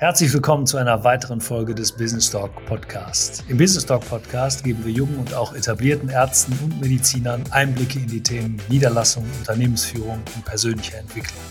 Herzlich 0.00 0.32
willkommen 0.32 0.66
zu 0.66 0.78
einer 0.78 1.04
weiteren 1.04 1.42
Folge 1.42 1.74
des 1.74 1.92
Business 1.92 2.30
Talk 2.30 2.50
Podcast. 2.64 3.44
Im 3.48 3.58
Business 3.58 3.84
Talk 3.84 4.00
Podcast 4.08 4.64
geben 4.64 4.82
wir 4.82 4.90
jungen 4.90 5.18
und 5.18 5.34
auch 5.34 5.52
etablierten 5.52 6.08
Ärzten 6.08 6.58
und 6.64 6.80
Medizinern 6.80 7.44
Einblicke 7.50 7.98
in 7.98 8.06
die 8.06 8.22
Themen 8.22 8.58
Niederlassung, 8.70 9.26
Unternehmensführung 9.40 10.22
und 10.34 10.44
persönliche 10.46 10.96
Entwicklung. 10.96 11.42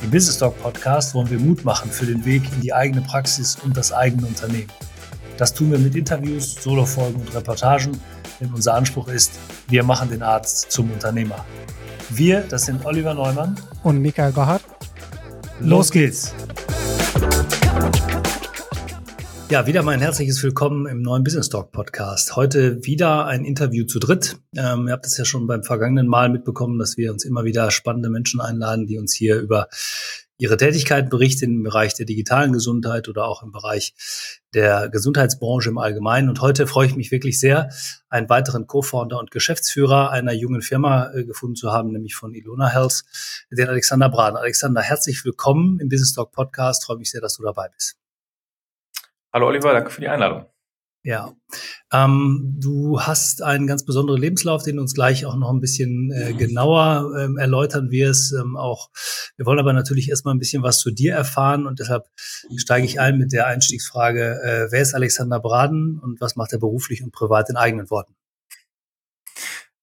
Im 0.00 0.12
Business 0.12 0.38
Talk 0.38 0.56
Podcast 0.62 1.12
wollen 1.12 1.28
wir 1.28 1.40
Mut 1.40 1.64
machen 1.64 1.90
für 1.90 2.06
den 2.06 2.24
Weg 2.24 2.44
in 2.54 2.60
die 2.60 2.72
eigene 2.72 3.00
Praxis 3.00 3.58
und 3.64 3.76
das 3.76 3.92
eigene 3.92 4.28
Unternehmen. 4.28 4.70
Das 5.36 5.52
tun 5.52 5.72
wir 5.72 5.78
mit 5.80 5.96
Interviews, 5.96 6.54
Solofolgen 6.54 7.20
und 7.20 7.34
Reportagen, 7.34 8.00
denn 8.40 8.54
unser 8.54 8.74
Anspruch 8.74 9.08
ist, 9.08 9.32
wir 9.66 9.82
machen 9.82 10.08
den 10.08 10.22
Arzt 10.22 10.70
zum 10.70 10.88
Unternehmer. 10.92 11.44
Wir, 12.10 12.42
das 12.42 12.66
sind 12.66 12.86
Oliver 12.86 13.14
Neumann 13.14 13.56
und 13.82 14.00
Michael 14.00 14.30
Gohart. 14.30 14.62
Los 15.58 15.90
geht's! 15.90 16.32
Ja, 19.50 19.66
wieder 19.66 19.82
mal 19.82 19.92
ein 19.92 20.00
herzliches 20.00 20.42
Willkommen 20.42 20.86
im 20.86 21.00
neuen 21.00 21.24
Business 21.24 21.48
Talk 21.48 21.72
Podcast. 21.72 22.36
Heute 22.36 22.84
wieder 22.84 23.24
ein 23.24 23.46
Interview 23.46 23.86
zu 23.86 23.98
dritt. 23.98 24.36
Ähm, 24.54 24.88
ihr 24.88 24.92
habt 24.92 25.06
es 25.06 25.16
ja 25.16 25.24
schon 25.24 25.46
beim 25.46 25.62
vergangenen 25.62 26.06
Mal 26.06 26.28
mitbekommen, 26.28 26.78
dass 26.78 26.98
wir 26.98 27.10
uns 27.10 27.24
immer 27.24 27.44
wieder 27.44 27.70
spannende 27.70 28.10
Menschen 28.10 28.42
einladen, 28.42 28.86
die 28.86 28.98
uns 28.98 29.14
hier 29.14 29.40
über 29.40 29.68
ihre 30.38 30.56
Tätigkeit 30.56 31.10
berichten 31.10 31.56
im 31.56 31.62
Bereich 31.64 31.94
der 31.94 32.06
digitalen 32.06 32.52
Gesundheit 32.52 33.08
oder 33.08 33.26
auch 33.26 33.42
im 33.42 33.50
Bereich 33.50 33.94
der 34.54 34.88
Gesundheitsbranche 34.88 35.68
im 35.68 35.78
Allgemeinen. 35.78 36.28
Und 36.28 36.40
heute 36.40 36.66
freue 36.66 36.86
ich 36.86 36.96
mich 36.96 37.10
wirklich 37.10 37.38
sehr, 37.38 37.70
einen 38.08 38.28
weiteren 38.28 38.66
Co-Founder 38.66 39.18
und 39.18 39.32
Geschäftsführer 39.32 40.10
einer 40.10 40.32
jungen 40.32 40.62
Firma 40.62 41.12
äh, 41.12 41.24
gefunden 41.24 41.56
zu 41.56 41.72
haben, 41.72 41.90
nämlich 41.90 42.14
von 42.14 42.32
Ilona 42.34 42.68
Health, 42.68 43.04
den 43.50 43.68
Alexander 43.68 44.08
Braden. 44.08 44.36
Alexander, 44.36 44.80
herzlich 44.80 45.24
willkommen 45.24 45.80
im 45.80 45.88
Business 45.88 46.14
Talk 46.14 46.30
Podcast. 46.32 46.84
Freue 46.84 46.98
mich 46.98 47.10
sehr, 47.10 47.20
dass 47.20 47.36
du 47.36 47.42
dabei 47.42 47.68
bist. 47.74 47.98
Hallo 49.32 49.48
Oliver, 49.48 49.72
danke 49.72 49.90
für 49.90 50.00
die 50.00 50.08
Einladung. 50.08 50.46
Ja, 51.08 51.32
ähm, 51.90 52.58
du 52.60 53.00
hast 53.00 53.42
einen 53.42 53.66
ganz 53.66 53.82
besonderen 53.86 54.20
Lebenslauf, 54.20 54.62
den 54.62 54.76
du 54.76 54.82
uns 54.82 54.92
gleich 54.92 55.24
auch 55.24 55.36
noch 55.36 55.48
ein 55.48 55.58
bisschen 55.58 56.12
äh, 56.12 56.34
genauer 56.34 57.14
ähm, 57.18 57.38
erläutern 57.38 57.90
wirst. 57.90 58.34
Ähm, 58.34 58.58
auch 58.58 58.90
wir 59.38 59.46
wollen 59.46 59.58
aber 59.58 59.72
natürlich 59.72 60.10
erstmal 60.10 60.34
ein 60.34 60.38
bisschen 60.38 60.62
was 60.62 60.80
zu 60.80 60.90
dir 60.90 61.14
erfahren 61.14 61.66
und 61.66 61.78
deshalb 61.78 62.04
steige 62.58 62.84
ich 62.84 63.00
ein 63.00 63.16
mit 63.16 63.32
der 63.32 63.46
Einstiegsfrage: 63.46 64.38
äh, 64.42 64.70
Wer 64.70 64.82
ist 64.82 64.92
Alexander 64.92 65.40
Braden 65.40 65.98
und 65.98 66.20
was 66.20 66.36
macht 66.36 66.52
er 66.52 66.58
beruflich 66.58 67.02
und 67.02 67.10
privat 67.10 67.48
in 67.48 67.56
eigenen 67.56 67.88
Worten? 67.88 68.17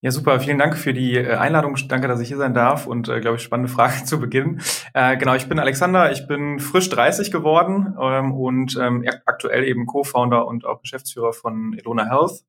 Ja, 0.05 0.11
super. 0.11 0.39
Vielen 0.39 0.59
Dank 0.59 0.77
für 0.77 0.93
die 0.93 1.17
äh, 1.17 1.33
Einladung. 1.33 1.75
Danke, 1.87 2.07
dass 2.07 2.19
ich 2.19 2.27
hier 2.27 2.37
sein 2.37 2.53
darf 2.53 2.85
und, 2.85 3.09
äh, 3.09 3.21
glaube 3.21 3.37
ich, 3.37 3.41
spannende 3.41 3.73
Frage 3.73 4.03
zu 4.05 4.19
Beginn. 4.19 4.61
Äh, 4.93 5.17
genau, 5.17 5.33
ich 5.33 5.49
bin 5.49 5.57
Alexander. 5.57 6.11
Ich 6.11 6.27
bin 6.27 6.59
frisch 6.59 6.89
30 6.91 7.31
geworden 7.31 7.95
ähm, 7.99 8.31
und 8.31 8.77
ähm, 8.79 9.03
aktuell 9.25 9.63
eben 9.63 9.87
Co-Founder 9.87 10.45
und 10.45 10.63
auch 10.63 10.79
Geschäftsführer 10.83 11.33
von 11.33 11.75
Elona 11.75 12.05
Health. 12.07 12.43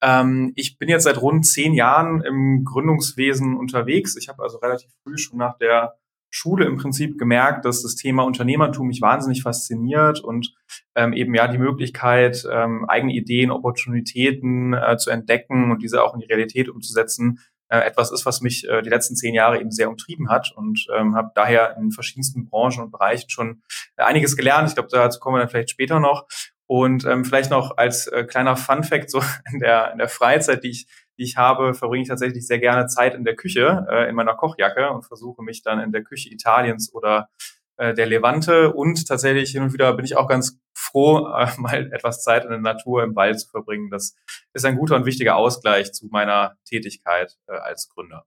Ähm, 0.00 0.52
ich 0.54 0.78
bin 0.78 0.88
jetzt 0.88 1.02
seit 1.02 1.20
rund 1.20 1.44
zehn 1.44 1.74
Jahren 1.74 2.20
im 2.20 2.62
Gründungswesen 2.64 3.56
unterwegs. 3.56 4.14
Ich 4.14 4.28
habe 4.28 4.40
also 4.40 4.58
relativ 4.58 4.92
früh 5.02 5.18
schon 5.18 5.38
nach 5.38 5.58
der 5.58 5.96
Schule 6.34 6.64
im 6.64 6.78
Prinzip 6.78 7.18
gemerkt, 7.18 7.66
dass 7.66 7.82
das 7.82 7.94
Thema 7.94 8.24
Unternehmertum 8.24 8.88
mich 8.88 9.02
wahnsinnig 9.02 9.42
fasziniert 9.42 10.20
und 10.20 10.54
ähm, 10.94 11.12
eben 11.12 11.34
ja 11.34 11.46
die 11.46 11.58
Möglichkeit, 11.58 12.44
ähm, 12.50 12.86
eigene 12.88 13.12
Ideen, 13.12 13.50
Opportunitäten 13.50 14.72
äh, 14.72 14.96
zu 14.96 15.10
entdecken 15.10 15.70
und 15.70 15.82
diese 15.82 16.02
auch 16.02 16.14
in 16.14 16.20
die 16.20 16.26
Realität 16.26 16.70
umzusetzen, 16.70 17.38
äh, 17.68 17.80
etwas 17.80 18.10
ist, 18.12 18.24
was 18.24 18.40
mich 18.40 18.66
äh, 18.66 18.80
die 18.80 18.88
letzten 18.88 19.14
zehn 19.14 19.34
Jahre 19.34 19.60
eben 19.60 19.70
sehr 19.70 19.90
umtrieben 19.90 20.30
hat 20.30 20.52
und 20.56 20.86
ähm, 20.96 21.14
habe 21.14 21.32
daher 21.34 21.76
in 21.76 21.90
verschiedensten 21.90 22.46
Branchen 22.46 22.84
und 22.84 22.90
Bereichen 22.90 23.28
schon 23.28 23.62
äh, 23.96 24.02
einiges 24.02 24.34
gelernt. 24.34 24.68
Ich 24.68 24.74
glaube, 24.74 24.88
dazu 24.90 25.20
kommen 25.20 25.36
wir 25.36 25.40
dann 25.40 25.50
vielleicht 25.50 25.70
später 25.70 26.00
noch. 26.00 26.26
Und 26.66 27.04
ähm, 27.04 27.24
vielleicht 27.24 27.50
noch 27.50 27.76
als 27.76 28.06
äh, 28.06 28.24
kleiner 28.24 28.56
Fun 28.56 28.84
Fact 28.84 29.10
so 29.10 29.22
in 29.52 29.60
der, 29.60 29.92
in 29.92 29.98
der 29.98 30.08
Freizeit, 30.08 30.64
die 30.64 30.70
ich 30.70 30.86
die 31.18 31.24
ich 31.24 31.36
habe, 31.36 31.74
verbringe 31.74 32.02
ich 32.02 32.08
tatsächlich 32.08 32.46
sehr 32.46 32.58
gerne 32.58 32.86
Zeit 32.86 33.14
in 33.14 33.24
der 33.24 33.36
Küche, 33.36 33.86
äh, 33.90 34.08
in 34.08 34.14
meiner 34.14 34.34
Kochjacke 34.34 34.90
und 34.90 35.02
versuche 35.02 35.42
mich 35.42 35.62
dann 35.62 35.80
in 35.80 35.92
der 35.92 36.02
Küche 36.02 36.30
Italiens 36.30 36.92
oder 36.94 37.28
äh, 37.76 37.94
der 37.94 38.06
Levante 38.06 38.72
und 38.72 39.06
tatsächlich 39.08 39.50
hin 39.50 39.62
und 39.62 39.72
wieder 39.72 39.92
bin 39.94 40.04
ich 40.04 40.16
auch 40.16 40.28
ganz 40.28 40.60
froh, 40.74 41.28
äh, 41.28 41.48
mal 41.58 41.92
etwas 41.92 42.22
Zeit 42.22 42.44
in 42.44 42.50
der 42.50 42.58
Natur 42.58 43.02
im 43.02 43.16
Wald 43.16 43.40
zu 43.40 43.48
verbringen. 43.48 43.90
Das 43.90 44.14
ist 44.52 44.64
ein 44.64 44.76
guter 44.76 44.96
und 44.96 45.06
wichtiger 45.06 45.36
Ausgleich 45.36 45.92
zu 45.92 46.06
meiner 46.06 46.56
Tätigkeit 46.64 47.38
äh, 47.48 47.52
als 47.52 47.88
Gründer. 47.88 48.24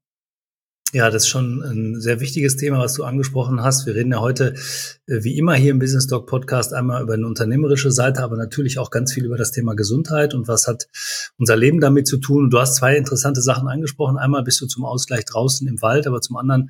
Ja, 0.94 1.10
das 1.10 1.24
ist 1.24 1.30
schon 1.30 1.62
ein 1.62 2.00
sehr 2.00 2.20
wichtiges 2.20 2.56
Thema, 2.56 2.80
was 2.80 2.94
du 2.94 3.04
angesprochen 3.04 3.62
hast. 3.62 3.86
Wir 3.86 3.96
reden 3.96 4.12
ja 4.12 4.20
heute, 4.20 4.54
äh, 5.08 5.24
wie 5.24 5.38
immer 5.38 5.56
hier 5.56 5.72
im 5.72 5.80
Business 5.80 6.08
Talk 6.08 6.28
Podcast, 6.28 6.74
einmal 6.74 7.02
über 7.02 7.16
eine 7.16 7.28
unternehmerische 7.28 7.92
Seite, 7.92 8.24
aber 8.24 8.38
natürlich 8.38 8.80
auch 8.80 8.92
ganz 8.92 9.12
viel 9.12 9.26
über 9.26 9.36
das 9.36 9.52
Thema 9.52 9.76
Gesundheit 9.76 10.34
und 10.34 10.48
was 10.48 10.68
hat 10.68 10.88
unser 11.38 11.58
Leben 11.58 11.82
damit 11.82 12.08
zu 12.08 12.18
tun. 12.18 12.50
Du 12.50 12.60
hast 12.60 12.76
zwei 12.76 12.96
interessante 12.96 13.42
Sachen 13.42 13.68
angesprochen. 13.68 14.18
Einmal 14.18 14.44
bist 14.44 14.62
du 14.62 14.68
zum 14.68 14.86
Ausgleich 14.86 15.26
draußen 15.26 15.68
im 15.68 15.82
Wald, 15.82 16.08
aber 16.08 16.22
zum 16.22 16.38
anderen 16.38 16.70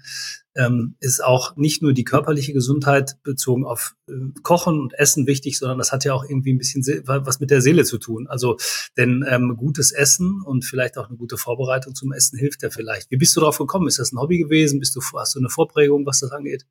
ähm, 0.55 0.95
ist 0.99 1.23
auch 1.23 1.55
nicht 1.57 1.81
nur 1.81 1.93
die 1.93 2.03
körperliche 2.03 2.53
Gesundheit 2.53 3.17
bezogen 3.23 3.65
auf 3.65 3.95
äh, 4.07 4.13
Kochen 4.41 4.79
und 4.79 4.93
Essen 4.93 5.27
wichtig, 5.27 5.57
sondern 5.59 5.77
das 5.77 5.91
hat 5.91 6.05
ja 6.05 6.13
auch 6.13 6.23
irgendwie 6.23 6.53
ein 6.53 6.57
bisschen 6.57 6.83
was 7.05 7.39
mit 7.39 7.51
der 7.51 7.61
Seele 7.61 7.83
zu 7.83 7.97
tun. 7.97 8.27
Also, 8.27 8.57
denn 8.97 9.25
ähm, 9.27 9.55
gutes 9.57 9.91
Essen 9.91 10.41
und 10.41 10.63
vielleicht 10.63 10.97
auch 10.97 11.07
eine 11.07 11.17
gute 11.17 11.37
Vorbereitung 11.37 11.93
zum 11.93 12.13
Essen 12.13 12.39
hilft 12.39 12.63
ja 12.63 12.69
vielleicht. 12.69 13.11
Wie 13.11 13.17
bist 13.17 13.35
du 13.35 13.41
darauf 13.41 13.57
gekommen? 13.57 13.87
Ist 13.87 13.99
das 13.99 14.13
ein 14.13 14.19
Hobby 14.19 14.37
gewesen? 14.37 14.79
Bist 14.79 14.95
du, 14.95 15.01
hast 15.17 15.35
du 15.35 15.39
eine 15.39 15.49
Vorprägung, 15.49 16.05
was 16.05 16.21
das 16.21 16.31
angeht? 16.31 16.65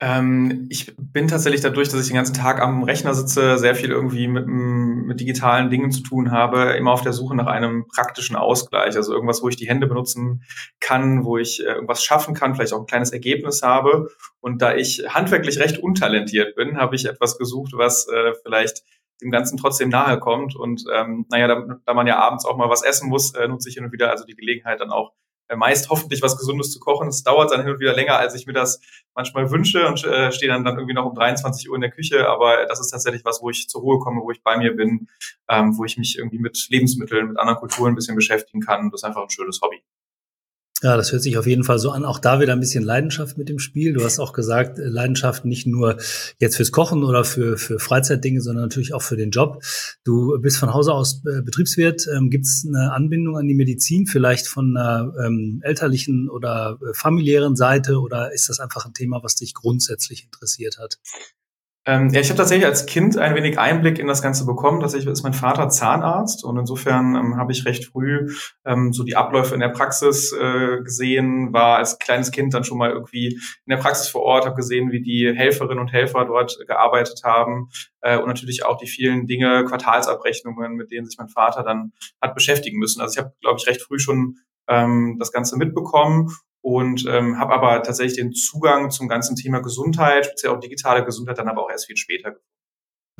Ähm, 0.00 0.68
ich 0.70 0.94
bin 0.96 1.26
tatsächlich 1.26 1.60
dadurch, 1.60 1.88
dass 1.88 2.00
ich 2.00 2.06
den 2.06 2.14
ganzen 2.14 2.34
Tag 2.34 2.60
am 2.60 2.84
Rechner 2.84 3.14
sitze, 3.14 3.58
sehr 3.58 3.74
viel 3.74 3.90
irgendwie 3.90 4.28
mit, 4.28 4.46
mit 4.46 5.18
digitalen 5.18 5.70
Dingen 5.70 5.90
zu 5.90 6.02
tun 6.02 6.30
habe, 6.30 6.74
immer 6.74 6.92
auf 6.92 7.02
der 7.02 7.12
Suche 7.12 7.34
nach 7.34 7.48
einem 7.48 7.88
praktischen 7.88 8.36
Ausgleich. 8.36 8.94
Also 8.94 9.12
irgendwas, 9.12 9.42
wo 9.42 9.48
ich 9.48 9.56
die 9.56 9.68
Hände 9.68 9.88
benutzen 9.88 10.44
kann, 10.78 11.24
wo 11.24 11.36
ich 11.36 11.60
äh, 11.60 11.72
irgendwas 11.72 12.04
schaffen 12.04 12.34
kann, 12.34 12.54
vielleicht 12.54 12.72
auch 12.74 12.80
ein 12.80 12.86
kleines 12.86 13.10
Ergebnis 13.10 13.62
habe. 13.62 14.10
Und 14.40 14.62
da 14.62 14.76
ich 14.76 15.02
handwerklich 15.08 15.58
recht 15.58 15.78
untalentiert 15.78 16.54
bin, 16.54 16.76
habe 16.78 16.94
ich 16.94 17.06
etwas 17.06 17.36
gesucht, 17.36 17.72
was 17.74 18.06
äh, 18.08 18.34
vielleicht 18.44 18.84
dem 19.20 19.32
Ganzen 19.32 19.56
trotzdem 19.56 19.88
nahe 19.88 20.20
kommt. 20.20 20.54
Und 20.54 20.84
ähm, 20.94 21.26
naja, 21.28 21.48
da, 21.48 21.80
da 21.84 21.94
man 21.94 22.06
ja 22.06 22.18
abends 22.20 22.44
auch 22.44 22.56
mal 22.56 22.70
was 22.70 22.84
essen 22.84 23.08
muss, 23.08 23.34
äh, 23.34 23.48
nutze 23.48 23.68
ich 23.68 23.74
hin 23.74 23.84
und 23.84 23.92
wieder 23.92 24.10
also 24.10 24.24
die 24.24 24.36
Gelegenheit 24.36 24.80
dann 24.80 24.90
auch 24.90 25.12
meist 25.56 25.88
hoffentlich 25.88 26.22
was 26.22 26.36
Gesundes 26.36 26.70
zu 26.70 26.80
kochen. 26.80 27.08
Es 27.08 27.22
dauert 27.22 27.50
dann 27.50 27.62
hin 27.62 27.72
und 27.72 27.80
wieder 27.80 27.94
länger, 27.94 28.18
als 28.18 28.34
ich 28.34 28.46
mir 28.46 28.52
das 28.52 28.80
manchmal 29.14 29.50
wünsche 29.50 29.86
und 29.86 30.04
äh, 30.04 30.30
stehe 30.32 30.52
dann, 30.52 30.64
dann 30.64 30.76
irgendwie 30.76 30.94
noch 30.94 31.06
um 31.06 31.14
23 31.14 31.68
Uhr 31.68 31.74
in 31.74 31.80
der 31.80 31.90
Küche. 31.90 32.28
Aber 32.28 32.66
das 32.66 32.80
ist 32.80 32.90
tatsächlich 32.90 33.24
was, 33.24 33.42
wo 33.42 33.50
ich 33.50 33.68
zur 33.68 33.80
Ruhe 33.80 33.98
komme, 33.98 34.20
wo 34.22 34.30
ich 34.30 34.42
bei 34.42 34.56
mir 34.56 34.74
bin, 34.74 35.08
ähm, 35.48 35.76
wo 35.76 35.84
ich 35.84 35.96
mich 35.96 36.18
irgendwie 36.18 36.38
mit 36.38 36.68
Lebensmitteln, 36.68 37.28
mit 37.28 37.38
anderen 37.38 37.58
Kulturen 37.58 37.92
ein 37.92 37.94
bisschen 37.94 38.16
beschäftigen 38.16 38.60
kann. 38.60 38.90
Das 38.90 39.00
ist 39.00 39.04
einfach 39.04 39.22
ein 39.22 39.30
schönes 39.30 39.60
Hobby. 39.62 39.82
Ja, 40.80 40.96
das 40.96 41.10
hört 41.10 41.22
sich 41.22 41.36
auf 41.36 41.46
jeden 41.46 41.64
Fall 41.64 41.80
so 41.80 41.90
an. 41.90 42.04
Auch 42.04 42.20
da 42.20 42.40
wieder 42.40 42.52
ein 42.52 42.60
bisschen 42.60 42.84
Leidenschaft 42.84 43.36
mit 43.36 43.48
dem 43.48 43.58
Spiel. 43.58 43.94
Du 43.94 44.04
hast 44.04 44.20
auch 44.20 44.32
gesagt, 44.32 44.78
Leidenschaft 44.78 45.44
nicht 45.44 45.66
nur 45.66 45.96
jetzt 46.38 46.54
fürs 46.54 46.70
Kochen 46.70 47.02
oder 47.02 47.24
für, 47.24 47.56
für 47.56 47.80
Freizeitdinge, 47.80 48.40
sondern 48.40 48.66
natürlich 48.66 48.94
auch 48.94 49.02
für 49.02 49.16
den 49.16 49.32
Job. 49.32 49.60
Du 50.04 50.38
bist 50.40 50.56
von 50.56 50.72
Hause 50.72 50.92
aus 50.92 51.20
äh, 51.26 51.42
Betriebswirt. 51.42 52.06
Ähm, 52.14 52.30
Gibt 52.30 52.46
es 52.46 52.64
eine 52.64 52.92
Anbindung 52.92 53.36
an 53.36 53.48
die 53.48 53.56
Medizin, 53.56 54.06
vielleicht 54.06 54.46
von 54.46 54.76
einer 54.76 55.12
ähm, 55.20 55.60
elterlichen 55.64 56.30
oder 56.30 56.78
äh, 56.80 56.94
familiären 56.94 57.56
Seite? 57.56 57.98
Oder 57.98 58.32
ist 58.32 58.48
das 58.48 58.60
einfach 58.60 58.86
ein 58.86 58.94
Thema, 58.94 59.20
was 59.24 59.34
dich 59.34 59.54
grundsätzlich 59.54 60.26
interessiert 60.26 60.78
hat? 60.78 61.00
Ähm, 61.88 62.10
ja, 62.10 62.20
ich 62.20 62.28
habe 62.28 62.36
tatsächlich 62.36 62.66
als 62.66 62.84
Kind 62.84 63.16
ein 63.16 63.34
wenig 63.34 63.58
Einblick 63.58 63.98
in 63.98 64.06
das 64.06 64.20
Ganze 64.20 64.44
bekommen. 64.44 64.80
Tatsächlich 64.80 65.10
ist 65.10 65.22
mein 65.22 65.32
Vater 65.32 65.70
Zahnarzt 65.70 66.44
und 66.44 66.58
insofern 66.58 67.16
ähm, 67.16 67.36
habe 67.38 67.52
ich 67.52 67.64
recht 67.64 67.86
früh 67.86 68.30
ähm, 68.66 68.92
so 68.92 69.04
die 69.04 69.16
Abläufe 69.16 69.54
in 69.54 69.60
der 69.60 69.70
Praxis 69.70 70.30
äh, 70.34 70.82
gesehen, 70.82 71.54
war 71.54 71.78
als 71.78 71.98
kleines 71.98 72.30
Kind 72.30 72.52
dann 72.52 72.62
schon 72.62 72.76
mal 72.76 72.90
irgendwie 72.90 73.36
in 73.36 73.70
der 73.70 73.78
Praxis 73.78 74.10
vor 74.10 74.20
Ort, 74.20 74.44
habe 74.44 74.54
gesehen, 74.54 74.92
wie 74.92 75.00
die 75.00 75.32
Helferinnen 75.34 75.78
und 75.78 75.90
Helfer 75.90 76.26
dort 76.26 76.58
gearbeitet 76.66 77.22
haben 77.24 77.70
äh, 78.02 78.18
und 78.18 78.26
natürlich 78.26 78.66
auch 78.66 78.76
die 78.76 78.86
vielen 78.86 79.26
Dinge, 79.26 79.64
Quartalsabrechnungen, 79.64 80.74
mit 80.74 80.90
denen 80.90 81.06
sich 81.06 81.16
mein 81.16 81.30
Vater 81.30 81.62
dann 81.62 81.92
hat 82.20 82.34
beschäftigen 82.34 82.78
müssen. 82.78 83.00
Also 83.00 83.14
ich 83.14 83.24
habe, 83.24 83.34
glaube 83.40 83.60
ich, 83.62 83.66
recht 83.66 83.80
früh 83.80 83.98
schon 83.98 84.34
ähm, 84.68 85.16
das 85.18 85.32
Ganze 85.32 85.56
mitbekommen 85.56 86.28
und 86.62 87.06
ähm, 87.08 87.38
habe 87.38 87.54
aber 87.54 87.82
tatsächlich 87.82 88.18
den 88.18 88.32
Zugang 88.32 88.90
zum 88.90 89.08
ganzen 89.08 89.36
Thema 89.36 89.60
Gesundheit, 89.60 90.26
speziell 90.26 90.52
auch 90.52 90.60
digitale 90.60 91.04
Gesundheit, 91.04 91.38
dann 91.38 91.48
aber 91.48 91.64
auch 91.64 91.70
erst 91.70 91.86
viel 91.86 91.96
später 91.96 92.32
Mhm. 92.32 92.57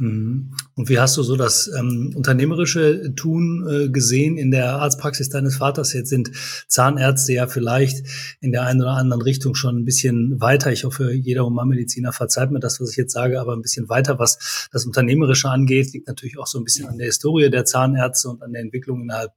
Und 0.00 0.88
wie 0.88 1.00
hast 1.00 1.16
du 1.16 1.24
so 1.24 1.34
das 1.34 1.68
ähm, 1.76 2.12
unternehmerische 2.14 3.14
Tun 3.16 3.66
äh, 3.68 3.88
gesehen 3.88 4.38
in 4.38 4.52
der 4.52 4.76
Arztpraxis 4.76 5.28
deines 5.28 5.56
Vaters? 5.56 5.92
Jetzt 5.92 6.10
sind 6.10 6.30
Zahnärzte 6.68 7.32
ja 7.32 7.48
vielleicht 7.48 8.06
in 8.40 8.52
der 8.52 8.62
einen 8.62 8.80
oder 8.80 8.92
anderen 8.92 9.22
Richtung 9.22 9.56
schon 9.56 9.78
ein 9.78 9.84
bisschen 9.84 10.40
weiter. 10.40 10.70
Ich 10.70 10.84
hoffe, 10.84 11.12
jeder 11.12 11.44
Humanmediziner 11.44 12.12
verzeiht 12.12 12.52
mir 12.52 12.60
das, 12.60 12.80
was 12.80 12.92
ich 12.92 12.96
jetzt 12.96 13.12
sage, 13.12 13.40
aber 13.40 13.54
ein 13.54 13.62
bisschen 13.62 13.88
weiter, 13.88 14.20
was 14.20 14.68
das 14.70 14.86
Unternehmerische 14.86 15.48
angeht, 15.48 15.92
liegt 15.92 16.06
natürlich 16.06 16.38
auch 16.38 16.46
so 16.46 16.58
ein 16.58 16.64
bisschen 16.64 16.86
an 16.86 16.98
der 16.98 17.06
Historie 17.06 17.50
der 17.50 17.64
Zahnärzte 17.64 18.28
und 18.28 18.42
an 18.42 18.52
der 18.52 18.62
Entwicklung 18.62 19.02
innerhalb 19.02 19.32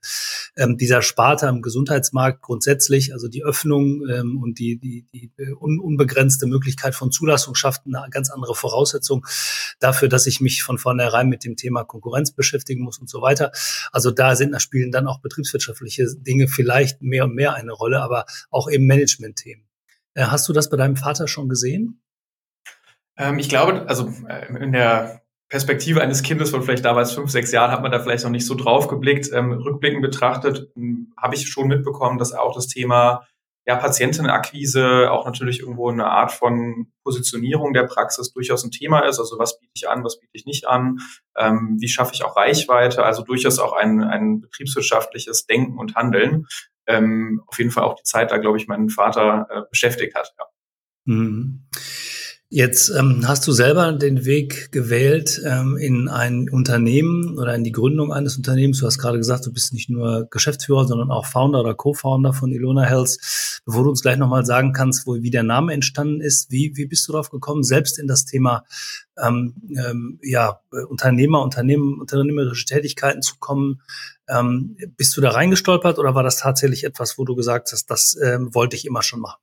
ähm, 0.58 0.78
dieser 0.78 1.02
Sparte 1.02 1.48
am 1.48 1.64
Gesundheitsmarkt 1.64 2.44
grundsätzlich. 2.44 3.14
Also 3.14 3.28
die 3.28 3.44
Öffnung 3.44 4.08
ähm, 4.10 4.38
und 4.38 4.60
die, 4.60 4.78
die, 4.78 5.08
die 5.12 5.32
un 5.60 5.80
unbegrenzte 5.80 6.46
Möglichkeit 6.46 6.94
von 6.94 7.12
Zulassung 7.12 7.56
schafft 7.56 7.82
eine 7.88 8.06
ganz 8.12 8.30
andere 8.30 8.54
Voraussetzung 8.54 9.26
dafür, 9.80 10.08
dass 10.08 10.28
ich 10.28 10.40
mich 10.40 10.51
mich 10.52 10.64
von 10.64 10.78
vornherein 10.78 11.30
mit 11.30 11.44
dem 11.44 11.56
Thema 11.56 11.84
Konkurrenz 11.84 12.32
beschäftigen 12.32 12.84
muss 12.84 13.00
und 13.00 13.10
so 13.10 13.22
weiter. 13.22 13.52
Also 13.92 14.12
da 14.12 14.36
sind, 14.36 14.52
da 14.52 14.60
spielen 14.60 14.92
dann 14.92 15.08
auch 15.08 15.22
betriebswirtschaftliche 15.22 16.08
Dinge 16.18 16.48
vielleicht 16.48 17.02
mehr 17.02 17.26
und 17.26 17.36
mehr 17.36 17.56
eine 17.56 17.72
Rolle, 17.72 18.02
aber 18.02 18.26
auch 18.50 18.70
eben 18.70 18.86
Management-Themen. 18.86 19.64
Äh, 20.14 20.26
hast 20.26 20.48
du 20.50 20.54
das 20.54 20.70
bei 20.70 20.78
deinem 20.78 20.98
Vater 20.98 21.28
schon 21.28 21.48
gesehen? 21.48 22.02
Ähm, 23.18 23.40
ich 23.40 23.50
glaube, 23.50 23.88
also 23.88 24.14
äh, 24.28 24.54
in 24.62 24.74
der 24.74 25.22
Perspektive 25.48 26.02
eines 26.02 26.24
Kindes 26.24 26.50
von 26.50 26.64
vielleicht 26.64 26.86
damals 26.86 27.12
fünf, 27.12 27.30
sechs 27.30 27.52
Jahren 27.52 27.72
hat 27.72 27.82
man 27.82 27.92
da 27.92 28.00
vielleicht 28.00 28.24
noch 28.24 28.32
nicht 28.32 28.46
so 28.46 28.56
drauf 28.56 28.88
geblickt. 28.88 29.30
Ähm, 29.34 29.52
rückblickend 29.52 30.02
betrachtet 30.02 30.70
ähm, 30.76 31.14
habe 31.18 31.36
ich 31.36 31.48
schon 31.48 31.68
mitbekommen, 31.68 32.18
dass 32.18 32.34
auch 32.34 32.56
das 32.56 32.68
Thema 32.68 33.26
ja, 33.66 33.76
Patientenakquise, 33.76 35.12
auch 35.12 35.26
natürlich 35.26 35.60
irgendwo 35.60 35.90
eine 35.90 36.06
Art 36.08 36.32
von 36.32 36.92
Positionierung 37.04 37.74
der 37.74 37.84
Praxis 37.84 38.34
durchaus 38.34 38.64
ein 38.64 38.72
Thema 38.72 39.02
ist. 39.02 39.20
Also 39.20 39.38
was 39.38 39.60
biete 39.60 39.72
ich 39.76 39.88
an, 39.88 40.04
was 40.04 40.20
biete 40.20 40.32
ich 40.34 40.46
nicht 40.46 40.68
an, 40.68 40.98
ähm, 41.38 41.78
wie 41.80 41.88
schaffe 41.88 42.14
ich 42.14 42.24
auch 42.24 42.36
Reichweite, 42.36 43.04
also 43.04 43.24
durchaus 43.24 43.60
auch 43.60 43.74
ein, 43.74 44.04
ein 44.04 44.42
betriebswirtschaftliches 44.42 45.46
Denken 45.46 45.78
und 45.78 45.96
Handeln. 45.96 46.48
Ähm, 46.88 47.44
auf 47.46 47.60
jeden 47.60 47.70
Fall 47.70 47.84
auch 47.84 47.96
die 47.96 48.04
Zeit 48.04 48.32
da, 48.32 48.38
glaube 48.38 48.58
ich, 48.58 48.68
meinen 48.68 48.90
Vater 48.90 49.48
äh, 49.50 49.62
beschäftigt 49.70 50.16
hat. 50.16 50.34
Ja. 50.40 50.46
Mhm. 51.06 51.68
Jetzt 52.54 52.90
ähm, 52.90 53.26
hast 53.30 53.48
du 53.48 53.54
selber 53.54 53.94
den 53.94 54.26
Weg 54.26 54.74
gewählt 54.74 55.42
ähm, 55.46 55.78
in 55.78 56.10
ein 56.10 56.50
Unternehmen 56.50 57.40
oder 57.40 57.56
in 57.56 57.64
die 57.64 57.72
Gründung 57.72 58.12
eines 58.12 58.36
Unternehmens. 58.36 58.80
Du 58.80 58.86
hast 58.86 58.98
gerade 58.98 59.18
gesagt, 59.18 59.46
du 59.46 59.54
bist 59.54 59.72
nicht 59.72 59.90
nur 59.90 60.28
Geschäftsführer, 60.30 60.86
sondern 60.86 61.12
auch 61.12 61.26
Founder 61.26 61.62
oder 61.62 61.76
Co-Founder 61.76 62.34
von 62.34 62.52
Ilona 62.52 62.84
Health. 62.84 63.62
Bevor 63.66 63.86
du 63.86 63.90
uns 63.92 64.02
gleich 64.02 64.18
nochmal 64.18 64.46
sagen 64.46 64.74
kannst, 64.74 65.08
wo, 65.08 65.16
wie 65.16 65.30
der 65.30 65.44
Name 65.44 65.72
entstanden 65.72 66.20
ist, 66.20 66.52
wie, 66.52 66.74
wie 66.76 66.88
bist 66.88 67.08
du 67.08 67.14
darauf 67.14 67.30
gekommen, 67.30 67.64
selbst 67.64 67.98
in 67.98 68.08
das 68.08 68.26
Thema 68.26 68.66
ähm, 69.18 69.56
ähm, 69.70 70.20
ja, 70.22 70.60
Unternehmer, 70.90 71.42
Unternehmen, 71.44 72.02
unternehmerische 72.02 72.66
Tätigkeiten 72.66 73.22
zu 73.22 73.36
kommen? 73.40 73.82
Ähm, 74.28 74.76
bist 74.98 75.16
du 75.16 75.22
da 75.22 75.30
reingestolpert 75.30 76.00
oder 76.00 76.16
war 76.16 76.24
das 76.24 76.36
tatsächlich 76.36 76.84
etwas, 76.84 77.18
wo 77.18 77.24
du 77.24 77.34
gesagt 77.34 77.72
hast, 77.72 77.86
das 77.86 78.18
ähm, 78.22 78.54
wollte 78.54 78.76
ich 78.76 78.86
immer 78.86 79.04
schon 79.04 79.22
machen? 79.22 79.40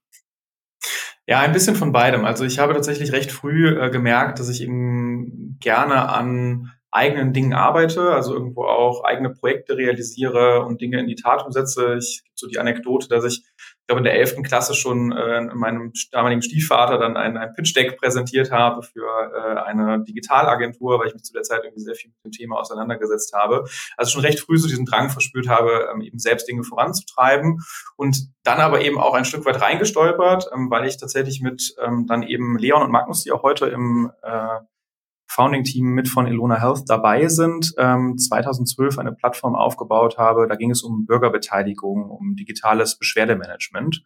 Ja, 1.28 1.40
ein 1.40 1.52
bisschen 1.52 1.76
von 1.76 1.92
beidem. 1.92 2.24
Also 2.24 2.44
ich 2.44 2.58
habe 2.58 2.72
tatsächlich 2.72 3.12
recht 3.12 3.30
früh 3.30 3.68
äh, 3.68 3.90
gemerkt, 3.90 4.38
dass 4.38 4.48
ich 4.48 4.62
eben 4.62 5.58
gerne 5.60 6.08
an 6.08 6.72
eigenen 6.98 7.32
Dingen 7.32 7.54
arbeite, 7.54 8.10
also 8.10 8.34
irgendwo 8.34 8.64
auch 8.64 9.04
eigene 9.04 9.30
Projekte 9.30 9.76
realisiere 9.76 10.64
und 10.64 10.80
Dinge 10.80 10.98
in 10.98 11.06
die 11.06 11.14
Tat 11.14 11.46
umsetze. 11.46 11.96
Ich 11.98 12.22
gibt 12.24 12.38
so 12.38 12.48
die 12.48 12.58
Anekdote, 12.58 13.08
dass 13.08 13.24
ich 13.24 13.44
glaube, 13.88 14.00
in 14.00 14.04
der 14.04 14.14
elften 14.14 14.42
Klasse 14.42 14.74
schon 14.74 15.12
äh, 15.12 15.40
meinem 15.54 15.92
damaligen 16.12 16.42
Stiefvater 16.42 16.98
dann 16.98 17.16
ein, 17.16 17.38
ein 17.38 17.54
Pitch-Deck 17.54 17.98
präsentiert 17.98 18.52
habe 18.52 18.82
für 18.82 19.06
äh, 19.34 19.60
eine 19.60 20.04
Digitalagentur, 20.04 21.00
weil 21.00 21.08
ich 21.08 21.14
mich 21.14 21.22
zu 21.22 21.32
der 21.32 21.42
Zeit 21.42 21.64
irgendwie 21.64 21.80
sehr 21.80 21.94
viel 21.94 22.10
mit 22.10 22.24
dem 22.24 22.32
Thema 22.32 22.58
auseinandergesetzt 22.58 23.32
habe. 23.32 23.64
Also 23.96 24.10
schon 24.10 24.20
recht 24.20 24.40
früh 24.40 24.58
so 24.58 24.68
diesen 24.68 24.84
Drang 24.84 25.08
verspürt 25.08 25.48
habe, 25.48 25.88
ähm, 25.92 26.02
eben 26.02 26.18
selbst 26.18 26.46
Dinge 26.48 26.64
voranzutreiben 26.64 27.60
und 27.96 28.28
dann 28.42 28.58
aber 28.58 28.82
eben 28.82 28.98
auch 28.98 29.14
ein 29.14 29.24
Stück 29.24 29.46
weit 29.46 29.60
reingestolpert, 29.60 30.50
ähm, 30.54 30.70
weil 30.70 30.86
ich 30.86 30.98
tatsächlich 30.98 31.40
mit 31.40 31.74
ähm, 31.82 32.06
dann 32.06 32.22
eben 32.22 32.58
Leon 32.58 32.82
und 32.82 32.90
Magnus, 32.90 33.22
die 33.22 33.32
auch 33.32 33.42
heute 33.42 33.66
im 33.66 34.12
äh, 34.22 34.58
Founding-Team 35.28 35.84
mit 35.84 36.08
von 36.08 36.26
Elona 36.26 36.60
Health 36.60 36.84
dabei 36.88 37.28
sind, 37.28 37.74
ähm, 37.78 38.16
2012 38.16 38.98
eine 38.98 39.12
Plattform 39.12 39.54
aufgebaut 39.54 40.18
habe. 40.18 40.48
Da 40.48 40.56
ging 40.56 40.70
es 40.70 40.82
um 40.82 41.06
Bürgerbeteiligung, 41.06 42.10
um 42.10 42.34
digitales 42.34 42.98
Beschwerdemanagement. 42.98 44.02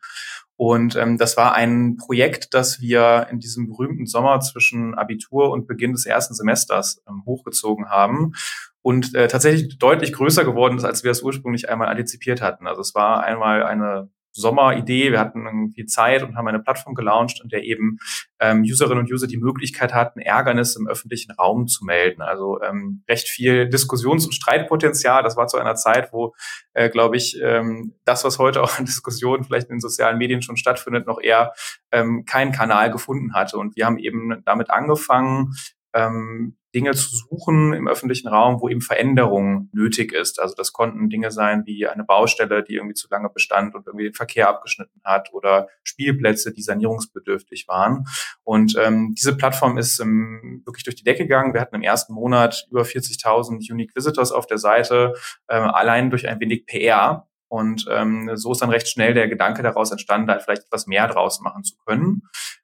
Und 0.56 0.96
ähm, 0.96 1.18
das 1.18 1.36
war 1.36 1.54
ein 1.54 1.96
Projekt, 1.96 2.54
das 2.54 2.80
wir 2.80 3.28
in 3.30 3.38
diesem 3.38 3.68
berühmten 3.68 4.06
Sommer 4.06 4.40
zwischen 4.40 4.94
Abitur 4.94 5.50
und 5.50 5.66
Beginn 5.66 5.92
des 5.92 6.06
ersten 6.06 6.34
Semesters 6.34 7.02
ähm, 7.08 7.22
hochgezogen 7.24 7.88
haben 7.88 8.34
und 8.82 9.14
äh, 9.14 9.28
tatsächlich 9.28 9.78
deutlich 9.78 10.12
größer 10.12 10.44
geworden 10.44 10.76
ist, 10.76 10.84
als 10.84 11.04
wir 11.04 11.12
es 11.12 11.22
ursprünglich 11.22 11.68
einmal 11.68 11.88
antizipiert 11.88 12.42
hatten. 12.42 12.66
Also 12.66 12.80
es 12.80 12.94
war 12.94 13.22
einmal 13.22 13.62
eine 13.62 14.10
Sommeridee. 14.32 15.12
Wir 15.12 15.20
hatten 15.20 15.46
irgendwie 15.46 15.86
Zeit 15.86 16.22
und 16.22 16.36
haben 16.36 16.48
eine 16.48 16.60
Plattform 16.60 16.94
gelauncht, 16.94 17.40
in 17.42 17.48
der 17.48 17.64
eben 17.64 17.98
ähm, 18.40 18.62
Userinnen 18.62 19.04
und 19.04 19.12
User 19.12 19.26
die 19.26 19.36
Möglichkeit 19.36 19.94
hatten, 19.94 20.20
Ärgernis 20.20 20.76
im 20.76 20.88
öffentlichen 20.88 21.32
Raum 21.32 21.66
zu 21.66 21.84
melden. 21.84 22.22
Also 22.22 22.60
ähm, 22.62 23.02
recht 23.08 23.28
viel 23.28 23.68
Diskussions- 23.68 24.26
und 24.26 24.32
Streitpotenzial. 24.32 25.22
Das 25.22 25.36
war 25.36 25.46
zu 25.46 25.58
einer 25.58 25.74
Zeit, 25.74 26.12
wo, 26.12 26.34
äh, 26.72 26.88
glaube 26.90 27.16
ich, 27.16 27.38
ähm, 27.42 27.94
das, 28.04 28.24
was 28.24 28.38
heute 28.38 28.62
auch 28.62 28.78
an 28.78 28.84
Diskussionen 28.84 29.44
vielleicht 29.44 29.68
in 29.68 29.76
den 29.76 29.80
sozialen 29.80 30.18
Medien 30.18 30.42
schon 30.42 30.56
stattfindet, 30.56 31.06
noch 31.06 31.20
eher 31.20 31.52
ähm, 31.92 32.24
keinen 32.24 32.52
Kanal 32.52 32.90
gefunden 32.90 33.34
hatte. 33.34 33.58
Und 33.58 33.76
wir 33.76 33.86
haben 33.86 33.98
eben 33.98 34.42
damit 34.44 34.70
angefangen, 34.70 35.52
ähm, 35.94 36.56
Dinge 36.74 36.92
zu 36.92 37.14
suchen 37.14 37.72
im 37.74 37.86
öffentlichen 37.86 38.28
Raum, 38.28 38.60
wo 38.60 38.68
eben 38.68 38.80
Veränderung 38.80 39.68
nötig 39.72 40.12
ist. 40.12 40.40
Also 40.40 40.54
das 40.54 40.72
konnten 40.72 41.10
Dinge 41.10 41.30
sein 41.30 41.64
wie 41.66 41.86
eine 41.86 42.04
Baustelle, 42.04 42.62
die 42.62 42.74
irgendwie 42.74 42.94
zu 42.94 43.08
lange 43.10 43.28
bestand 43.28 43.74
und 43.74 43.86
irgendwie 43.86 44.06
den 44.06 44.14
Verkehr 44.14 44.48
abgeschnitten 44.48 45.00
hat 45.04 45.32
oder 45.32 45.68
Spielplätze, 45.82 46.52
die 46.52 46.62
sanierungsbedürftig 46.62 47.68
waren. 47.68 48.06
Und 48.42 48.76
ähm, 48.80 49.14
diese 49.16 49.36
Plattform 49.36 49.78
ist 49.78 50.00
ähm, 50.00 50.62
wirklich 50.64 50.84
durch 50.84 50.96
die 50.96 51.04
Decke 51.04 51.24
gegangen. 51.24 51.54
Wir 51.54 51.60
hatten 51.60 51.74
im 51.74 51.82
ersten 51.82 52.14
Monat 52.14 52.66
über 52.70 52.82
40.000 52.82 53.70
Unique 53.70 53.94
Visitors 53.94 54.32
auf 54.32 54.46
der 54.46 54.58
Seite, 54.58 55.14
ähm, 55.48 55.64
allein 55.64 56.10
durch 56.10 56.28
ein 56.28 56.40
wenig 56.40 56.66
PR. 56.66 57.28
Und 57.52 57.84
ähm, 57.90 58.30
so 58.32 58.52
ist 58.52 58.62
dann 58.62 58.70
recht 58.70 58.88
schnell 58.88 59.12
der 59.12 59.28
Gedanke 59.28 59.62
daraus 59.62 59.90
entstanden, 59.90 60.26
da 60.26 60.38
vielleicht 60.38 60.64
etwas 60.64 60.86
mehr 60.86 61.06
draus 61.06 61.42
machen 61.42 61.64
zu 61.64 61.76
können 61.84 62.22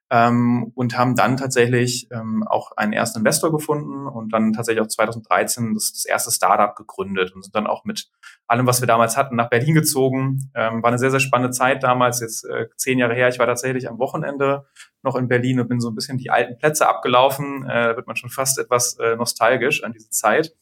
ähm, 0.09 0.71
und 0.73 0.97
haben 0.97 1.15
dann 1.15 1.37
tatsächlich 1.37 2.07
ähm, 2.11 2.43
auch 2.47 2.71
einen 2.75 2.93
ersten 2.93 3.19
Investor 3.19 3.51
gefunden 3.51 4.07
und 4.07 4.33
dann 4.33 4.51
tatsächlich 4.51 4.83
auch 4.83 4.87
2013 4.87 5.75
das, 5.75 5.91
das 5.93 6.05
erste 6.05 6.31
Startup 6.31 6.75
gegründet 6.75 7.35
und 7.35 7.43
sind 7.43 7.55
dann 7.55 7.67
auch 7.67 7.85
mit 7.85 8.09
allem, 8.47 8.65
was 8.65 8.81
wir 8.81 8.87
damals 8.87 9.15
hatten, 9.15 9.35
nach 9.35 9.51
Berlin 9.51 9.75
gezogen. 9.75 10.49
Ähm, 10.55 10.81
war 10.81 10.89
eine 10.89 10.97
sehr, 10.97 11.11
sehr 11.11 11.19
spannende 11.19 11.51
Zeit 11.51 11.83
damals, 11.83 12.19
jetzt 12.19 12.43
äh, 12.45 12.65
zehn 12.75 12.97
Jahre 12.97 13.13
her. 13.13 13.29
Ich 13.29 13.37
war 13.37 13.45
tatsächlich 13.45 13.87
am 13.87 13.99
Wochenende 13.99 14.65
noch 15.03 15.15
in 15.15 15.27
Berlin 15.27 15.59
und 15.59 15.69
bin 15.69 15.79
so 15.79 15.89
ein 15.89 15.95
bisschen 15.95 16.17
die 16.17 16.31
alten 16.31 16.57
Plätze 16.57 16.89
abgelaufen. 16.89 17.63
Äh, 17.69 17.89
da 17.89 17.95
wird 17.95 18.07
man 18.07 18.15
schon 18.15 18.31
fast 18.31 18.57
etwas 18.57 18.97
äh, 18.97 19.15
nostalgisch 19.17 19.83
an 19.83 19.93
diese 19.93 20.09
Zeit. 20.09 20.55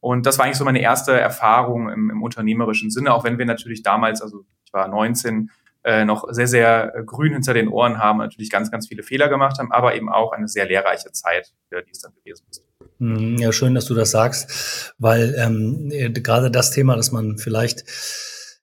Und 0.00 0.26
das 0.26 0.38
war 0.38 0.44
eigentlich 0.44 0.58
so 0.58 0.64
meine 0.64 0.80
erste 0.80 1.18
Erfahrung 1.18 1.88
im, 1.88 2.10
im 2.10 2.22
unternehmerischen 2.22 2.90
Sinne, 2.90 3.12
auch 3.12 3.24
wenn 3.24 3.38
wir 3.38 3.46
natürlich 3.46 3.82
damals, 3.82 4.22
also 4.22 4.44
ich 4.64 4.72
war 4.72 4.88
19, 4.88 5.50
äh, 5.86 6.04
noch 6.04 6.24
sehr, 6.30 6.48
sehr 6.48 6.94
äh, 6.96 7.04
grün 7.04 7.32
hinter 7.32 7.54
den 7.54 7.68
Ohren 7.68 7.98
haben, 7.98 8.18
natürlich 8.18 8.50
ganz, 8.50 8.70
ganz 8.70 8.88
viele 8.88 9.02
Fehler 9.02 9.28
gemacht 9.28 9.58
haben, 9.58 9.70
aber 9.70 9.94
eben 9.94 10.08
auch 10.08 10.32
eine 10.32 10.48
sehr 10.48 10.66
lehrreiche 10.66 11.12
Zeit, 11.12 11.52
die 11.70 11.90
es 11.90 12.00
dann 12.00 12.12
gewesen 12.14 12.44
ist. 12.50 12.64
Hm, 12.98 13.36
ja, 13.36 13.52
schön, 13.52 13.74
dass 13.74 13.84
du 13.84 13.94
das 13.94 14.10
sagst, 14.10 14.94
weil 14.98 15.34
ähm, 15.38 15.90
äh, 15.92 16.10
gerade 16.10 16.50
das 16.50 16.72
Thema, 16.72 16.96
dass 16.96 17.12
man 17.12 17.38
vielleicht 17.38 17.84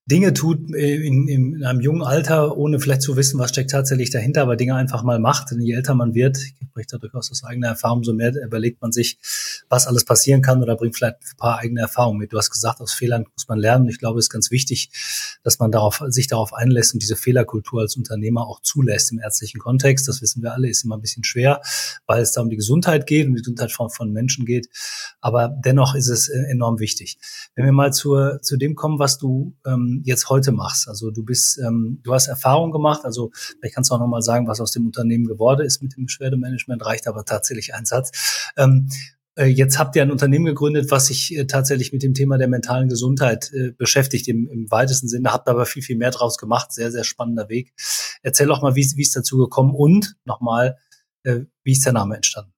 Dinge 0.06 0.34
tut 0.34 0.74
äh, 0.76 0.96
in, 0.96 1.30
in 1.30 1.64
einem 1.64 1.80
jungen 1.80 2.02
Alter, 2.02 2.58
ohne 2.58 2.80
vielleicht 2.80 3.02
zu 3.02 3.16
wissen, 3.16 3.40
was 3.40 3.52
steckt 3.52 3.72
tatsächlich 3.72 4.10
dahinter, 4.10 4.42
aber 4.42 4.58
Dinge 4.58 4.76
einfach 4.76 5.02
mal 5.04 5.18
macht. 5.18 5.52
Denn 5.52 5.62
je 5.62 5.76
älter 5.76 5.96
man 5.96 6.14
wird, 6.14 6.38
ich 6.38 6.56
spreche 6.68 6.88
da 6.92 6.98
durchaus 6.98 7.32
aus 7.32 7.46
eigener 7.46 7.70
Erfahrung, 7.70 8.04
so 8.04 8.14
mehr 8.14 8.34
überlegt 8.44 8.82
man 8.82 8.92
sich, 8.92 9.18
was 9.70 9.88
alles 9.88 10.04
passieren 10.04 10.42
kann 10.42 10.62
oder 10.62 10.76
bringt 10.76 10.98
vielleicht 10.98 11.16
ein 11.22 11.38
paar 11.38 11.60
eigene 11.60 11.80
Erfahrungen 11.80 12.20
mit. 12.20 12.34
Du 12.34 12.38
hast 12.38 12.50
gesagt, 12.50 12.82
aus 12.82 12.94
Fehlern 12.94 13.26
muss 13.34 13.48
man 13.48 13.60
lernen. 13.60 13.88
Ich 13.88 13.98
glaube, 13.98 14.20
es 14.20 14.26
ist 14.26 14.30
ganz 14.30 14.52
wichtig, 14.52 14.90
dass 15.42 15.60
man 15.60 15.72
darauf, 15.72 16.04
sich 16.08 16.28
darauf 16.28 16.54
einlässt 16.54 16.94
und 16.94 17.02
diese 17.02 17.16
Fehlerkultur 17.16 17.80
als 17.80 17.96
Unternehmer 17.96 18.46
auch 18.46 18.60
zulässt 18.62 19.10
im 19.14 19.20
ärztlichen 19.20 19.60
Kontext. 19.60 20.10
Das 20.10 20.22
wissen 20.22 20.44
wir 20.44 20.52
alle, 20.52 20.68
ist 20.68 20.84
immer 20.84 20.98
ein 20.98 21.02
bisschen 21.02 21.24
schwer, 21.24 21.62
weil 22.08 22.22
es 22.22 22.34
da 22.34 22.42
um 22.42 22.50
die 22.50 22.58
Gesundheit 22.58 23.08
geht, 23.08 23.28
um 23.28 23.36
die 23.36 23.42
Gesundheit 23.42 23.72
von, 23.72 23.90
von 23.90 24.12
Menschen 24.12 24.46
geht. 24.46 24.68
Aber 25.22 25.48
dennoch 25.48 25.96
ist 25.96 26.10
es 26.10 26.28
äh, 26.28 26.44
enorm 26.52 26.80
wichtig. 26.80 27.18
Wenn 27.56 27.64
wir 27.64 27.72
mal 27.72 27.94
zur, 27.94 28.42
zu 28.42 28.58
dem 28.58 28.76
kommen, 28.76 29.00
was 29.00 29.18
du 29.18 29.56
ähm, 29.66 29.93
jetzt 30.04 30.30
heute 30.30 30.52
machst. 30.52 30.88
Also 30.88 31.12
du 31.12 31.24
bist, 31.24 31.60
ähm, 31.60 32.00
du 32.04 32.14
hast 32.14 32.28
Erfahrung 32.28 32.72
gemacht. 32.72 33.06
Also 33.06 33.32
vielleicht 33.60 33.76
kannst 33.76 33.92
du 33.92 33.96
auch 33.96 34.00
nochmal 34.00 34.22
sagen, 34.22 34.48
was 34.48 34.60
aus 34.60 34.72
dem 34.72 34.86
Unternehmen 34.86 35.26
geworden 35.26 35.66
ist 35.66 35.82
mit 35.82 35.96
dem 35.96 36.06
Beschwerdemanagement. 36.06 36.86
Reicht 36.86 37.08
aber 37.08 37.26
tatsächlich 37.26 37.74
ein 37.74 37.86
Satz. 37.86 38.52
Ähm, 38.58 38.90
äh, 39.36 39.46
Jetzt 39.46 39.80
habt 39.80 39.96
ihr 39.96 40.02
ein 40.02 40.12
Unternehmen 40.12 40.46
gegründet, 40.46 40.92
was 40.92 41.08
sich 41.08 41.36
äh, 41.36 41.46
tatsächlich 41.46 41.92
mit 41.92 42.04
dem 42.04 42.14
Thema 42.14 42.38
der 42.38 42.48
mentalen 42.48 42.90
Gesundheit 42.90 43.52
äh, 43.54 43.72
beschäftigt, 43.72 44.28
im, 44.28 44.48
im 44.50 44.70
weitesten 44.70 45.08
Sinne, 45.08 45.34
habt 45.34 45.48
aber 45.48 45.66
viel, 45.66 45.84
viel 45.84 45.98
mehr 45.98 46.12
draus 46.12 46.38
gemacht. 46.38 46.72
Sehr, 46.72 46.92
sehr 46.92 47.04
spannender 47.04 47.50
Weg. 47.50 47.74
Erzähl 48.22 48.48
doch 48.48 48.62
mal, 48.62 48.76
wie, 48.76 48.82
ist 48.82 49.16
dazu 49.16 49.38
gekommen 49.38 49.74
und 49.76 50.16
nochmal, 50.26 50.78
wie 51.26 51.72
ist 51.72 51.86
der 51.86 51.94
Name 51.94 52.16
entstanden? 52.16 52.52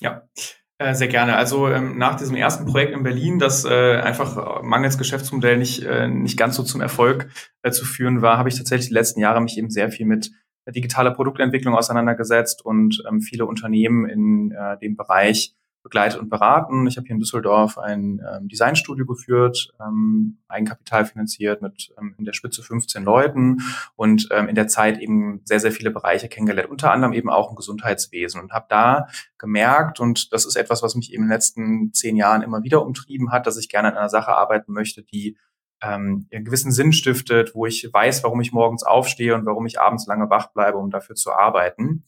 Ja, 0.00 0.26
Äh, 0.34 0.61
sehr 0.94 1.08
gerne. 1.08 1.36
Also 1.36 1.68
ähm, 1.68 1.98
nach 1.98 2.16
diesem 2.16 2.36
ersten 2.36 2.66
Projekt 2.66 2.92
in 2.92 3.02
Berlin, 3.02 3.38
das 3.38 3.64
äh, 3.64 3.96
einfach 3.96 4.62
mangels 4.62 4.98
Geschäftsmodell 4.98 5.56
nicht, 5.56 5.82
äh, 5.82 6.08
nicht 6.08 6.36
ganz 6.38 6.56
so 6.56 6.62
zum 6.62 6.80
Erfolg 6.80 7.28
äh, 7.62 7.70
zu 7.70 7.84
führen 7.84 8.22
war, 8.22 8.38
habe 8.38 8.48
ich 8.48 8.56
tatsächlich 8.56 8.88
die 8.88 8.94
letzten 8.94 9.20
Jahre 9.20 9.40
mich 9.40 9.58
eben 9.58 9.70
sehr 9.70 9.90
viel 9.90 10.06
mit 10.06 10.30
digitaler 10.68 11.10
Produktentwicklung 11.10 11.74
auseinandergesetzt 11.74 12.64
und 12.64 13.02
ähm, 13.08 13.20
viele 13.20 13.46
Unternehmen 13.46 14.08
in 14.08 14.52
äh, 14.52 14.78
dem 14.78 14.96
Bereich 14.96 15.54
begleitet 15.82 16.20
und 16.20 16.28
beraten. 16.28 16.86
Ich 16.86 16.96
habe 16.96 17.06
hier 17.06 17.14
in 17.14 17.20
Düsseldorf 17.20 17.78
ein 17.78 18.20
ähm, 18.20 18.48
Designstudio 18.48 19.04
geführt, 19.04 19.72
ähm, 19.80 20.38
Eigenkapital 20.48 21.04
finanziert 21.06 21.60
mit 21.62 21.92
ähm, 21.98 22.14
in 22.18 22.24
der 22.24 22.32
Spitze 22.32 22.62
15 22.62 23.02
Leuten 23.04 23.62
und 23.96 24.28
ähm, 24.30 24.48
in 24.48 24.54
der 24.54 24.68
Zeit 24.68 24.98
eben 24.98 25.40
sehr, 25.44 25.60
sehr 25.60 25.72
viele 25.72 25.90
Bereiche 25.90 26.28
kennengelernt, 26.28 26.70
unter 26.70 26.92
anderem 26.92 27.12
eben 27.12 27.30
auch 27.30 27.50
im 27.50 27.56
Gesundheitswesen 27.56 28.40
und 28.40 28.52
habe 28.52 28.66
da 28.68 29.06
gemerkt, 29.38 29.98
und 30.00 30.32
das 30.32 30.46
ist 30.46 30.56
etwas, 30.56 30.82
was 30.82 30.94
mich 30.94 31.12
eben 31.12 31.24
in 31.24 31.28
den 31.28 31.34
letzten 31.34 31.92
zehn 31.92 32.16
Jahren 32.16 32.42
immer 32.42 32.62
wieder 32.62 32.84
umtrieben 32.84 33.32
hat, 33.32 33.46
dass 33.46 33.58
ich 33.58 33.68
gerne 33.68 33.88
an 33.88 33.96
einer 33.96 34.08
Sache 34.08 34.36
arbeiten 34.36 34.72
möchte, 34.72 35.02
die 35.02 35.36
ähm, 35.82 36.28
einen 36.32 36.44
gewissen 36.44 36.72
Sinn 36.72 36.92
stiftet, 36.92 37.54
wo 37.54 37.66
ich 37.66 37.88
weiß, 37.92 38.22
warum 38.22 38.40
ich 38.40 38.52
morgens 38.52 38.84
aufstehe 38.84 39.34
und 39.34 39.44
warum 39.44 39.66
ich 39.66 39.80
abends 39.80 40.06
lange 40.06 40.30
wach 40.30 40.52
bleibe, 40.52 40.78
um 40.78 40.90
dafür 40.90 41.16
zu 41.16 41.32
arbeiten. 41.32 42.04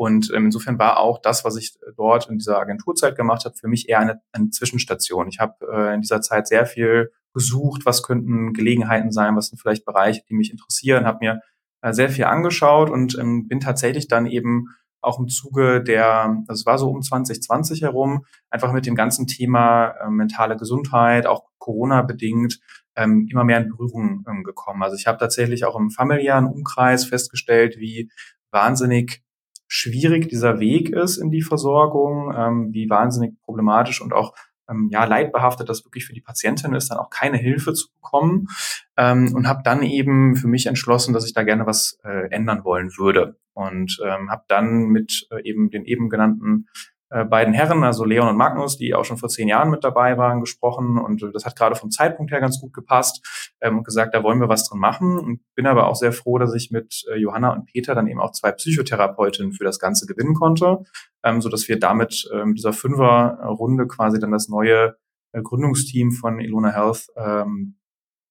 Und 0.00 0.32
ähm, 0.34 0.46
insofern 0.46 0.78
war 0.78 0.98
auch 0.98 1.20
das, 1.20 1.44
was 1.44 1.56
ich 1.56 1.78
dort 1.94 2.30
in 2.30 2.38
dieser 2.38 2.58
Agenturzeit 2.58 3.16
gemacht 3.16 3.44
habe, 3.44 3.54
für 3.54 3.68
mich 3.68 3.90
eher 3.90 3.98
eine, 3.98 4.22
eine 4.32 4.48
Zwischenstation. 4.48 5.28
Ich 5.28 5.40
habe 5.40 5.56
äh, 5.70 5.94
in 5.94 6.00
dieser 6.00 6.22
Zeit 6.22 6.48
sehr 6.48 6.64
viel 6.64 7.12
gesucht, 7.34 7.82
was 7.84 8.02
könnten 8.02 8.54
Gelegenheiten 8.54 9.12
sein, 9.12 9.36
was 9.36 9.48
sind 9.48 9.58
vielleicht 9.58 9.84
Bereiche, 9.84 10.22
die 10.26 10.32
mich 10.32 10.52
interessieren, 10.52 11.04
habe 11.04 11.18
mir 11.20 11.40
äh, 11.82 11.92
sehr 11.92 12.08
viel 12.08 12.24
angeschaut 12.24 12.88
und 12.88 13.18
ähm, 13.18 13.46
bin 13.46 13.60
tatsächlich 13.60 14.08
dann 14.08 14.24
eben 14.24 14.68
auch 15.02 15.18
im 15.18 15.28
Zuge 15.28 15.84
der, 15.84 16.34
das 16.46 16.64
war 16.64 16.78
so 16.78 16.88
um 16.88 17.02
2020 17.02 17.82
herum, 17.82 18.24
einfach 18.48 18.72
mit 18.72 18.86
dem 18.86 18.94
ganzen 18.94 19.26
Thema 19.26 19.88
äh, 19.88 20.08
mentale 20.08 20.56
Gesundheit, 20.56 21.26
auch 21.26 21.44
Corona 21.58 22.00
bedingt, 22.00 22.58
ähm, 22.96 23.28
immer 23.30 23.44
mehr 23.44 23.58
in 23.60 23.68
Berührung 23.68 24.24
ähm, 24.26 24.44
gekommen. 24.44 24.82
Also 24.82 24.96
ich 24.96 25.06
habe 25.06 25.18
tatsächlich 25.18 25.66
auch 25.66 25.78
im 25.78 25.90
familiären 25.90 26.46
Umkreis 26.46 27.04
festgestellt, 27.04 27.76
wie 27.76 28.10
wahnsinnig 28.50 29.22
schwierig 29.70 30.28
dieser 30.28 30.58
Weg 30.58 30.90
ist 30.90 31.16
in 31.16 31.30
die 31.30 31.42
Versorgung, 31.42 32.34
ähm, 32.36 32.68
wie 32.72 32.90
wahnsinnig 32.90 33.40
problematisch 33.42 34.02
und 34.02 34.12
auch 34.12 34.34
ähm, 34.68 34.88
ja 34.90 35.04
leidbehaftet 35.04 35.68
das 35.68 35.84
wirklich 35.84 36.04
für 36.04 36.12
die 36.12 36.20
Patientin 36.20 36.74
ist, 36.74 36.90
dann 36.90 36.98
auch 36.98 37.08
keine 37.08 37.36
Hilfe 37.36 37.72
zu 37.72 37.88
bekommen. 37.94 38.48
Ähm, 38.96 39.32
und 39.34 39.46
habe 39.46 39.62
dann 39.64 39.82
eben 39.82 40.34
für 40.34 40.48
mich 40.48 40.66
entschlossen, 40.66 41.14
dass 41.14 41.24
ich 41.24 41.34
da 41.34 41.44
gerne 41.44 41.66
was 41.66 41.98
äh, 42.04 42.28
ändern 42.30 42.64
wollen 42.64 42.90
würde. 42.98 43.38
Und 43.52 43.98
ähm, 44.04 44.30
habe 44.30 44.44
dann 44.48 44.86
mit 44.88 45.28
äh, 45.30 45.42
eben 45.48 45.70
den 45.70 45.84
eben 45.84 46.08
genannten 46.08 46.66
beiden 47.10 47.52
Herren, 47.52 47.82
also 47.82 48.04
Leon 48.04 48.28
und 48.28 48.36
Magnus, 48.36 48.78
die 48.78 48.94
auch 48.94 49.04
schon 49.04 49.16
vor 49.16 49.28
zehn 49.28 49.48
Jahren 49.48 49.70
mit 49.70 49.82
dabei 49.82 50.16
waren, 50.16 50.40
gesprochen. 50.40 50.96
Und 50.96 51.28
das 51.34 51.44
hat 51.44 51.56
gerade 51.56 51.74
vom 51.74 51.90
Zeitpunkt 51.90 52.30
her 52.30 52.40
ganz 52.40 52.60
gut 52.60 52.72
gepasst 52.72 53.26
ähm, 53.60 53.78
und 53.78 53.84
gesagt, 53.84 54.14
da 54.14 54.22
wollen 54.22 54.40
wir 54.40 54.48
was 54.48 54.68
drin 54.68 54.78
machen. 54.78 55.18
Und 55.18 55.40
bin 55.56 55.66
aber 55.66 55.88
auch 55.88 55.96
sehr 55.96 56.12
froh, 56.12 56.38
dass 56.38 56.54
ich 56.54 56.70
mit 56.70 57.04
äh, 57.10 57.16
Johanna 57.16 57.52
und 57.52 57.66
Peter 57.66 57.96
dann 57.96 58.06
eben 58.06 58.20
auch 58.20 58.30
zwei 58.30 58.52
Psychotherapeutinnen 58.52 59.52
für 59.52 59.64
das 59.64 59.80
Ganze 59.80 60.06
gewinnen 60.06 60.34
konnte, 60.34 60.84
ähm, 61.24 61.40
so 61.40 61.48
dass 61.48 61.68
wir 61.68 61.80
damit 61.80 62.28
ähm, 62.32 62.54
dieser 62.54 62.72
Fünfer-Runde 62.72 63.88
quasi 63.88 64.20
dann 64.20 64.30
das 64.30 64.48
neue 64.48 64.96
äh, 65.32 65.42
Gründungsteam 65.42 66.12
von 66.12 66.38
Ilona 66.38 66.70
Health 66.70 67.08
ähm, 67.16 67.76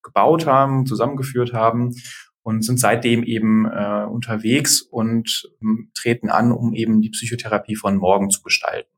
gebaut 0.02 0.46
haben, 0.46 0.86
zusammengeführt 0.86 1.52
haben 1.52 1.94
und 2.50 2.64
sind 2.64 2.80
seitdem 2.80 3.22
eben 3.22 3.68
äh, 3.68 4.06
unterwegs 4.10 4.82
und 4.82 5.48
ähm, 5.62 5.92
treten 5.94 6.30
an, 6.30 6.52
um 6.52 6.74
eben 6.74 7.00
die 7.00 7.12
Psychotherapie 7.12 7.76
von 7.76 7.96
morgen 7.96 8.32
zu 8.32 8.42
gestalten. 8.42 8.90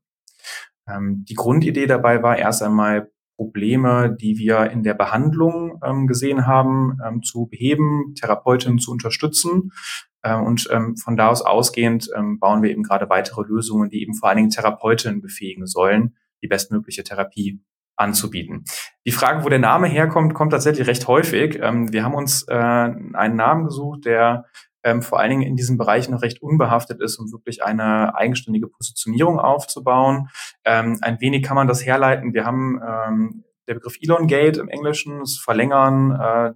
Ähm, 0.87 1.25
die 1.27 1.33
Grundidee 1.33 1.85
dabei 1.85 2.23
war 2.23 2.37
erst 2.37 2.63
einmal 2.63 3.11
Probleme, 3.35 4.15
die 4.17 4.37
wir 4.37 4.71
in 4.71 4.83
der 4.83 4.93
Behandlung 4.93 5.81
ähm, 5.83 6.07
gesehen 6.07 6.47
haben, 6.47 6.97
ähm, 7.05 7.23
zu 7.23 7.47
beheben, 7.47 8.15
Therapeutinnen 8.15 8.79
zu 8.79 8.89
unterstützen. 8.89 9.73
Äh, 10.21 10.37
und 10.37 10.69
ähm, 10.71 10.95
von 10.95 11.17
da 11.17 11.27
aus 11.27 11.41
ausgehend 11.41 12.07
ähm, 12.15 12.39
bauen 12.39 12.63
wir 12.63 12.69
eben 12.69 12.83
gerade 12.83 13.09
weitere 13.09 13.41
Lösungen, 13.45 13.89
die 13.89 14.01
eben 14.01 14.13
vor 14.13 14.29
allen 14.29 14.37
Dingen 14.37 14.49
Therapeutinnen 14.51 15.19
befähigen 15.19 15.67
sollen, 15.67 16.15
die 16.41 16.47
bestmögliche 16.47 17.03
Therapie 17.03 17.59
anzubieten. 18.01 18.65
Die 19.05 19.11
Frage, 19.11 19.43
wo 19.43 19.49
der 19.49 19.59
Name 19.59 19.87
herkommt, 19.87 20.33
kommt 20.33 20.51
tatsächlich 20.51 20.87
recht 20.87 21.07
häufig. 21.07 21.59
Ähm, 21.61 21.93
wir 21.93 22.03
haben 22.03 22.15
uns 22.15 22.43
äh, 22.47 22.55
einen 22.55 23.35
Namen 23.35 23.65
gesucht, 23.65 24.05
der 24.05 24.45
ähm, 24.83 25.01
vor 25.01 25.19
allen 25.19 25.29
Dingen 25.29 25.41
in 25.43 25.55
diesem 25.55 25.77
Bereich 25.77 26.09
noch 26.09 26.21
recht 26.21 26.41
unbehaftet 26.41 27.01
ist, 27.01 27.17
um 27.17 27.31
wirklich 27.31 27.63
eine 27.63 28.15
eigenständige 28.15 28.67
Positionierung 28.67 29.39
aufzubauen. 29.39 30.29
Ähm, 30.65 30.97
ein 31.01 31.21
wenig 31.21 31.43
kann 31.43 31.55
man 31.55 31.67
das 31.67 31.85
herleiten. 31.85 32.33
Wir 32.33 32.45
haben 32.45 32.81
ähm, 32.85 33.43
der 33.67 33.75
Begriff 33.75 33.97
Elongate 34.01 34.59
im 34.59 34.69
Englischen, 34.69 35.19
das 35.19 35.37
Verlängern, 35.37 36.11
äh, 36.19 36.53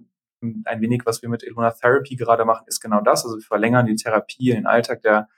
ein 0.64 0.80
wenig, 0.80 1.02
was 1.04 1.22
wir 1.22 1.28
mit 1.28 1.42
Elona 1.42 1.70
Therapy 1.70 2.16
gerade 2.16 2.44
machen, 2.44 2.64
ist 2.66 2.80
genau 2.80 3.00
das. 3.00 3.24
Also 3.24 3.38
wir 3.38 3.42
verlängern 3.42 3.86
die 3.86 3.96
Therapie, 3.96 4.50
in 4.50 4.56
den 4.56 4.66
Alltag 4.66 5.02
der 5.02 5.28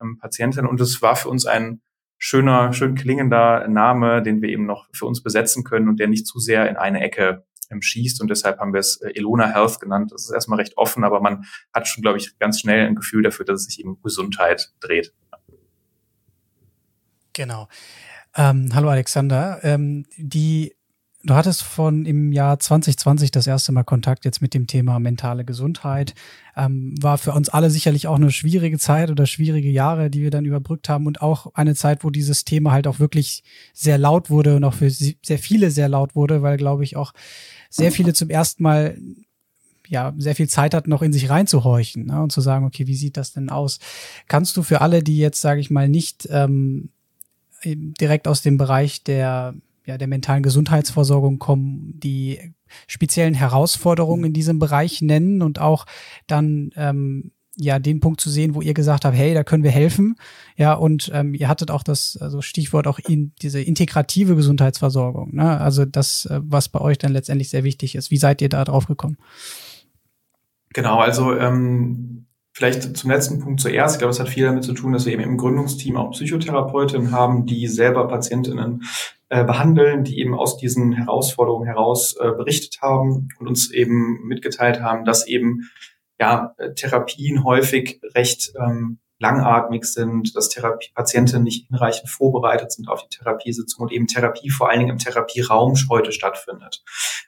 ähm, 0.00 0.18
Patientin. 0.18 0.66
Und 0.66 0.80
es 0.80 1.00
war 1.00 1.16
für 1.16 1.28
uns 1.28 1.46
ein 1.46 1.80
schöner, 2.18 2.72
schön 2.72 2.94
klingender 2.94 3.66
Name, 3.68 4.22
den 4.22 4.42
wir 4.42 4.48
eben 4.48 4.66
noch 4.66 4.88
für 4.92 5.06
uns 5.06 5.22
besetzen 5.22 5.64
können 5.64 5.88
und 5.88 5.98
der 5.98 6.08
nicht 6.08 6.26
zu 6.26 6.38
sehr 6.38 6.68
in 6.68 6.76
eine 6.76 7.00
Ecke 7.00 7.44
ähm, 7.70 7.82
schießt. 7.82 8.20
Und 8.20 8.28
deshalb 8.28 8.58
haben 8.58 8.72
wir 8.72 8.80
es 8.80 9.00
äh, 9.00 9.10
Elona 9.14 9.46
Health 9.46 9.80
genannt. 9.80 10.12
Das 10.12 10.24
ist 10.24 10.30
erstmal 10.30 10.58
recht 10.58 10.76
offen, 10.76 11.04
aber 11.04 11.20
man 11.20 11.44
hat 11.72 11.86
schon, 11.88 12.02
glaube 12.02 12.18
ich, 12.18 12.38
ganz 12.38 12.60
schnell 12.60 12.86
ein 12.86 12.94
Gefühl 12.94 13.22
dafür, 13.22 13.44
dass 13.44 13.60
es 13.60 13.66
sich 13.66 13.80
eben 13.80 14.00
Gesundheit 14.02 14.72
dreht. 14.80 15.14
Genau. 17.32 17.68
Ähm, 18.36 18.70
hallo 18.74 18.88
Alexander. 18.88 19.60
Ähm, 19.62 20.04
die 20.16 20.74
Du 21.24 21.34
hattest 21.34 21.62
von 21.62 22.06
im 22.06 22.30
Jahr 22.30 22.60
2020 22.60 23.32
das 23.32 23.48
erste 23.48 23.72
Mal 23.72 23.82
Kontakt 23.82 24.24
jetzt 24.24 24.40
mit 24.40 24.54
dem 24.54 24.68
Thema 24.68 25.00
mentale 25.00 25.44
Gesundheit. 25.44 26.14
Ähm, 26.56 26.94
war 27.00 27.18
für 27.18 27.32
uns 27.32 27.48
alle 27.48 27.70
sicherlich 27.70 28.06
auch 28.06 28.14
eine 28.14 28.30
schwierige 28.30 28.78
Zeit 28.78 29.10
oder 29.10 29.26
schwierige 29.26 29.68
Jahre, 29.68 30.10
die 30.10 30.22
wir 30.22 30.30
dann 30.30 30.44
überbrückt 30.44 30.88
haben 30.88 31.06
und 31.06 31.20
auch 31.20 31.52
eine 31.54 31.74
Zeit, 31.74 32.04
wo 32.04 32.10
dieses 32.10 32.44
Thema 32.44 32.70
halt 32.70 32.86
auch 32.86 33.00
wirklich 33.00 33.42
sehr 33.74 33.98
laut 33.98 34.30
wurde 34.30 34.54
und 34.54 34.62
auch 34.62 34.74
für 34.74 34.90
sehr 34.90 35.38
viele 35.38 35.72
sehr 35.72 35.88
laut 35.88 36.14
wurde, 36.14 36.42
weil, 36.42 36.56
glaube 36.56 36.84
ich, 36.84 36.96
auch 36.96 37.12
sehr 37.68 37.90
viele 37.90 38.14
zum 38.14 38.30
ersten 38.30 38.62
Mal 38.62 38.96
ja 39.88 40.14
sehr 40.18 40.36
viel 40.36 40.48
Zeit 40.48 40.72
hatten, 40.72 40.90
noch 40.90 41.02
in 41.02 41.12
sich 41.12 41.30
reinzuhorchen 41.30 42.06
ne, 42.06 42.22
und 42.22 42.30
zu 42.30 42.40
sagen, 42.40 42.64
okay, 42.64 42.86
wie 42.86 42.94
sieht 42.94 43.16
das 43.16 43.32
denn 43.32 43.50
aus? 43.50 43.80
Kannst 44.28 44.56
du 44.56 44.62
für 44.62 44.82
alle, 44.82 45.02
die 45.02 45.18
jetzt, 45.18 45.40
sage 45.40 45.60
ich 45.60 45.70
mal, 45.70 45.88
nicht 45.88 46.28
ähm, 46.30 46.90
direkt 47.64 48.28
aus 48.28 48.42
dem 48.42 48.56
Bereich 48.56 49.02
der 49.02 49.54
ja, 49.88 49.96
der 49.96 50.06
mentalen 50.06 50.42
Gesundheitsversorgung 50.42 51.38
kommen, 51.38 51.98
die 51.98 52.54
speziellen 52.86 53.32
Herausforderungen 53.32 54.24
in 54.24 54.32
diesem 54.34 54.58
Bereich 54.58 55.00
nennen 55.00 55.40
und 55.40 55.60
auch 55.60 55.86
dann 56.26 56.70
ähm, 56.76 57.32
ja 57.56 57.78
den 57.78 57.98
Punkt 57.98 58.20
zu 58.20 58.28
sehen, 58.28 58.54
wo 58.54 58.60
ihr 58.60 58.74
gesagt 58.74 59.06
habt, 59.06 59.16
hey, 59.16 59.32
da 59.32 59.44
können 59.44 59.62
wir 59.62 59.70
helfen. 59.70 60.16
Ja, 60.56 60.74
und 60.74 61.10
ähm, 61.14 61.32
ihr 61.32 61.48
hattet 61.48 61.70
auch 61.70 61.82
das 61.82 62.18
also 62.20 62.42
Stichwort 62.42 62.86
auch 62.86 62.98
in 62.98 63.32
diese 63.40 63.62
integrative 63.62 64.36
Gesundheitsversorgung. 64.36 65.34
Ne? 65.34 65.58
Also 65.58 65.86
das, 65.86 66.26
äh, 66.26 66.38
was 66.42 66.68
bei 66.68 66.82
euch 66.82 66.98
dann 66.98 67.12
letztendlich 67.12 67.48
sehr 67.48 67.64
wichtig 67.64 67.94
ist. 67.94 68.10
Wie 68.10 68.18
seid 68.18 68.42
ihr 68.42 68.50
da 68.50 68.66
drauf 68.66 68.86
gekommen? 68.86 69.16
Genau, 70.74 70.98
also 70.98 71.34
ähm, 71.34 72.26
Vielleicht 72.52 72.96
zum 72.96 73.10
letzten 73.10 73.38
Punkt 73.38 73.60
zuerst. 73.60 73.94
Ich 73.94 73.98
glaube, 74.00 74.10
es 74.10 74.18
hat 74.18 74.28
viel 74.28 74.44
damit 74.44 74.64
zu 74.64 74.72
tun, 74.72 74.92
dass 74.92 75.06
wir 75.06 75.12
eben 75.12 75.22
im 75.22 75.36
Gründungsteam 75.36 75.96
auch 75.96 76.10
Psychotherapeutinnen 76.10 77.12
haben, 77.12 77.46
die 77.46 77.68
selber 77.68 78.08
Patientinnen 78.08 78.82
äh, 79.28 79.44
behandeln, 79.44 80.04
die 80.04 80.18
eben 80.20 80.34
aus 80.34 80.56
diesen 80.56 80.92
Herausforderungen 80.92 81.66
heraus 81.66 82.16
äh, 82.18 82.32
berichtet 82.32 82.80
haben 82.80 83.28
und 83.38 83.46
uns 83.46 83.70
eben 83.70 84.26
mitgeteilt 84.26 84.80
haben, 84.80 85.04
dass 85.04 85.26
eben 85.26 85.70
ja 86.18 86.54
Therapien 86.74 87.44
häufig 87.44 88.00
recht 88.14 88.52
ähm, 88.58 88.98
langatmig 89.18 89.84
sind, 89.84 90.36
dass 90.36 90.48
Therapie 90.48 90.90
Patienten 90.94 91.42
nicht 91.42 91.66
hinreichend 91.66 92.08
vorbereitet 92.08 92.72
sind 92.72 92.88
auf 92.88 93.02
die 93.06 93.16
Therapiesitzung 93.16 93.82
und 93.82 93.92
eben 93.92 94.06
Therapie 94.06 94.50
vor 94.50 94.70
allen 94.70 94.78
Dingen 94.80 94.92
im 94.92 94.98
Therapieraum 94.98 95.74
heute 95.90 96.12
stattfindet. 96.12 96.84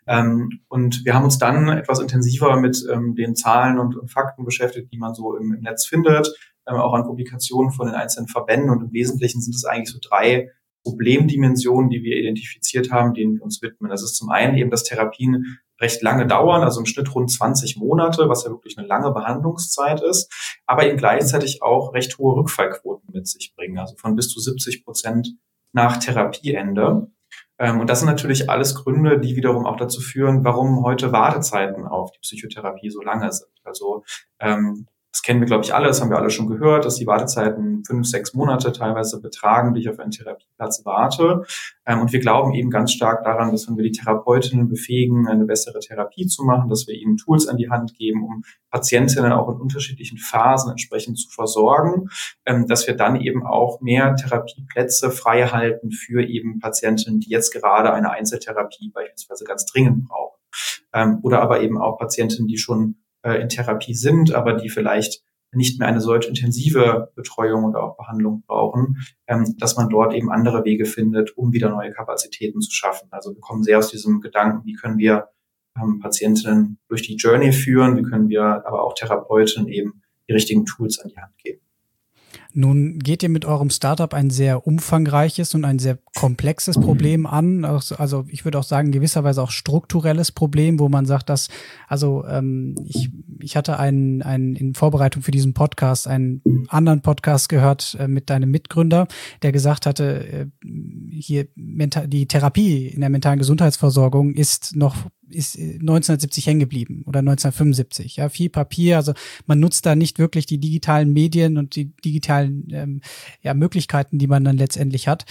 Ähm, 0.06 0.60
und 0.68 1.04
wir 1.04 1.14
haben 1.14 1.24
uns 1.24 1.38
dann 1.38 1.68
etwas 1.68 2.00
intensiver 2.00 2.56
mit 2.60 2.84
ähm, 2.90 3.14
den 3.14 3.34
Zahlen 3.34 3.78
und, 3.78 3.96
und, 3.96 4.10
Fakten 4.10 4.44
beschäftigt, 4.44 4.92
die 4.92 4.98
man 4.98 5.14
so 5.14 5.36
im, 5.36 5.52
im 5.52 5.60
Netz 5.60 5.84
findet, 5.84 6.32
ähm, 6.66 6.76
auch 6.76 6.94
an 6.94 7.04
Publikationen 7.04 7.72
von 7.72 7.86
den 7.86 7.96
einzelnen 7.96 8.28
Verbänden. 8.28 8.70
Und 8.70 8.82
im 8.82 8.92
Wesentlichen 8.92 9.40
sind 9.40 9.54
es 9.54 9.64
eigentlich 9.64 9.90
so 9.90 9.98
drei 10.00 10.50
Problemdimensionen, 10.90 11.90
die 11.90 12.02
wir 12.02 12.16
identifiziert 12.16 12.90
haben, 12.90 13.14
denen 13.14 13.34
wir 13.34 13.42
uns 13.42 13.62
widmen. 13.62 13.90
Das 13.90 14.02
ist 14.02 14.16
zum 14.16 14.30
einen 14.30 14.56
eben, 14.56 14.70
dass 14.70 14.84
Therapien 14.84 15.58
recht 15.80 16.02
lange 16.02 16.26
dauern, 16.26 16.62
also 16.62 16.80
im 16.80 16.86
Schnitt 16.86 17.14
rund 17.14 17.30
20 17.30 17.76
Monate, 17.78 18.28
was 18.28 18.44
ja 18.44 18.50
wirklich 18.50 18.76
eine 18.76 18.86
lange 18.86 19.12
Behandlungszeit 19.12 20.02
ist, 20.02 20.60
aber 20.66 20.86
eben 20.86 20.98
gleichzeitig 20.98 21.62
auch 21.62 21.94
recht 21.94 22.18
hohe 22.18 22.36
Rückfallquoten 22.36 23.10
mit 23.12 23.26
sich 23.26 23.54
bringen, 23.56 23.78
also 23.78 23.96
von 23.96 24.14
bis 24.14 24.28
zu 24.28 24.40
70 24.40 24.84
Prozent 24.84 25.34
nach 25.72 25.96
Therapieende. 25.98 27.10
Ähm, 27.58 27.80
und 27.80 27.88
das 27.88 28.00
sind 28.00 28.08
natürlich 28.08 28.50
alles 28.50 28.74
Gründe, 28.74 29.20
die 29.20 29.36
wiederum 29.36 29.66
auch 29.66 29.76
dazu 29.76 30.00
führen, 30.00 30.44
warum 30.44 30.84
heute 30.84 31.12
Wartezeiten 31.12 31.86
auf 31.86 32.10
die 32.12 32.18
Psychotherapie 32.20 32.90
so 32.90 33.00
lange 33.00 33.30
sind. 33.32 33.50
Also 33.64 34.04
ähm, 34.40 34.86
Das 35.12 35.22
kennen 35.22 35.40
wir, 35.40 35.46
glaube 35.46 35.64
ich, 35.64 35.74
alle, 35.74 35.88
das 35.88 36.00
haben 36.00 36.10
wir 36.10 36.18
alle 36.18 36.30
schon 36.30 36.46
gehört, 36.46 36.84
dass 36.84 36.94
die 36.94 37.06
Wartezeiten 37.06 37.82
fünf, 37.84 38.06
sechs 38.06 38.32
Monate 38.32 38.70
teilweise 38.70 39.20
betragen, 39.20 39.74
die 39.74 39.80
ich 39.80 39.88
auf 39.88 39.98
einen 39.98 40.12
Therapieplatz 40.12 40.84
warte. 40.84 41.44
Ähm, 41.84 42.00
und 42.00 42.12
wir 42.12 42.20
glauben 42.20 42.54
eben 42.54 42.70
ganz 42.70 42.92
stark 42.92 43.24
daran, 43.24 43.50
dass 43.50 43.68
wenn 43.68 43.76
wir 43.76 43.82
die 43.82 43.90
Therapeutinnen 43.90 44.68
befähigen, 44.68 45.26
eine 45.26 45.46
bessere 45.46 45.80
Therapie 45.80 46.26
zu 46.26 46.44
machen, 46.44 46.68
dass 46.68 46.86
wir 46.86 46.94
ihnen 46.94 47.16
Tools 47.16 47.48
an 47.48 47.56
die 47.56 47.68
Hand 47.68 47.94
geben, 47.94 48.22
um 48.22 48.44
Patientinnen 48.70 49.32
auch 49.32 49.48
in 49.48 49.60
unterschiedlichen 49.60 50.18
Phasen 50.18 50.70
entsprechend 50.70 51.18
zu 51.18 51.28
versorgen, 51.28 52.08
ähm, 52.46 52.68
dass 52.68 52.86
wir 52.86 52.94
dann 52.94 53.20
eben 53.20 53.44
auch 53.44 53.80
mehr 53.80 54.14
Therapieplätze 54.14 55.10
frei 55.10 55.48
halten 55.48 55.90
für 55.90 56.22
eben 56.22 56.60
Patientinnen, 56.60 57.18
die 57.18 57.30
jetzt 57.30 57.52
gerade 57.52 57.92
eine 57.92 58.10
Einzeltherapie 58.12 58.90
beispielsweise 58.94 59.44
ganz 59.44 59.66
dringend 59.66 60.06
brauchen. 60.06 60.38
Ähm, 60.92 61.18
oder 61.22 61.42
aber 61.42 61.62
eben 61.62 61.78
auch 61.78 61.98
Patientinnen, 61.98 62.46
die 62.46 62.58
schon 62.58 62.96
äh, 63.22 63.40
in 63.40 63.48
Therapie 63.48 63.94
sind, 63.94 64.32
aber 64.32 64.54
die 64.54 64.68
vielleicht 64.68 65.22
nicht 65.52 65.78
mehr 65.78 65.88
eine 65.88 66.00
solch 66.00 66.28
intensive 66.28 67.10
Betreuung 67.16 67.64
oder 67.64 67.82
auch 67.82 67.96
Behandlung 67.96 68.42
brauchen, 68.46 68.98
ähm, 69.26 69.56
dass 69.58 69.76
man 69.76 69.88
dort 69.88 70.14
eben 70.14 70.30
andere 70.30 70.64
Wege 70.64 70.84
findet, 70.84 71.36
um 71.36 71.52
wieder 71.52 71.70
neue 71.70 71.90
Kapazitäten 71.90 72.60
zu 72.60 72.72
schaffen. 72.72 73.08
Also 73.10 73.34
wir 73.34 73.40
kommen 73.40 73.64
sehr 73.64 73.78
aus 73.78 73.90
diesem 73.90 74.20
Gedanken, 74.20 74.64
wie 74.64 74.74
können 74.74 74.98
wir 74.98 75.28
ähm, 75.76 75.98
Patientinnen 75.98 76.78
durch 76.88 77.02
die 77.02 77.16
Journey 77.16 77.52
führen, 77.52 77.96
wie 77.96 78.02
können 78.02 78.28
wir 78.28 78.42
aber 78.42 78.84
auch 78.84 78.94
Therapeutinnen 78.94 79.68
eben 79.68 80.02
die 80.28 80.32
richtigen 80.32 80.64
Tools 80.64 81.00
an 81.00 81.08
die 81.08 81.18
Hand 81.18 81.36
geben. 81.38 81.60
Nun 82.52 82.98
geht 82.98 83.22
ihr 83.22 83.28
mit 83.28 83.44
eurem 83.44 83.70
Startup 83.70 84.12
ein 84.12 84.30
sehr 84.30 84.66
umfangreiches 84.66 85.54
und 85.54 85.64
ein 85.64 85.78
sehr 85.78 85.98
komplexes 86.16 86.78
Problem 86.78 87.26
an. 87.26 87.64
Also 87.64 88.24
ich 88.28 88.44
würde 88.44 88.58
auch 88.58 88.64
sagen, 88.64 88.90
gewisserweise 88.90 89.42
auch 89.42 89.50
strukturelles 89.50 90.32
Problem, 90.32 90.78
wo 90.78 90.88
man 90.88 91.06
sagt, 91.06 91.28
dass, 91.28 91.48
also 91.86 92.24
ähm, 92.26 92.74
ich, 92.86 93.10
ich 93.40 93.56
hatte 93.56 93.78
einen, 93.78 94.22
einen 94.22 94.56
in 94.56 94.74
Vorbereitung 94.74 95.22
für 95.22 95.30
diesen 95.30 95.54
Podcast 95.54 96.08
einen 96.08 96.42
anderen 96.68 97.02
Podcast 97.02 97.48
gehört 97.48 97.96
äh, 97.98 98.08
mit 98.08 98.30
deinem 98.30 98.50
Mitgründer, 98.50 99.06
der 99.42 99.52
gesagt 99.52 99.86
hatte, 99.86 100.26
äh, 100.26 100.46
hier 101.10 101.46
die 101.54 102.26
Therapie 102.26 102.88
in 102.88 103.00
der 103.00 103.10
mentalen 103.10 103.38
Gesundheitsversorgung 103.38 104.34
ist 104.34 104.76
noch 104.76 104.96
ist 105.30 105.56
1970 105.56 106.46
hängen 106.46 106.60
geblieben 106.60 107.02
oder 107.06 107.20
1975. 107.20 108.16
Ja, 108.16 108.28
viel 108.28 108.50
Papier. 108.50 108.96
Also 108.96 109.12
man 109.46 109.60
nutzt 109.60 109.86
da 109.86 109.94
nicht 109.94 110.18
wirklich 110.18 110.46
die 110.46 110.58
digitalen 110.58 111.12
Medien 111.12 111.56
und 111.56 111.76
die 111.76 111.86
digitalen 112.04 112.68
ähm, 112.70 113.00
ja, 113.42 113.54
Möglichkeiten, 113.54 114.18
die 114.18 114.26
man 114.26 114.44
dann 114.44 114.56
letztendlich 114.56 115.08
hat. 115.08 115.24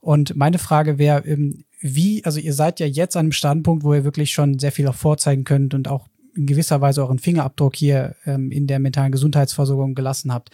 Und 0.00 0.34
meine 0.36 0.58
Frage 0.58 0.98
wäre, 0.98 1.24
ähm, 1.26 1.64
wie, 1.80 2.24
also 2.24 2.38
ihr 2.38 2.54
seid 2.54 2.80
ja 2.80 2.86
jetzt 2.86 3.16
an 3.16 3.26
einem 3.26 3.32
Standpunkt, 3.32 3.84
wo 3.84 3.92
ihr 3.94 4.04
wirklich 4.04 4.30
schon 4.30 4.58
sehr 4.58 4.72
viel 4.72 4.86
auch 4.88 4.94
vorzeigen 4.94 5.44
könnt 5.44 5.74
und 5.74 5.88
auch 5.88 6.08
in 6.34 6.46
gewisser 6.46 6.80
Weise 6.80 7.02
euren 7.02 7.18
Fingerabdruck 7.18 7.76
hier 7.76 8.16
ähm, 8.24 8.50
in 8.50 8.66
der 8.66 8.78
mentalen 8.78 9.12
Gesundheitsversorgung 9.12 9.94
gelassen 9.94 10.32
habt. 10.32 10.50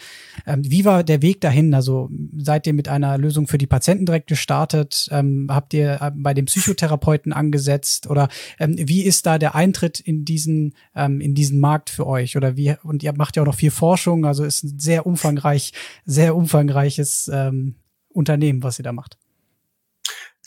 Ähm, 0.46 0.62
wie 0.64 0.84
war 0.84 1.04
der 1.04 1.22
Weg 1.22 1.40
dahin? 1.40 1.74
Also 1.74 2.10
seid 2.36 2.66
ihr 2.66 2.72
mit 2.72 2.88
einer 2.88 3.18
Lösung 3.18 3.46
für 3.46 3.58
die 3.58 3.66
Patienten 3.66 4.06
direkt 4.06 4.28
gestartet? 4.28 5.08
Ähm, 5.12 5.46
habt 5.50 5.74
ihr 5.74 6.00
äh, 6.00 6.10
bei 6.14 6.34
dem 6.34 6.46
Psychotherapeuten 6.46 7.32
angesetzt? 7.32 8.08
Oder 8.08 8.28
ähm, 8.58 8.76
wie 8.78 9.02
ist 9.02 9.26
da 9.26 9.38
der 9.38 9.54
Eintritt 9.54 10.00
in 10.00 10.24
diesen, 10.24 10.74
ähm, 10.94 11.20
in 11.20 11.34
diesen 11.34 11.60
Markt 11.60 11.90
für 11.90 12.06
euch? 12.06 12.36
Oder 12.36 12.56
wie, 12.56 12.74
und 12.82 13.02
ihr 13.02 13.12
macht 13.16 13.36
ja 13.36 13.42
auch 13.42 13.46
noch 13.46 13.54
viel 13.54 13.70
Forschung, 13.70 14.24
also 14.24 14.44
ist 14.44 14.64
ein 14.64 14.78
sehr 14.78 15.06
umfangreich, 15.06 15.72
sehr 16.04 16.34
umfangreiches 16.34 17.30
ähm, 17.32 17.76
Unternehmen, 18.08 18.62
was 18.62 18.78
ihr 18.78 18.84
da 18.84 18.92
macht. 18.92 19.18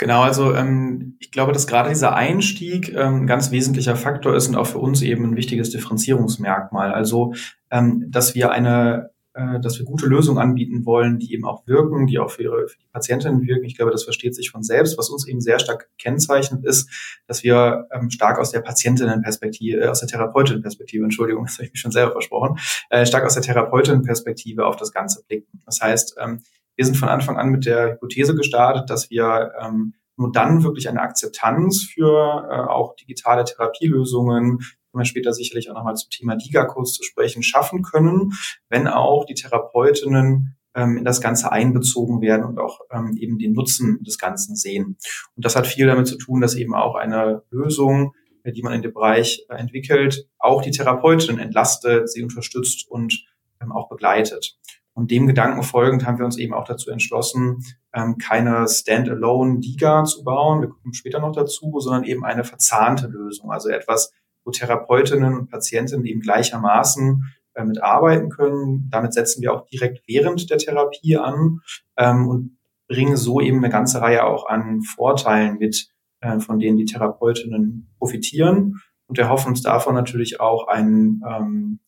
Genau, 0.01 0.23
also 0.23 0.55
ähm, 0.55 1.15
ich 1.19 1.29
glaube, 1.29 1.51
dass 1.51 1.67
gerade 1.67 1.89
dieser 1.89 2.15
Einstieg 2.15 2.89
ähm, 2.89 3.21
ein 3.21 3.27
ganz 3.27 3.51
wesentlicher 3.51 3.95
Faktor 3.95 4.35
ist 4.35 4.47
und 4.47 4.55
auch 4.55 4.65
für 4.65 4.79
uns 4.79 5.03
eben 5.03 5.23
ein 5.25 5.35
wichtiges 5.35 5.69
Differenzierungsmerkmal. 5.69 6.91
Also, 6.91 7.35
ähm, 7.69 8.09
dass 8.09 8.33
wir 8.33 8.49
eine, 8.49 9.11
äh, 9.35 9.59
dass 9.59 9.77
wir 9.77 9.85
gute 9.85 10.07
Lösungen 10.07 10.39
anbieten 10.39 10.87
wollen, 10.87 11.19
die 11.19 11.31
eben 11.35 11.45
auch 11.45 11.67
wirken, 11.67 12.07
die 12.07 12.17
auch 12.17 12.31
für, 12.31 12.41
ihre, 12.41 12.67
für 12.67 12.79
die 12.79 12.87
Patientinnen 12.91 13.45
wirken. 13.45 13.63
Ich 13.63 13.77
glaube, 13.77 13.91
das 13.91 14.03
versteht 14.03 14.33
sich 14.33 14.49
von 14.49 14.63
selbst. 14.63 14.97
Was 14.97 15.11
uns 15.11 15.27
eben 15.27 15.39
sehr 15.39 15.59
stark 15.59 15.87
kennzeichnet, 15.99 16.65
ist, 16.65 16.89
dass 17.27 17.43
wir 17.43 17.87
ähm, 17.91 18.09
stark 18.09 18.39
aus 18.39 18.49
der 18.49 18.61
Patientinnenperspektive, 18.61 19.81
äh, 19.81 19.87
aus 19.87 19.99
der 19.99 20.09
Therapeutinnenperspektive, 20.09 21.03
Entschuldigung, 21.03 21.43
das 21.45 21.57
habe 21.57 21.65
ich 21.65 21.73
mich 21.73 21.79
schon 21.79 21.91
selber 21.91 22.13
versprochen, 22.13 22.57
äh, 22.89 23.05
stark 23.05 23.23
aus 23.23 23.35
der 23.35 23.43
Therapeutinnenperspektive 23.43 24.65
auf 24.65 24.77
das 24.77 24.93
Ganze 24.93 25.23
blicken. 25.27 25.61
Das 25.63 25.79
heißt, 25.79 26.15
ähm, 26.19 26.41
wir 26.81 26.85
sind 26.85 26.97
von 26.97 27.09
Anfang 27.09 27.37
an 27.37 27.49
mit 27.49 27.67
der 27.67 27.91
Hypothese 27.91 28.33
gestartet, 28.33 28.89
dass 28.89 29.11
wir 29.11 29.51
ähm, 29.61 29.93
nur 30.17 30.31
dann 30.31 30.63
wirklich 30.63 30.89
eine 30.89 30.99
Akzeptanz 30.99 31.83
für 31.83 32.47
äh, 32.49 32.55
auch 32.55 32.95
digitale 32.95 33.43
Therapielösungen, 33.43 34.57
kommen 34.57 35.01
wir 35.01 35.05
später 35.05 35.31
sicherlich 35.31 35.69
auch 35.69 35.75
nochmal 35.75 35.93
zum 35.93 36.09
Thema 36.09 36.35
DIGA-Kurs 36.37 36.93
zu 36.93 37.03
sprechen, 37.03 37.43
schaffen 37.43 37.83
können, 37.83 38.33
wenn 38.67 38.87
auch 38.87 39.25
die 39.25 39.35
Therapeutinnen 39.35 40.57
ähm, 40.73 40.97
in 40.97 41.05
das 41.05 41.21
Ganze 41.21 41.51
einbezogen 41.51 42.19
werden 42.19 42.45
und 42.45 42.57
auch 42.57 42.79
ähm, 42.89 43.15
eben 43.15 43.37
den 43.37 43.53
Nutzen 43.53 44.01
des 44.01 44.17
Ganzen 44.17 44.55
sehen. 44.55 44.97
Und 45.35 45.45
das 45.45 45.55
hat 45.55 45.67
viel 45.67 45.85
damit 45.85 46.07
zu 46.07 46.17
tun, 46.17 46.41
dass 46.41 46.55
eben 46.55 46.73
auch 46.73 46.95
eine 46.95 47.43
Lösung, 47.51 48.15
äh, 48.41 48.53
die 48.53 48.63
man 48.63 48.73
in 48.73 48.81
dem 48.81 48.91
Bereich 48.91 49.45
äh, 49.49 49.55
entwickelt, 49.55 50.27
auch 50.39 50.63
die 50.63 50.71
Therapeutinnen 50.71 51.39
entlastet, 51.39 52.09
sie 52.09 52.23
unterstützt 52.23 52.89
und 52.89 53.23
ähm, 53.61 53.71
auch 53.71 53.87
begleitet. 53.87 54.57
Und 54.93 55.11
dem 55.11 55.27
Gedanken 55.27 55.63
folgend 55.63 56.05
haben 56.05 56.17
wir 56.17 56.25
uns 56.25 56.37
eben 56.37 56.53
auch 56.53 56.65
dazu 56.65 56.91
entschlossen, 56.91 57.63
ähm, 57.93 58.17
keine 58.17 58.67
Standalone 58.67 59.59
Liga 59.59 60.03
zu 60.03 60.23
bauen, 60.23 60.61
wir 60.61 60.69
kommen 60.69 60.93
später 60.93 61.19
noch 61.19 61.31
dazu, 61.31 61.79
sondern 61.79 62.03
eben 62.03 62.25
eine 62.25 62.43
verzahnte 62.43 63.07
Lösung, 63.07 63.51
also 63.51 63.69
etwas, 63.69 64.11
wo 64.43 64.51
Therapeutinnen 64.51 65.37
und 65.37 65.49
Patientinnen 65.49 66.05
eben 66.05 66.19
gleichermaßen 66.19 67.23
äh, 67.53 67.63
mit 67.63 67.81
arbeiten 67.81 68.29
können. 68.29 68.89
Damit 68.89 69.13
setzen 69.13 69.41
wir 69.41 69.53
auch 69.53 69.67
direkt 69.67 70.03
während 70.07 70.49
der 70.49 70.57
Therapie 70.57 71.17
an 71.17 71.59
ähm, 71.97 72.27
und 72.27 72.57
bringen 72.87 73.17
so 73.17 73.39
eben 73.39 73.57
eine 73.57 73.69
ganze 73.69 74.01
Reihe 74.01 74.25
auch 74.25 74.47
an 74.47 74.81
Vorteilen 74.81 75.57
mit, 75.57 75.87
äh, 76.19 76.39
von 76.39 76.59
denen 76.59 76.77
die 76.77 76.85
Therapeutinnen 76.85 77.93
profitieren. 77.97 78.81
Und 79.07 79.19
erhoffen 79.19 79.49
uns 79.49 79.61
davon 79.61 79.93
natürlich 79.93 80.39
auch 80.39 80.67
einen 80.67 81.21
ähm, 81.27 81.79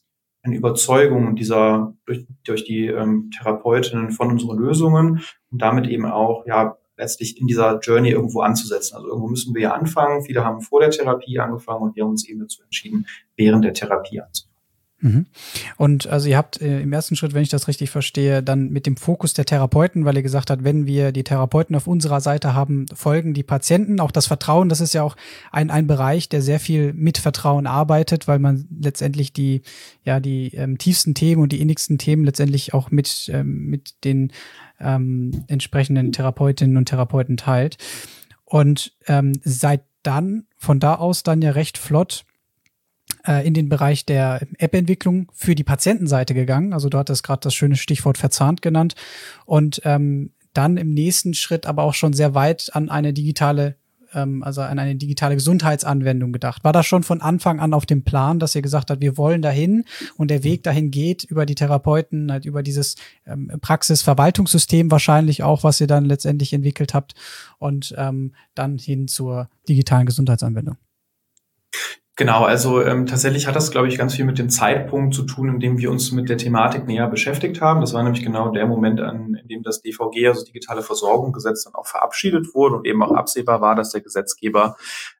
eine 0.44 0.58
Überzeugung 0.58 1.36
dieser 1.36 1.96
durch, 2.06 2.26
durch 2.44 2.66
die 2.66 2.88
ähm, 2.88 3.32
Therapeutinnen 3.32 4.12
von 4.12 4.30
unseren 4.30 4.58
Lösungen 4.58 5.24
und 5.52 5.62
damit 5.62 5.88
eben 5.88 6.06
auch 6.06 6.46
ja 6.46 6.78
letztlich 6.98 7.40
in 7.40 7.48
dieser 7.48 7.80
Journey 7.80 8.12
irgendwo 8.12 8.42
anzusetzen. 8.42 8.96
Also 8.96 9.08
irgendwo 9.08 9.30
müssen 9.30 9.56
wir 9.56 9.62
ja 9.62 9.74
anfangen. 9.74 10.24
Viele 10.24 10.44
haben 10.44 10.62
vor 10.62 10.82
der 10.82 10.92
Therapie 10.92 11.40
angefangen 11.40 11.82
und 11.82 11.96
wir 11.96 12.04
haben 12.04 12.12
uns 12.12 12.28
eben 12.28 12.42
dazu 12.42 12.62
entschieden, 12.62 13.08
während 13.36 13.66
der 13.66 13.74
Therapie 13.74 14.22
anzufangen. 14.22 14.53
Mhm. 15.04 15.26
Und 15.76 16.08
also 16.08 16.30
ihr 16.30 16.38
habt 16.38 16.62
äh, 16.62 16.80
im 16.80 16.94
ersten 16.94 17.18
Schritt, 17.18 17.34
wenn 17.34 17.44
ich 17.44 17.50
das 17.50 17.68
richtig 17.68 17.90
verstehe, 17.90 18.42
dann 18.42 18.70
mit 18.70 18.86
dem 18.86 18.96
Fokus 18.96 19.34
der 19.34 19.44
Therapeuten, 19.44 20.06
weil 20.06 20.16
ihr 20.16 20.24
gesagt 20.24 20.50
habt, 20.50 20.64
wenn 20.64 20.88
wir 20.88 21.12
die 21.12 21.26
Therapeuten 21.26 21.76
auf 21.76 21.88
unserer 21.88 22.22
Seite 22.22 22.54
haben, 22.54 22.86
folgen 22.94 23.34
die 23.34 23.44
Patienten. 23.44 24.00
Auch 24.00 24.12
das 24.12 24.28
Vertrauen, 24.28 24.70
das 24.70 24.80
ist 24.80 24.94
ja 24.94 25.04
auch 25.04 25.18
ein, 25.52 25.70
ein 25.70 25.88
Bereich, 25.88 26.30
der 26.30 26.42
sehr 26.42 26.60
viel 26.60 26.94
mit 26.94 27.18
Vertrauen 27.18 27.68
arbeitet, 27.68 28.30
weil 28.30 28.40
man 28.40 28.66
letztendlich 28.80 29.34
die, 29.34 29.64
ja, 30.06 30.22
die 30.22 30.56
ähm, 30.56 30.78
tiefsten 30.78 31.14
Themen 31.16 31.42
und 31.42 31.52
die 31.52 31.60
innigsten 31.60 31.98
Themen 31.98 32.24
letztendlich 32.24 32.74
auch 32.74 32.90
mit, 32.90 33.30
ähm, 33.34 33.66
mit 33.66 34.06
den 34.06 34.32
ähm, 34.80 35.44
entsprechenden 35.48 36.14
Therapeutinnen 36.14 36.78
und 36.78 36.86
Therapeuten 36.86 37.36
teilt. 37.36 37.78
Und 38.46 38.94
ähm, 39.08 39.34
seit 39.44 39.84
dann, 40.02 40.46
von 40.58 40.80
da 40.80 40.96
aus 40.96 41.24
dann 41.24 41.42
ja 41.42 41.52
recht 41.52 41.78
flott 41.78 42.24
äh, 43.26 43.46
in 43.46 43.54
den 43.54 43.70
Bereich 43.70 44.06
der 44.06 44.42
App-Entwicklung 44.58 45.32
für 45.34 45.56
die 45.56 45.64
Patientenseite 45.64 46.34
gegangen. 46.34 46.74
Also 46.74 46.90
du 46.90 46.98
hattest 46.98 47.24
gerade 47.24 47.42
das 47.42 47.54
schöne 47.54 47.76
Stichwort 47.76 48.18
verzahnt 48.18 48.62
genannt. 48.62 48.96
Und 49.46 49.82
ähm, 49.86 50.32
dann 50.54 50.78
im 50.78 50.94
nächsten 50.94 51.34
Schritt 51.34 51.66
aber 51.66 51.84
auch 51.84 51.94
schon 51.94 52.14
sehr 52.14 52.36
weit 52.36 52.70
an 52.74 52.90
eine 52.90 53.14
digitale 53.14 53.76
ähm, 54.14 54.44
also 54.44 54.62
an 54.62 54.80
eine 54.80 54.96
digitale 54.96 55.36
Gesundheitsanwendung 55.36 56.32
gedacht. 56.32 56.64
War 56.64 56.74
das 56.74 56.86
schon 56.86 57.04
von 57.04 57.22
Anfang 57.22 57.60
an 57.60 57.74
auf 57.74 57.86
dem 57.86 58.04
Plan, 58.04 58.40
dass 58.40 58.56
ihr 58.56 58.62
gesagt 58.62 58.90
habt, 58.90 59.02
wir 59.02 59.18
wollen 59.18 59.42
dahin 59.42 59.86
und 60.18 60.30
der 60.30 60.44
Weg 60.44 60.64
dahin 60.64 60.92
geht 60.92 61.24
über 61.24 61.46
die 61.46 61.56
Therapeuten, 61.56 62.32
halt 62.32 62.46
über 62.46 62.64
dieses 62.64 62.96
ähm, 63.26 63.52
Praxisverwaltungssystem 63.62 64.92
wahrscheinlich 64.92 65.44
auch, 65.44 65.64
was 65.64 65.82
ihr 65.82 65.88
dann 65.88 66.06
letztendlich 66.06 66.54
entwickelt 66.54 66.94
habt 66.94 67.14
und 67.60 67.94
ähm, 67.98 68.34
dann 68.56 68.78
hin 68.78 69.08
zur 69.08 69.50
digitalen 69.68 70.06
Gesundheitsanwendung? 70.06 70.78
Genau, 72.16 72.44
also 72.44 72.84
ähm, 72.84 73.08
tatsächlich 73.08 73.48
hat 73.48 73.56
das, 73.56 73.72
glaube 73.72 73.88
ich, 73.88 73.98
ganz 73.98 74.14
viel 74.14 74.26
mit 74.26 74.38
dem 74.38 74.48
Zeitpunkt 74.48 75.16
zu 75.16 75.24
tun, 75.24 75.50
in 75.50 75.60
dem 75.60 75.80
wir 75.80 75.90
uns 75.90 76.12
mit 76.12 76.30
der 76.30 76.38
Thematik 76.38 76.86
näher 76.86 77.08
beschäftigt 77.08 77.60
haben. 77.60 77.82
Das 77.82 77.96
war 77.96 78.04
nämlich 78.04 78.24
genau 78.24 78.50
der 78.50 78.68
Moment, 78.68 79.02
an, 79.02 79.34
in 79.34 79.48
dem 79.48 79.64
das 79.64 79.82
DVG, 79.82 80.28
also 80.28 80.46
digitale 80.46 80.84
Versorgungsgesetz, 80.84 81.64
dann 81.64 81.74
auch 81.74 81.88
verabschiedet 81.88 82.54
wurde 82.54 82.76
und 82.76 82.86
eben 82.86 83.02
auch 83.02 83.14
absehbar 83.14 83.62
war, 83.62 83.74
dass 83.74 83.90
der 83.90 84.02
Gesetzgeber 84.02 84.78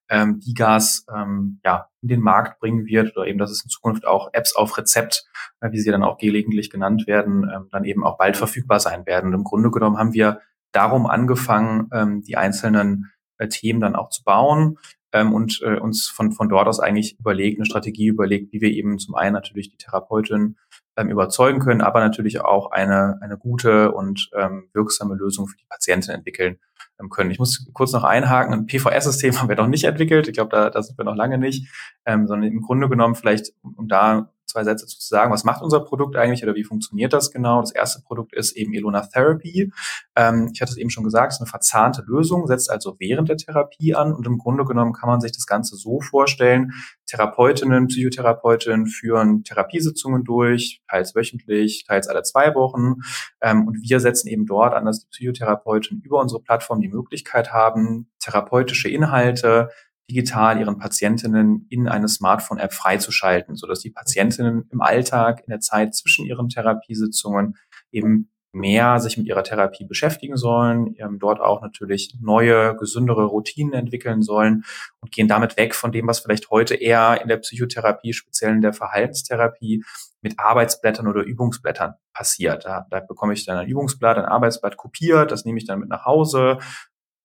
ähm, 0.08 0.40
die 0.40 0.54
Gas 0.54 1.08
ähm, 1.12 1.60
ja, 1.66 1.88
in 2.04 2.10
den 2.10 2.22
Markt 2.22 2.60
bringen 2.60 2.86
wird 2.86 3.18
oder 3.18 3.26
eben, 3.26 3.40
dass 3.40 3.50
es 3.50 3.64
in 3.64 3.72
Zukunft 3.72 4.06
auch 4.06 4.30
Apps 4.32 4.56
auf 4.56 4.78
Rezept, 4.78 5.26
äh, 5.62 5.72
wie 5.72 5.80
sie 5.80 5.90
dann 5.90 6.04
auch 6.04 6.20
gelegentlich 6.20 6.70
genannt 6.70 7.08
werden, 7.08 7.50
ähm, 7.52 7.70
dann 7.72 7.86
eben 7.86 8.04
auch 8.04 8.20
bald 8.20 8.38
verfügbar 8.38 8.80
sein 8.80 9.08
werden. 9.08 9.30
Und 9.30 9.40
im 9.40 9.44
Grunde 9.44 9.72
genommen 9.72 9.98
haben 9.98 10.14
wir 10.14 10.42
darum 10.72 11.08
angefangen, 11.08 11.90
ähm, 11.92 12.22
die 12.22 12.38
einzelnen 12.38 13.12
äh, 13.40 13.48
Themen 13.48 13.80
dann 13.80 13.96
auch 13.96 14.10
zu 14.10 14.24
bauen 14.24 14.78
ähm, 15.14 15.34
und 15.34 15.62
äh, 15.64 15.80
uns 15.80 16.08
von, 16.08 16.32
von 16.32 16.50
dort 16.50 16.68
aus 16.68 16.80
eigentlich 16.80 17.18
überlegt, 17.20 17.60
eine 17.60 17.66
Strategie 17.66 18.08
überlegt, 18.08 18.52
wie 18.52 18.62
wir 18.62 18.70
eben 18.70 18.98
zum 18.98 19.16
einen 19.16 19.34
natürlich 19.34 19.70
die 19.70 19.78
Therapeutin 19.78 20.58
ähm, 20.98 21.10
überzeugen 21.10 21.60
können, 21.60 21.82
aber 21.82 22.00
natürlich 22.00 22.42
auch 22.42 22.72
eine, 22.72 23.20
eine 23.22 23.38
gute 23.38 23.92
und 23.92 24.30
ähm, 24.36 24.70
wirksame 24.74 25.16
Lösung 25.16 25.48
für 25.48 25.58
die 25.58 25.66
Patienten 25.70 26.12
entwickeln 26.12 26.58
ähm, 27.00 27.10
können. 27.10 27.32
Ich 27.32 27.40
muss 27.40 27.70
kurz 27.74 27.94
noch 27.94 28.04
einhaken, 28.04 28.54
ein 28.54 28.66
PVS-System 28.66 29.38
haben 29.40 29.50
wir 29.50 29.56
noch 29.56 29.68
nicht 29.68 29.86
entwickelt. 29.86 30.28
Ich 30.28 30.34
glaube, 30.34 30.50
da, 30.50 30.70
da 30.70 30.82
sind 30.82 30.98
wir 30.98 31.06
noch 31.06 31.16
lange 31.16 31.38
nicht, 31.38 31.72
ähm, 32.06 32.28
sondern 32.28 32.52
im 32.52 32.62
Grunde 32.62 32.90
genommen 32.90 33.16
vielleicht, 33.16 33.54
um 33.62 33.88
da 33.88 34.32
zwei 34.54 34.64
Sätze 34.64 34.86
zu 34.88 34.98
sagen, 35.00 35.32
was 35.32 35.44
macht 35.44 35.62
unser 35.62 35.82
Produkt 35.82 36.16
eigentlich 36.16 36.44
oder 36.44 36.56
wie 36.56 36.64
funktioniert 36.64 37.12
das 37.12 37.32
genau? 37.32 37.62
Das 37.62 37.72
erste 37.72 38.02
Produkt 38.02 38.34
ist 38.34 38.54
eben 38.54 38.74
Elona 38.74 39.02
Therapy. 39.02 39.72
Ähm, 40.16 40.50
ich 40.54 40.62
hatte 40.62 40.72
es 40.72 40.78
eben 40.78 40.90
schon 40.90 41.04
gesagt, 41.04 41.32
es 41.32 41.38
ist 41.38 41.42
eine 41.42 41.50
verzahnte 41.50 42.04
Lösung, 42.06 42.48
setzt 42.48 42.70
also 42.70 42.96
während 43.00 43.30
der 43.30 43.38
Therapie 43.38 43.96
an 43.96 44.14
und 44.14 44.26
im 44.26 44.38
Grunde 44.38 44.64
genommen 44.64 44.94
kann 44.94 45.10
man 45.10 45.22
sich 45.22 45.32
das 45.32 45.46
Ganze 45.46 45.76
so 45.76 46.00
vorstellen, 46.00 46.72
Therapeutinnen, 47.06 47.88
Psychotherapeutinnen 47.88 48.88
führen 48.88 49.44
Therapiesitzungen 49.44 50.24
durch, 50.24 50.82
teils 50.90 51.16
wöchentlich, 51.16 51.86
teils 51.86 52.08
alle 52.08 52.24
zwei 52.24 52.56
Wochen. 52.56 53.02
Ähm, 53.42 53.68
und 53.68 53.78
wir 53.82 54.00
setzen 54.00 54.28
eben 54.30 54.46
dort 54.46 54.74
an, 54.74 54.86
dass 54.86 55.00
die 55.00 55.08
Psychotherapeutinnen 55.10 56.02
über 56.04 56.20
unsere 56.20 56.42
Plattform 56.42 56.80
die 56.80 56.90
Möglichkeit 56.90 57.52
haben, 57.52 58.10
therapeutische 58.20 58.90
Inhalte 58.90 59.70
digital 60.14 60.60
ihren 60.60 60.78
Patientinnen 60.78 61.66
in 61.70 61.88
eine 61.88 62.08
Smartphone-App 62.08 62.72
freizuschalten, 62.72 63.56
sodass 63.56 63.80
die 63.80 63.90
Patientinnen 63.90 64.70
im 64.72 64.82
Alltag, 64.82 65.40
in 65.40 65.50
der 65.50 65.60
Zeit 65.60 65.96
zwischen 65.96 66.26
ihren 66.26 66.50
Therapiesitzungen 66.50 67.56
eben 67.92 68.30
mehr 68.54 69.00
sich 69.00 69.18
mit 69.18 69.26
ihrer 69.26 69.44
Therapie 69.44 69.86
beschäftigen 69.86 70.38
sollen, 70.38 70.94
ähm, 71.00 71.18
dort 71.18 71.42
auch 71.42 71.64
natürlich 71.64 72.16
neue, 72.22 72.76
gesündere 72.76 73.26
Routinen 73.26 73.74
entwickeln 73.74 74.22
sollen 74.22 74.64
und 75.02 75.12
gehen 75.12 75.28
damit 75.28 75.58
weg 75.58 75.74
von 75.74 75.92
dem, 75.92 76.08
was 76.08 76.20
vielleicht 76.20 76.52
heute 76.52 76.76
eher 76.76 77.20
in 77.20 77.28
der 77.28 77.38
Psychotherapie, 77.38 78.14
speziell 78.14 78.54
in 78.54 78.62
der 78.62 78.74
Verhaltenstherapie, 78.74 79.84
mit 80.22 80.40
Arbeitsblättern 80.40 81.08
oder 81.08 81.24
Übungsblättern 81.24 81.96
passiert. 82.14 82.66
Da, 82.66 82.86
da 82.92 83.00
bekomme 83.00 83.34
ich 83.34 83.44
dann 83.46 83.58
ein 83.58 83.68
Übungsblatt, 83.68 84.18
ein 84.18 84.26
Arbeitsblatt 84.26 84.78
kopiert, 84.78 85.32
das 85.32 85.46
nehme 85.46 85.58
ich 85.58 85.66
dann 85.66 85.80
mit 85.80 85.90
nach 85.90 86.06
Hause, 86.06 86.60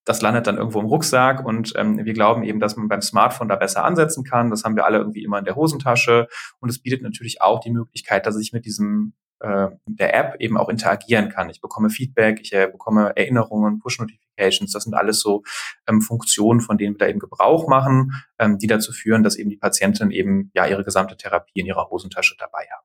das 0.09 0.23
landet 0.23 0.47
dann 0.47 0.57
irgendwo 0.57 0.81
im 0.81 0.87
Rucksack 0.87 1.45
und 1.45 1.75
ähm, 1.77 2.03
wir 2.03 2.15
glauben 2.15 2.43
eben, 2.43 2.61
dass 2.61 2.77
man 2.77 2.89
beim 2.89 3.03
Smartphone 3.03 3.49
da 3.49 3.57
besser 3.57 3.85
ansetzen 3.85 4.25
kann. 4.25 4.49
Das 4.51 4.65
haben 4.65 4.75
wir 4.75 4.87
alle 4.87 4.99
irgendwie 4.99 5.23
immer 5.23 5.39
in 5.39 5.45
der 5.45 5.55
Hosentasche 5.55 6.29
und 6.61 6.71
es 6.71 6.81
bietet 6.81 7.03
natürlich 7.03 7.43
auch 7.43 7.61
die 7.61 7.71
Möglichkeit, 7.71 8.25
dass 8.25 8.39
ich 8.39 8.55
mit 8.55 8.65
diesem 8.65 9.13
äh, 9.41 9.69
der 9.87 10.15
App 10.15 10.41
eben 10.41 10.57
auch 10.57 10.71
interagieren 10.71 11.29
kann. 11.29 11.51
Ich 11.51 11.61
bekomme 11.61 11.91
Feedback, 11.91 12.41
ich 12.41 12.55
äh, 12.55 12.69
bekomme 12.73 13.13
Erinnerungen, 13.17 13.81
Push-Notifications. 13.81 14.73
Das 14.73 14.85
sind 14.85 14.95
alles 14.95 15.21
so 15.21 15.43
ähm, 15.87 16.01
Funktionen, 16.01 16.61
von 16.61 16.79
denen 16.79 16.95
wir 16.95 16.99
da 16.99 17.09
eben 17.09 17.19
Gebrauch 17.19 17.69
machen, 17.69 18.13
ähm, 18.39 18.59
die 18.59 18.67
dazu 18.67 18.93
führen, 18.93 19.23
dass 19.23 19.37
eben 19.37 19.51
die 19.51 19.59
Patientin 19.59 20.11
eben 20.11 20.51
ja 20.55 20.67
ihre 20.67 20.85
gesamte 20.85 21.19
Therapie 21.19 21.61
in 21.61 21.67
ihrer 21.67 21.91
Hosentasche 21.91 22.35
dabei 22.39 22.67
hat. 22.71 22.85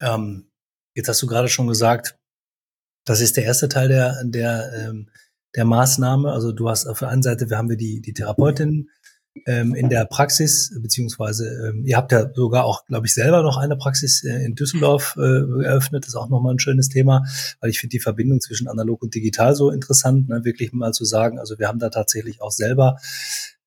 Ähm, 0.00 0.50
jetzt 0.94 1.08
hast 1.08 1.20
du 1.22 1.26
gerade 1.26 1.48
schon 1.48 1.66
gesagt, 1.66 2.18
das 3.04 3.20
ist 3.20 3.36
der 3.36 3.44
erste 3.44 3.68
Teil 3.68 3.88
der, 3.88 4.22
der, 4.24 4.72
ähm, 4.74 5.08
der 5.54 5.64
Maßnahme. 5.64 6.32
Also 6.32 6.52
du 6.52 6.68
hast 6.68 6.86
auf 6.86 6.98
der 6.98 7.08
einen 7.08 7.22
Seite, 7.22 7.50
wir 7.50 7.58
haben 7.58 7.68
wir 7.68 7.76
die, 7.76 8.00
die 8.00 8.12
Therapeutin 8.12 8.88
ähm, 9.46 9.74
in 9.74 9.88
der 9.88 10.04
Praxis, 10.04 10.72
beziehungsweise 10.80 11.68
ähm, 11.68 11.84
ihr 11.84 11.96
habt 11.96 12.12
ja 12.12 12.32
sogar 12.34 12.64
auch, 12.64 12.86
glaube 12.86 13.06
ich, 13.06 13.14
selber 13.14 13.42
noch 13.42 13.56
eine 13.56 13.76
Praxis 13.76 14.22
äh, 14.24 14.44
in 14.44 14.54
Düsseldorf 14.54 15.16
äh, 15.18 15.64
eröffnet. 15.64 16.04
Das 16.04 16.10
ist 16.10 16.16
auch 16.16 16.28
nochmal 16.28 16.54
ein 16.54 16.60
schönes 16.60 16.88
Thema, 16.88 17.24
weil 17.60 17.70
ich 17.70 17.80
finde 17.80 17.92
die 17.92 18.00
Verbindung 18.00 18.40
zwischen 18.40 18.68
analog 18.68 19.02
und 19.02 19.14
digital 19.14 19.54
so 19.54 19.70
interessant, 19.70 20.28
ne? 20.28 20.44
wirklich 20.44 20.72
mal 20.72 20.92
zu 20.92 21.04
sagen. 21.04 21.38
Also 21.38 21.58
wir 21.58 21.68
haben 21.68 21.80
da 21.80 21.90
tatsächlich 21.90 22.40
auch 22.40 22.52
selber 22.52 22.98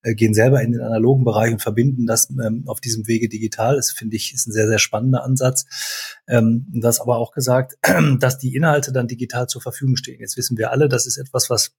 gehen 0.02 0.34
selber 0.34 0.62
in 0.62 0.72
den 0.72 0.80
analogen 0.80 1.24
Bereich 1.24 1.52
und 1.52 1.62
verbinden 1.62 2.06
das 2.06 2.30
ähm, 2.30 2.64
auf 2.66 2.80
diesem 2.80 3.06
Wege 3.06 3.28
digital. 3.28 3.76
Das 3.76 3.90
finde 3.90 4.16
ich 4.16 4.32
ist 4.32 4.46
ein 4.46 4.52
sehr, 4.52 4.68
sehr 4.68 4.78
spannender 4.78 5.24
Ansatz. 5.24 5.66
Ähm, 6.28 6.66
das 6.72 7.00
aber 7.00 7.18
auch 7.18 7.32
gesagt, 7.32 7.78
dass 8.20 8.38
die 8.38 8.54
Inhalte 8.54 8.92
dann 8.92 9.08
digital 9.08 9.46
zur 9.48 9.62
Verfügung 9.62 9.96
stehen. 9.96 10.20
Jetzt 10.20 10.36
wissen 10.36 10.56
wir 10.56 10.70
alle, 10.70 10.88
das 10.88 11.06
ist 11.06 11.18
etwas, 11.18 11.50
was 11.50 11.72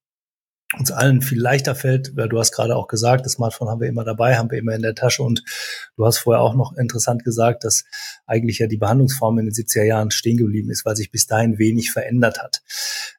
uns 0.78 0.92
allen 0.92 1.24
viel 1.24 1.42
leichter 1.42 1.74
fällt, 1.74 2.16
weil 2.16 2.30
du 2.30 2.38
hast 2.38 2.52
gerade 2.52 2.76
auch 2.76 2.88
gesagt, 2.88 3.26
das 3.26 3.34
Smartphone 3.34 3.70
haben 3.70 3.82
wir 3.82 3.88
immer 3.88 4.04
dabei, 4.04 4.38
haben 4.38 4.52
wir 4.52 4.60
immer 4.60 4.76
in 4.76 4.84
der 4.84 4.94
Tasche 4.94 5.24
und 5.24 5.44
du 5.96 6.06
hast 6.06 6.20
vorher 6.20 6.44
auch 6.44 6.54
noch 6.54 6.78
interessant 6.78 7.24
gesagt, 7.24 7.64
dass 7.64 7.86
eigentlich 8.28 8.60
ja 8.60 8.68
die 8.68 8.78
Behandlungsform 8.78 9.40
in 9.40 9.46
den 9.46 9.54
70er 9.54 9.84
Jahren 9.84 10.12
stehen 10.12 10.38
geblieben 10.38 10.70
ist, 10.70 10.86
weil 10.86 10.96
sich 10.96 11.10
bis 11.10 11.26
dahin 11.26 11.58
wenig 11.58 11.92
verändert 11.92 12.40
hat. 12.40 12.62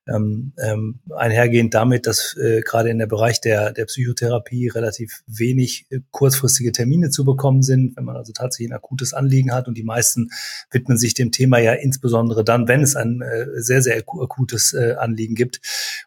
Ähm, 0.07 0.53
ähm, 0.63 1.01
einhergehend 1.17 1.75
damit, 1.75 2.07
dass 2.07 2.37
äh, 2.37 2.63
gerade 2.63 2.89
in 2.91 2.99
der 2.99 3.07
Bereich 3.07 3.41
der, 3.41 3.73
der 3.73 3.85
Psychotherapie 3.87 4.69
relativ 4.69 5.23
wenig 5.27 5.87
äh, 5.91 6.01
kurzfristige 6.11 6.71
Termine 6.71 7.11
zu 7.11 7.25
bekommen 7.25 7.63
sind, 7.63 7.97
wenn 7.97 8.05
man 8.05 8.17
also 8.17 8.33
tatsächlich 8.33 8.71
ein 8.71 8.77
akutes 8.77 9.13
Anliegen 9.13 9.53
hat 9.53 9.67
und 9.67 9.77
die 9.77 9.83
meisten 9.83 10.31
widmen 10.71 10.99
sich 10.99 11.15
dem 11.15 11.33
Thema 11.33 11.59
ja 11.59 11.73
insbesondere 11.73 12.45
dann, 12.45 12.69
wenn 12.69 12.83
es 12.83 12.95
ein 12.95 13.23
äh, 13.23 13.47
sehr, 13.61 13.83
sehr 13.83 13.97
akutes 13.99 14.73
äh, 14.73 14.95
Anliegen 14.99 15.35
gibt. 15.35 15.61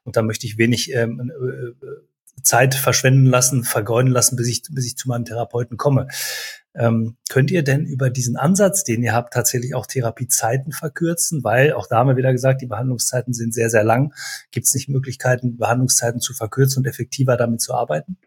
Und 0.03 0.15
da 0.15 0.21
möchte 0.21 0.47
ich 0.47 0.57
wenig 0.57 0.93
ähm, 0.93 1.19
äh, 1.19 1.32
Zeit 2.41 2.75
verschwenden 2.75 3.25
lassen, 3.25 3.63
vergeuden 3.63 4.11
lassen, 4.11 4.35
bis 4.35 4.47
ich, 4.47 4.63
bis 4.69 4.85
ich 4.85 4.97
zu 4.97 5.07
meinem 5.07 5.25
Therapeuten 5.25 5.77
komme. 5.77 6.07
Ähm, 6.75 7.17
könnt 7.29 7.51
ihr 7.51 7.63
denn 7.63 7.85
über 7.85 8.09
diesen 8.09 8.35
Ansatz, 8.35 8.83
den 8.83 9.03
ihr 9.03 9.13
habt, 9.13 9.33
tatsächlich 9.33 9.75
auch 9.75 9.85
Therapiezeiten 9.85 10.71
verkürzen? 10.71 11.43
Weil 11.43 11.73
auch 11.73 11.87
da 11.87 11.97
haben 11.97 12.07
wir 12.07 12.17
wieder 12.17 12.31
gesagt, 12.31 12.61
die 12.61 12.67
Behandlungszeiten 12.67 13.33
sind 13.33 13.53
sehr, 13.53 13.69
sehr 13.69 13.83
lang. 13.83 14.13
Gibt 14.51 14.65
es 14.65 14.73
nicht 14.73 14.89
Möglichkeiten, 14.89 15.57
Behandlungszeiten 15.57 16.19
zu 16.19 16.33
verkürzen 16.33 16.79
und 16.79 16.87
effektiver 16.87 17.37
damit 17.37 17.61
zu 17.61 17.73
arbeiten? 17.73 18.17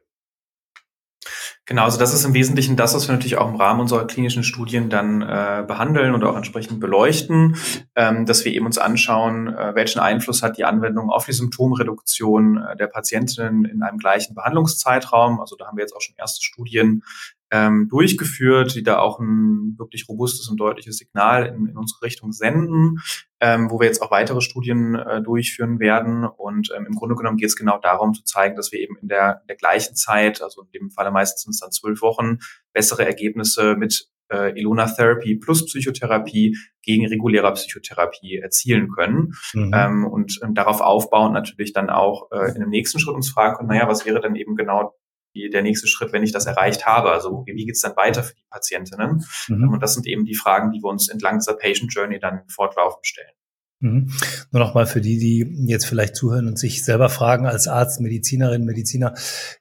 Genau, 1.69 1.83
also 1.83 1.99
das 1.99 2.15
ist 2.15 2.25
im 2.25 2.33
Wesentlichen 2.33 2.77
das, 2.77 2.95
was 2.95 3.09
wir 3.09 3.13
natürlich 3.13 3.39
auch 3.39 3.49
im 3.49 3.57
Rahmen 3.57 3.81
unserer 3.81 4.07
klinischen 4.07 4.45
Studien 4.45 4.89
dann 4.89 5.21
äh, 5.21 5.65
behandeln 5.67 6.15
und 6.15 6.23
auch 6.23 6.37
entsprechend 6.37 6.79
beleuchten, 6.79 7.57
ähm, 7.97 8.25
dass 8.25 8.45
wir 8.45 8.53
eben 8.53 8.67
uns 8.67 8.79
anschauen, 8.79 9.49
äh, 9.49 9.75
welchen 9.75 9.99
Einfluss 9.99 10.45
hat 10.45 10.59
die 10.59 10.65
Anwendung 10.65 11.11
auf 11.11 11.27
die 11.27 11.33
Symptomreduktion 11.33 12.59
äh, 12.59 12.77
der 12.77 12.87
Patientinnen 12.87 13.65
in 13.65 13.83
einem 13.83 13.99
gleichen 13.99 14.37
Behandlungszeitraum. 14.37 15.41
Also 15.41 15.57
da 15.57 15.67
haben 15.67 15.77
wir 15.77 15.83
jetzt 15.83 15.97
auch 15.97 16.01
schon 16.01 16.15
erste 16.17 16.45
Studien 16.45 17.03
ähm, 17.51 17.89
durchgeführt, 17.89 18.75
die 18.75 18.83
da 18.83 18.99
auch 18.99 19.21
ein 19.21 19.77
wirklich 19.79 20.09
robustes 20.09 20.49
und 20.49 20.59
deutliches 20.59 20.97
Signal 20.97 21.47
in, 21.47 21.67
in 21.67 21.77
unsere 21.77 22.03
Richtung 22.03 22.33
senden, 22.33 22.99
ähm, 23.41 23.71
wo 23.71 23.79
wir 23.79 23.87
jetzt 23.87 24.03
auch 24.03 24.11
weitere 24.11 24.41
Studien 24.41 24.95
äh, 24.97 25.23
durchführen 25.23 25.79
werden. 25.79 26.25
Und 26.25 26.73
ähm, 26.77 26.87
im 26.87 26.95
Grunde 26.95 27.15
genommen 27.15 27.37
geht 27.37 27.49
es 27.49 27.57
genau 27.57 27.79
darum 27.79 28.15
zu 28.15 28.25
zeigen, 28.25 28.57
dass 28.57 28.73
wir 28.73 28.81
eben 28.81 28.97
in 28.97 29.09
der, 29.09 29.43
der 29.49 29.57
gleichen 29.57 29.95
Zeit, 29.95 30.43
also 30.43 30.63
in 30.63 30.71
dem 30.73 30.91
Falle 30.91 31.11
meistens 31.11 31.43
sind 31.43 31.51
es 31.53 31.61
dann 31.61 31.71
zwölf 31.71 32.03
Wochen, 32.03 32.39
bessere 32.73 33.07
Ergebnisse 33.07 33.77
mit 33.77 34.09
äh, 34.33 34.59
Ilona 34.59 34.87
Therapy 34.87 35.37
plus 35.37 35.67
Psychotherapie 35.67 36.57
gegen 36.83 37.07
regulärer 37.07 37.53
Psychotherapie 37.53 38.39
erzielen 38.39 38.89
können 38.91 39.35
mhm. 39.53 39.73
ähm, 39.75 40.05
und 40.05 40.41
ähm, 40.43 40.55
darauf 40.55 40.81
aufbauen 40.81 41.33
natürlich 41.33 41.73
dann 41.73 41.91
auch 41.91 42.31
äh, 42.33 42.53
in 42.55 42.61
dem 42.61 42.71
nächsten 42.71 42.99
Schritt 42.99 43.15
uns 43.15 43.31
fragen 43.31 43.57
können, 43.57 43.69
naja, 43.69 43.89
was 43.89 44.05
wäre 44.05 44.21
denn 44.21 44.35
eben 44.35 44.57
genau 44.57 44.95
die, 45.37 45.51
der 45.51 45.63
nächste 45.63 45.87
Schritt, 45.87 46.13
wenn 46.13 46.23
ich 46.23 46.33
das 46.33 46.47
erreicht 46.47 46.87
habe? 46.87 47.13
Also 47.13 47.45
wie 47.47 47.67
geht's 47.67 47.83
dann 47.83 47.97
weiter 47.97 48.23
für 48.23 48.35
die 48.35 48.45
Patientinnen? 48.51 49.25
Mhm. 49.49 49.69
Und 49.73 49.83
das 49.83 49.95
sind 49.95 50.07
eben 50.07 50.25
die 50.25 50.35
Fragen, 50.35 50.73
die 50.73 50.81
wir 50.83 50.89
uns 50.89 51.09
entlang 51.09 51.39
dieser 51.39 51.55
Patient 51.55 51.93
Journey 51.93 52.19
dann 52.19 52.43
fortlaufend 52.49 53.07
stellen. 53.07 53.33
Mhm. 53.81 54.11
Nur 54.53 54.61
noch 54.61 54.73
mal 54.73 54.87
für 54.87 55.03
die, 55.03 55.19
die 55.19 55.67
jetzt 55.67 55.85
vielleicht 55.85 56.17
zuhören 56.17 56.49
und 56.49 56.59
sich 56.59 56.83
selber 56.83 57.11
fragen 57.11 57.47
als 57.47 57.69
Arzt, 57.69 58.01
Medizinerin, 58.01 58.65
Mediziner, 58.65 59.15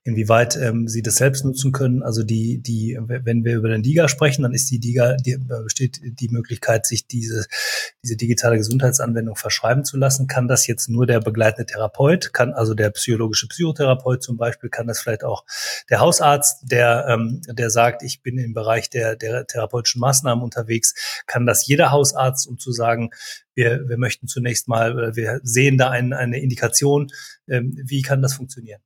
inwieweit 0.04 0.56
ähm, 0.56 0.88
sie 0.88 1.01
das 1.01 1.15
selbst 1.15 1.43
nutzen 1.43 1.73
können. 1.73 2.01
Also 2.01 2.23
die, 2.23 2.62
die, 2.62 2.97
wenn 2.97 3.43
wir 3.43 3.58
über 3.58 3.67
den 3.67 3.84
DIGA 3.84 4.08
sprechen, 4.08 4.43
dann 4.43 4.54
ist 4.54 4.71
die 4.71 4.80
DIGA, 4.80 5.17
die, 5.17 5.38
besteht 5.38 5.99
die 6.01 6.30
Möglichkeit, 6.30 6.86
sich 6.86 7.08
diese, 7.08 7.45
diese 8.04 8.15
digitale 8.15 8.56
Gesundheitsanwendung 8.56 9.36
verschreiben 9.36 9.84
zu 9.84 9.97
lassen. 9.97 10.28
Kann 10.28 10.47
das 10.47 10.65
jetzt 10.65 10.88
nur 10.88 11.06
der 11.06 11.19
begleitende 11.19 11.65
Therapeut, 11.65 12.32
kann 12.32 12.54
also 12.54 12.73
der 12.73 12.91
psychologische 12.91 13.49
Psychotherapeut 13.49 14.23
zum 14.23 14.38
Beispiel, 14.38 14.69
kann 14.69 14.88
das 14.88 15.01
vielleicht 15.01 15.25
auch 15.25 15.43
der 15.89 15.99
Hausarzt, 15.99 16.71
der, 16.71 17.06
ähm, 17.10 17.41
der 17.49 17.69
sagt, 17.69 18.01
ich 18.01 18.21
bin 18.21 18.38
im 18.38 18.54
Bereich 18.54 18.89
der, 18.89 19.17
der 19.17 19.45
therapeutischen 19.45 19.99
Maßnahmen 19.99 20.41
unterwegs, 20.41 20.93
kann 21.28 21.45
das 21.45 21.67
jeder 21.67 21.91
Hausarzt, 21.91 22.47
um 22.47 22.58
zu 22.58 22.71
sagen, 22.71 23.10
wir, 23.56 23.88
wir 23.88 23.98
möchten 23.98 24.28
zunächst 24.28 24.68
mal, 24.68 25.15
wir 25.15 25.39
sehen 25.44 25.78
da 25.78 25.89
ein, 25.89 26.13
eine 26.13 26.39
Indikation, 26.39 27.08
ähm, 27.48 27.74
wie 27.76 28.02
kann 28.02 28.22
das 28.22 28.36
funktionieren? 28.36 28.82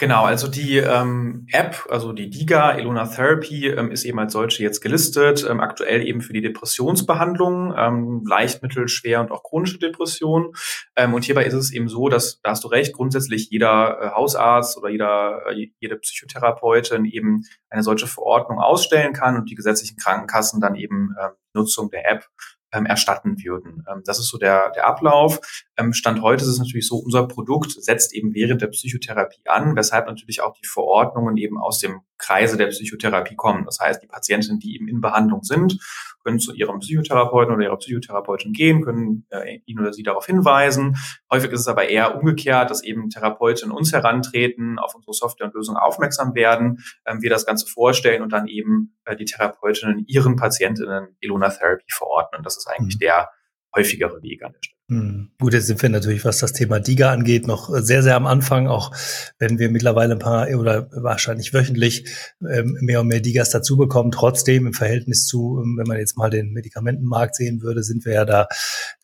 Genau, 0.00 0.24
also 0.24 0.48
die 0.48 0.78
ähm, 0.78 1.46
App, 1.52 1.86
also 1.90 2.14
die 2.14 2.30
DIGA, 2.30 2.72
Elona 2.72 3.06
Therapy, 3.06 3.68
ähm, 3.68 3.90
ist 3.90 4.06
eben 4.06 4.18
als 4.18 4.32
solche 4.32 4.62
jetzt 4.62 4.80
gelistet, 4.80 5.46
ähm, 5.46 5.60
aktuell 5.60 6.06
eben 6.06 6.22
für 6.22 6.32
die 6.32 6.40
Depressionsbehandlung, 6.40 7.74
ähm, 7.76 8.24
leicht, 8.26 8.62
mittel, 8.62 8.88
schwer 8.88 9.20
und 9.20 9.30
auch 9.30 9.42
chronische 9.42 9.78
Depression. 9.78 10.54
Ähm, 10.96 11.12
und 11.12 11.26
hierbei 11.26 11.44
ist 11.44 11.52
es 11.52 11.70
eben 11.70 11.90
so, 11.90 12.08
dass, 12.08 12.40
da 12.40 12.52
hast 12.52 12.64
du 12.64 12.68
recht, 12.68 12.94
grundsätzlich 12.94 13.50
jeder 13.50 14.00
äh, 14.00 14.10
Hausarzt 14.12 14.78
oder 14.78 14.88
jeder, 14.88 15.42
äh, 15.50 15.70
jede 15.80 15.96
Psychotherapeutin 15.96 17.04
eben 17.04 17.42
eine 17.68 17.82
solche 17.82 18.06
Verordnung 18.06 18.58
ausstellen 18.58 19.12
kann 19.12 19.36
und 19.36 19.50
die 19.50 19.54
gesetzlichen 19.54 19.98
Krankenkassen 19.98 20.62
dann 20.62 20.76
eben 20.76 21.14
äh, 21.20 21.28
Nutzung 21.52 21.90
der 21.90 22.10
App 22.10 22.24
ähm, 22.72 22.86
erstatten 22.86 23.42
würden. 23.42 23.84
Ähm, 23.90 24.02
das 24.04 24.18
ist 24.18 24.28
so 24.28 24.38
der, 24.38 24.70
der 24.70 24.86
Ablauf. 24.86 25.40
Ähm, 25.76 25.92
Stand 25.92 26.22
heute 26.22 26.42
ist 26.42 26.50
es 26.50 26.58
natürlich 26.58 26.86
so, 26.86 26.96
unser 26.96 27.26
Produkt 27.26 27.72
setzt 27.72 28.14
eben 28.14 28.34
während 28.34 28.62
der 28.62 28.68
Psychotherapie 28.68 29.46
an, 29.46 29.76
weshalb 29.76 30.06
natürlich 30.06 30.40
auch 30.40 30.54
die 30.54 30.66
Verordnungen 30.66 31.36
eben 31.36 31.58
aus 31.58 31.78
dem 31.78 32.00
Kreise 32.20 32.56
der 32.56 32.68
Psychotherapie 32.68 33.36
kommen. 33.36 33.64
Das 33.64 33.78
heißt, 33.80 34.02
die 34.02 34.06
Patientinnen, 34.06 34.60
die 34.60 34.74
eben 34.74 34.88
in 34.88 35.00
Behandlung 35.00 35.42
sind, 35.42 35.78
können 36.22 36.38
zu 36.38 36.52
ihrem 36.52 36.78
Psychotherapeuten 36.80 37.54
oder 37.54 37.64
ihrer 37.64 37.76
Psychotherapeutin 37.78 38.52
gehen, 38.52 38.82
können 38.82 39.26
äh, 39.30 39.60
ihn 39.64 39.80
oder 39.80 39.92
sie 39.92 40.02
darauf 40.02 40.26
hinweisen. 40.26 40.96
Häufig 41.32 41.50
ist 41.50 41.60
es 41.60 41.68
aber 41.68 41.88
eher 41.88 42.16
umgekehrt, 42.16 42.70
dass 42.70 42.84
eben 42.84 43.08
Therapeutinnen 43.08 43.74
uns 43.74 43.92
herantreten, 43.92 44.78
auf 44.78 44.94
unsere 44.94 45.14
Software 45.14 45.46
und 45.46 45.54
Lösungen 45.54 45.78
aufmerksam 45.78 46.34
werden, 46.34 46.84
ähm, 47.06 47.22
wir 47.22 47.30
das 47.30 47.46
Ganze 47.46 47.66
vorstellen 47.66 48.22
und 48.22 48.32
dann 48.32 48.46
eben 48.46 48.96
äh, 49.04 49.16
die 49.16 49.24
Therapeutinnen 49.24 50.04
ihren 50.06 50.36
Patientinnen 50.36 51.16
Elona 51.20 51.48
Therapy 51.48 51.86
verordnen. 51.90 52.42
Das 52.42 52.56
ist 52.56 52.66
eigentlich 52.66 52.96
mhm. 52.96 53.00
der 53.00 53.30
häufigere 53.74 54.22
Weg 54.22 54.42
an 54.42 54.52
der 54.52 54.60
Stelle. 54.62 54.79
Hm. 54.90 55.30
Gut, 55.38 55.52
jetzt 55.52 55.68
sind 55.68 55.80
wir 55.82 55.88
natürlich, 55.88 56.24
was 56.24 56.38
das 56.38 56.52
Thema 56.52 56.80
DIGA 56.80 57.12
angeht, 57.12 57.46
noch 57.46 57.70
sehr, 57.72 58.02
sehr 58.02 58.16
am 58.16 58.26
Anfang, 58.26 58.66
auch 58.66 58.90
wenn 59.38 59.60
wir 59.60 59.70
mittlerweile 59.70 60.14
ein 60.14 60.18
paar 60.18 60.48
oder 60.48 60.88
wahrscheinlich 60.90 61.54
wöchentlich 61.54 62.10
ähm, 62.40 62.76
mehr 62.80 63.00
und 63.00 63.06
mehr 63.06 63.20
DIGAs 63.20 63.50
dazu 63.50 63.76
bekommen. 63.76 64.10
Trotzdem 64.10 64.66
im 64.66 64.72
Verhältnis 64.72 65.28
zu, 65.28 65.60
ähm, 65.62 65.76
wenn 65.78 65.86
man 65.86 65.98
jetzt 65.98 66.18
mal 66.18 66.28
den 66.28 66.50
Medikamentenmarkt 66.52 67.36
sehen 67.36 67.62
würde, 67.62 67.84
sind 67.84 68.04
wir 68.04 68.14
ja 68.14 68.24
da 68.24 68.48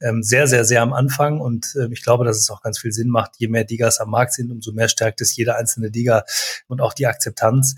ähm, 0.01 0.25
sehr, 0.25 0.49
sehr, 0.49 0.65
sehr 0.65 0.83
am 0.83 0.93
Anfang. 0.93 1.41
Und 1.41 1.79
ich 1.93 2.03
glaube, 2.03 2.25
dass 2.25 2.37
es 2.37 2.51
auch 2.51 2.63
ganz 2.63 2.81
viel 2.81 2.91
Sinn 2.91 3.09
macht, 3.09 3.35
je 3.39 3.47
mehr 3.47 3.63
DIGAs 3.63 4.01
am 4.01 4.11
Markt 4.11 4.33
sind, 4.33 4.51
umso 4.51 4.73
mehr 4.73 4.89
stärkt 4.89 5.21
es 5.21 5.37
jeder 5.37 5.57
einzelne 5.57 5.93
DIGA 5.93 6.25
und 6.67 6.81
auch 6.81 6.95
die 6.95 7.07
Akzeptanz. 7.07 7.77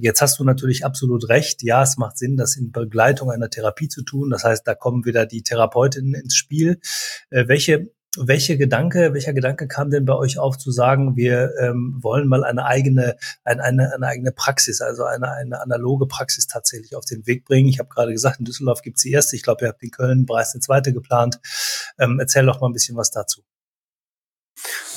Jetzt 0.00 0.20
hast 0.20 0.38
du 0.38 0.44
natürlich 0.44 0.84
absolut 0.84 1.28
recht. 1.28 1.62
Ja, 1.62 1.82
es 1.82 1.96
macht 1.96 2.18
Sinn, 2.18 2.36
das 2.36 2.56
in 2.56 2.72
Begleitung 2.72 3.30
einer 3.30 3.48
Therapie 3.48 3.88
zu 3.88 4.02
tun. 4.02 4.30
Das 4.30 4.44
heißt, 4.44 4.66
da 4.66 4.74
kommen 4.74 5.04
wieder 5.04 5.24
die 5.24 5.42
Therapeutinnen 5.42 6.14
ins 6.14 6.34
Spiel 6.34 6.80
äh, 7.30 7.48
welche 7.48 7.90
welche 8.18 8.58
Gedanke, 8.58 9.14
welcher 9.14 9.32
Gedanke 9.32 9.66
kam 9.66 9.90
denn 9.90 10.04
bei 10.04 10.14
euch 10.14 10.38
auf 10.38 10.58
zu 10.58 10.70
sagen, 10.70 11.16
wir 11.16 11.52
ähm, 11.58 11.96
wollen 12.02 12.28
mal 12.28 12.44
eine 12.44 12.66
eigene, 12.66 13.16
eine, 13.42 13.62
eine, 13.62 13.94
eine 13.94 14.06
eigene 14.06 14.32
Praxis, 14.32 14.82
also 14.82 15.04
eine, 15.04 15.32
eine 15.32 15.60
analoge 15.62 16.06
Praxis 16.06 16.46
tatsächlich 16.46 16.94
auf 16.94 17.06
den 17.06 17.26
Weg 17.26 17.46
bringen? 17.46 17.70
Ich 17.70 17.78
habe 17.78 17.88
gerade 17.88 18.12
gesagt, 18.12 18.38
in 18.38 18.44
Düsseldorf 18.44 18.82
gibt 18.82 18.98
es 18.98 19.02
die 19.04 19.12
erste, 19.12 19.36
ich 19.36 19.42
glaube, 19.42 19.64
ihr 19.64 19.68
habt 19.68 19.82
in 19.82 19.90
Köln 19.90 20.26
bereits 20.26 20.52
eine 20.52 20.60
zweite 20.60 20.92
geplant. 20.92 21.40
Ähm, 21.98 22.20
erzähl 22.20 22.44
doch 22.44 22.60
mal 22.60 22.66
ein 22.66 22.74
bisschen 22.74 22.96
was 22.96 23.10
dazu. 23.10 23.42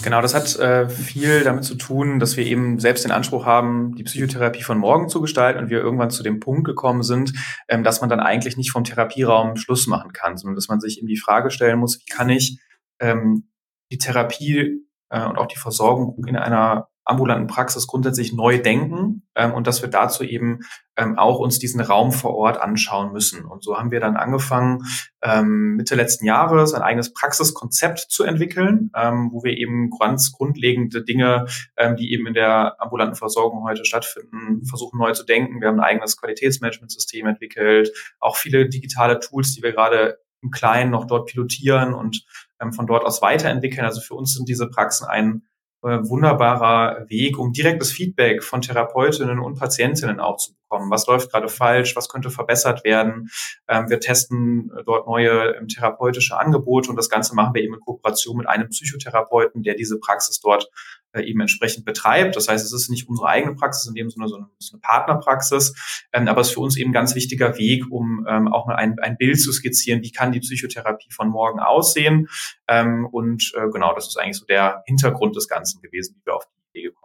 Genau, 0.04 0.22
das 0.22 0.36
hat 0.36 0.58
äh, 0.58 0.90
viel 0.90 1.44
damit 1.44 1.64
zu 1.64 1.76
tun, 1.76 2.20
dass 2.20 2.38
wir 2.38 2.46
eben 2.46 2.80
selbst 2.80 3.06
den 3.06 3.12
Anspruch 3.12 3.46
haben, 3.46 3.96
die 3.96 4.04
Psychotherapie 4.04 4.62
von 4.62 4.78
morgen 4.78 5.10
zu 5.10 5.22
gestalten 5.22 5.60
und 5.60 5.70
wir 5.70 5.80
irgendwann 5.80 6.10
zu 6.10 6.24
dem 6.24 6.40
Punkt 6.40 6.66
gekommen 6.66 7.04
sind, 7.04 7.34
ähm, 7.68 7.84
dass 7.84 8.02
man 8.02 8.10
dann 8.10 8.20
eigentlich 8.20 8.58
nicht 8.58 8.72
vom 8.72 8.84
Therapieraum 8.84 9.56
Schluss 9.56 9.88
machen 9.88 10.12
kann, 10.12 10.38
sondern 10.38 10.56
dass 10.56 10.68
man 10.68 10.80
sich 10.80 10.98
eben 10.98 11.08
die 11.08 11.18
Frage 11.18 11.50
stellen 11.50 11.80
muss, 11.80 12.00
wie 12.00 12.14
kann 12.14 12.30
ich 12.30 12.60
ähm, 13.00 13.50
die 13.92 13.98
Therapie 13.98 14.86
äh, 15.10 15.26
und 15.26 15.38
auch 15.38 15.48
die 15.48 15.58
Versorgung 15.58 16.26
in 16.28 16.36
einer 16.36 16.90
ambulanten 17.06 17.48
Praxis 17.48 17.88
grundsätzlich 17.88 18.34
neu 18.34 18.58
denken 18.58 19.24
ähm, 19.36 19.54
und 19.54 19.68
dass 19.68 19.82
wir 19.82 19.90
dazu 19.90 20.24
eben 20.24 20.60
ähm, 20.98 21.18
auch 21.18 21.40
uns 21.40 21.60
diesen 21.60 21.82
Raum 21.82 22.12
vor 22.12 22.36
Ort 22.36 22.60
anschauen 22.60 23.14
müssen. 23.14 23.46
Und 23.46 23.64
so 23.64 23.78
haben 23.78 23.92
wir 23.92 24.00
dann 24.00 24.18
angefangen, 24.18 24.84
ähm, 25.22 25.76
Mitte 25.76 25.96
letzten 25.96 26.26
Jahres 26.26 26.74
ein 26.74 26.82
eigenes 26.82 27.14
Praxiskonzept 27.14 28.00
zu 28.00 28.24
entwickeln, 28.24 28.92
ähm, 28.96 29.30
wo 29.32 29.44
wir 29.44 29.56
eben 29.56 29.92
ganz 29.92 30.32
grundlegende 30.32 31.04
Dinge, 31.04 31.46
ähm, 31.78 31.96
die 31.96 32.12
eben 32.12 32.26
in 32.28 32.34
der 32.34 32.82
ambulanten 32.82 33.16
Versorgung 33.16 33.64
heute 33.64 33.86
stattfinden, 33.86 34.66
versuchen 34.66 34.98
neu 34.98 35.14
zu 35.14 35.24
denken. 35.24 35.62
Wir 35.62 35.68
haben 35.68 35.80
ein 35.80 35.86
eigenes 35.86 36.18
Qualitätsmanagementsystem 36.18 37.28
entwickelt, 37.28 37.92
auch 38.20 38.38
viele 38.38 38.68
digitale 38.68 39.20
Tools, 39.20 39.54
die 39.54 39.62
wir 39.62 39.74
gerade 39.74 40.18
im 40.42 40.52
Kleinen 40.52 40.92
noch 40.92 41.06
dort 41.06 41.28
pilotieren 41.28 41.94
und 41.94 42.26
ähm, 42.62 42.74
von 42.74 42.88
dort 42.88 43.04
aus 43.04 43.22
weiterentwickeln. 43.22 43.86
Also 43.86 44.02
für 44.02 44.16
uns 44.16 44.34
sind 44.34 44.48
diese 44.48 44.70
Praxen 44.70 45.08
ein 45.08 45.44
wunderbarer 45.86 47.06
Weg, 47.10 47.38
um 47.38 47.54
direktes 47.54 47.92
Feedback 47.92 48.44
von 48.44 48.62
Therapeutinnen 48.62 49.40
und 49.40 49.60
Patientinnen 49.60 50.20
auch 50.20 50.38
zu 50.38 50.54
bekommen. 50.54 50.90
Was 50.90 51.08
läuft 51.08 51.32
gerade 51.32 51.48
falsch? 51.48 51.96
Was 51.96 52.10
könnte 52.10 52.30
verbessert 52.30 52.84
werden? 52.84 53.30
Ähm, 53.68 53.90
wir 53.90 54.00
testen 54.00 54.72
dort 54.86 55.08
neue 55.08 55.56
ähm, 55.56 55.68
therapeutische 55.68 56.38
Angebote 56.38 56.90
und 56.90 56.96
das 56.96 57.10
Ganze 57.10 57.36
machen 57.36 57.54
wir 57.54 57.64
eben 57.64 57.76
in 57.76 57.80
Kooperation 57.80 58.38
mit 58.38 58.48
einem 58.48 58.70
Psychotherapeuten, 58.70 59.64
der 59.64 59.76
diese 59.76 60.00
Praxis 60.00 60.40
dort 60.40 60.68
äh, 61.05 61.05
eben 61.22 61.40
entsprechend 61.42 61.86
betreibt. 61.86 62.36
Das 62.36 62.48
heißt, 62.48 62.66
es 62.66 62.74
ist 62.74 62.90
nicht 62.90 63.08
unsere 63.08 63.28
eigene 63.28 63.56
Praxis 63.56 63.88
in 63.88 63.96
dem 63.96 64.10
Sinne, 64.10 64.28
sondern 64.28 64.50
es 64.60 64.68
ist 64.68 64.74
eine 64.74 64.82
Partnerpraxis. 64.82 65.76
Ähm, 66.14 66.28
aber 66.28 66.42
es 66.42 66.48
ist 66.48 66.54
für 66.54 66.62
uns 66.62 66.78
eben 66.78 66.92
ein 66.92 66.94
ganz 66.94 67.16
wichtiger 67.16 67.58
Weg, 67.58 67.86
um 67.90 68.26
ähm, 68.30 68.48
auch 68.48 68.68
mal 68.68 68.76
ein, 68.76 68.98
ein 69.00 69.18
Bild 69.18 69.40
zu 69.40 69.52
skizzieren, 69.52 70.02
wie 70.02 70.12
kann 70.12 70.32
die 70.32 70.40
Psychotherapie 70.40 71.12
von 71.12 71.30
morgen 71.30 71.60
aussehen. 71.60 72.28
Ähm, 72.68 73.08
und 73.12 73.54
äh, 73.56 73.70
genau, 73.72 73.94
das 73.94 74.08
ist 74.08 74.18
eigentlich 74.18 74.38
so 74.38 74.46
der 74.46 74.84
Hintergrund 74.86 75.36
des 75.36 75.48
Ganzen 75.48 75.82
gewesen, 75.82 76.16
wie 76.20 76.26
wir 76.26 76.36
auf 76.36 76.46
die 76.46 76.80
Idee 76.80 76.88
gekommen 76.90 77.05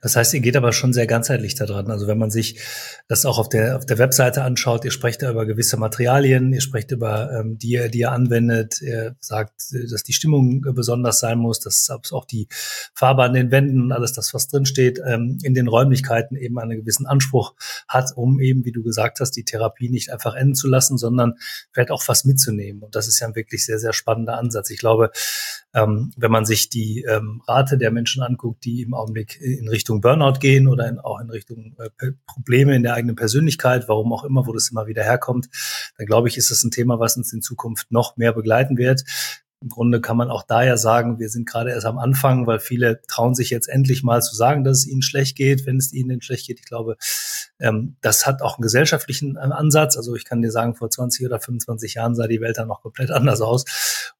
Das 0.00 0.16
heißt, 0.16 0.34
ihr 0.34 0.40
geht 0.40 0.56
aber 0.56 0.72
schon 0.72 0.92
sehr 0.92 1.06
ganzheitlich 1.06 1.54
da 1.54 1.66
dran. 1.66 1.90
Also 1.90 2.06
wenn 2.06 2.18
man 2.18 2.30
sich 2.30 2.60
das 3.06 3.24
auch 3.24 3.38
auf 3.38 3.48
der, 3.48 3.76
auf 3.76 3.86
der 3.86 3.98
Webseite 3.98 4.42
anschaut, 4.42 4.84
ihr 4.84 4.90
sprecht 4.90 5.22
da 5.22 5.30
über 5.30 5.46
gewisse 5.46 5.76
Materialien, 5.76 6.52
ihr 6.52 6.60
sprecht 6.60 6.90
über 6.90 7.30
ähm, 7.32 7.58
die, 7.58 7.72
ihr, 7.72 7.88
die 7.88 8.00
ihr 8.00 8.12
anwendet, 8.12 8.80
ihr 8.82 9.14
sagt, 9.20 9.52
dass 9.90 10.02
die 10.02 10.12
Stimmung 10.12 10.62
besonders 10.74 11.20
sein 11.20 11.38
muss, 11.38 11.60
dass 11.60 11.90
auch 11.90 12.24
die 12.24 12.48
Farbe 12.94 13.22
an 13.22 13.34
den 13.34 13.50
Wänden, 13.50 13.92
alles 13.92 14.12
das, 14.12 14.34
was 14.34 14.48
drin 14.48 14.66
steht, 14.66 15.00
ähm, 15.06 15.38
in 15.42 15.54
den 15.54 15.68
Räumlichkeiten 15.68 16.36
eben 16.36 16.58
einen 16.58 16.80
gewissen 16.80 17.06
Anspruch 17.06 17.54
hat, 17.86 18.10
um 18.16 18.40
eben, 18.40 18.64
wie 18.64 18.72
du 18.72 18.82
gesagt 18.82 19.20
hast, 19.20 19.32
die 19.32 19.44
Therapie 19.44 19.90
nicht 19.90 20.10
einfach 20.10 20.34
enden 20.34 20.54
zu 20.54 20.66
lassen, 20.66 20.98
sondern 20.98 21.34
vielleicht 21.72 21.90
auch 21.90 22.02
was 22.08 22.24
mitzunehmen. 22.24 22.82
Und 22.82 22.96
das 22.96 23.06
ist 23.06 23.20
ja 23.20 23.28
ein 23.28 23.36
wirklich 23.36 23.64
sehr, 23.64 23.78
sehr 23.78 23.92
spannender 23.92 24.38
Ansatz. 24.38 24.70
Ich 24.70 24.78
glaube, 24.78 25.10
ähm, 25.74 26.12
wenn 26.16 26.30
man 26.30 26.44
sich 26.44 26.68
die 26.68 27.04
ähm, 27.08 27.42
Rate 27.46 27.78
der 27.78 27.90
Menschen 27.90 28.22
anguckt, 28.22 28.64
die 28.64 28.86
im 28.94 29.00
Augenblick 29.00 29.40
in 29.40 29.68
Richtung 29.68 30.00
Burnout 30.00 30.38
gehen 30.38 30.68
oder 30.68 30.88
in, 30.88 30.98
auch 30.98 31.20
in 31.20 31.30
Richtung 31.30 31.76
äh, 31.78 32.12
Probleme 32.26 32.74
in 32.74 32.82
der 32.82 32.94
eigenen 32.94 33.16
Persönlichkeit, 33.16 33.88
warum 33.88 34.12
auch 34.12 34.24
immer, 34.24 34.46
wo 34.46 34.52
das 34.52 34.70
immer 34.70 34.86
wieder 34.86 35.02
herkommt, 35.02 35.48
dann 35.98 36.06
glaube 36.06 36.28
ich, 36.28 36.36
ist 36.36 36.50
das 36.50 36.62
ein 36.64 36.70
Thema, 36.70 37.00
was 37.00 37.16
uns 37.16 37.32
in 37.32 37.42
Zukunft 37.42 37.90
noch 37.90 38.16
mehr 38.16 38.32
begleiten 38.32 38.78
wird. 38.78 39.04
Im 39.64 39.70
Grunde 39.70 40.02
kann 40.02 40.18
man 40.18 40.30
auch 40.30 40.42
da 40.42 40.62
ja 40.62 40.76
sagen, 40.76 41.18
wir 41.18 41.30
sind 41.30 41.48
gerade 41.48 41.70
erst 41.70 41.86
am 41.86 41.96
Anfang, 41.96 42.46
weil 42.46 42.60
viele 42.60 43.00
trauen 43.08 43.34
sich 43.34 43.48
jetzt 43.48 43.66
endlich 43.66 44.02
mal 44.02 44.20
zu 44.20 44.36
sagen, 44.36 44.62
dass 44.62 44.80
es 44.80 44.86
ihnen 44.86 45.00
schlecht 45.00 45.38
geht, 45.38 45.64
wenn 45.64 45.78
es 45.78 45.90
ihnen 45.94 46.20
schlecht 46.20 46.46
geht. 46.46 46.60
Ich 46.60 46.66
glaube, 46.66 46.98
ähm, 47.58 47.96
das 48.02 48.26
hat 48.26 48.42
auch 48.42 48.58
einen 48.58 48.62
gesellschaftlichen 48.62 49.36
äh, 49.36 49.38
Ansatz. 49.38 49.96
Also 49.96 50.14
ich 50.16 50.26
kann 50.26 50.42
dir 50.42 50.50
sagen, 50.50 50.74
vor 50.74 50.90
20 50.90 51.24
oder 51.24 51.40
25 51.40 51.94
Jahren 51.94 52.14
sah 52.14 52.26
die 52.26 52.42
Welt 52.42 52.58
dann 52.58 52.68
noch 52.68 52.82
komplett 52.82 53.10
anders 53.10 53.40
aus. 53.40 53.64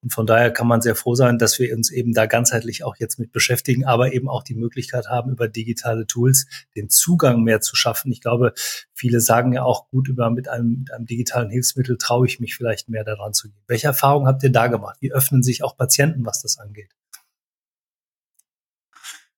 Und 0.03 0.15
von 0.15 0.27
daher 0.27 0.51
kann 0.51 0.67
man 0.67 0.81
sehr 0.81 0.95
froh 0.95 1.15
sein, 1.15 1.39
dass 1.39 1.59
wir 1.59 1.77
uns 1.77 1.91
eben 1.91 2.15
da 2.15 2.25
ganzheitlich 2.25 2.83
auch 2.83 2.97
jetzt 2.97 3.19
mit 3.19 3.31
beschäftigen, 3.31 3.85
aber 3.85 4.15
eben 4.15 4.31
auch 4.31 4.45
die 4.45 4.55
Möglichkeit 4.55 5.09
haben, 5.09 5.31
über 5.31 5.47
digitale 5.47 6.07
Tools 6.07 6.47
den 6.75 6.89
Zugang 6.89 7.43
mehr 7.43 7.61
zu 7.61 7.77
schaffen. 7.77 8.11
Ich 8.13 8.23
glaube, 8.23 8.55
viele 8.95 9.21
sagen 9.21 9.53
ja 9.53 9.63
auch 9.63 9.89
gut 9.89 10.09
über 10.09 10.31
mit 10.31 10.49
einem, 10.49 10.79
mit 10.79 10.93
einem 10.93 11.05
digitalen 11.05 11.51
Hilfsmittel 11.51 11.99
traue 11.99 12.27
ich 12.27 12.41
mich 12.41 12.57
vielleicht 12.57 12.89
mehr 12.89 13.05
daran 13.05 13.35
zu 13.35 13.49
gehen. 13.49 13.63
Welche 13.67 13.89
Erfahrungen 13.89 14.27
habt 14.27 14.43
ihr 14.43 14.53
da 14.53 14.69
gemacht? 14.69 14.97
Wie 15.01 15.09
öffnen 15.35 15.43
sich 15.43 15.65
auch 15.65 15.77
Patienten, 15.77 16.25
was 16.25 16.43
das 16.43 16.59
angeht? 16.59 16.91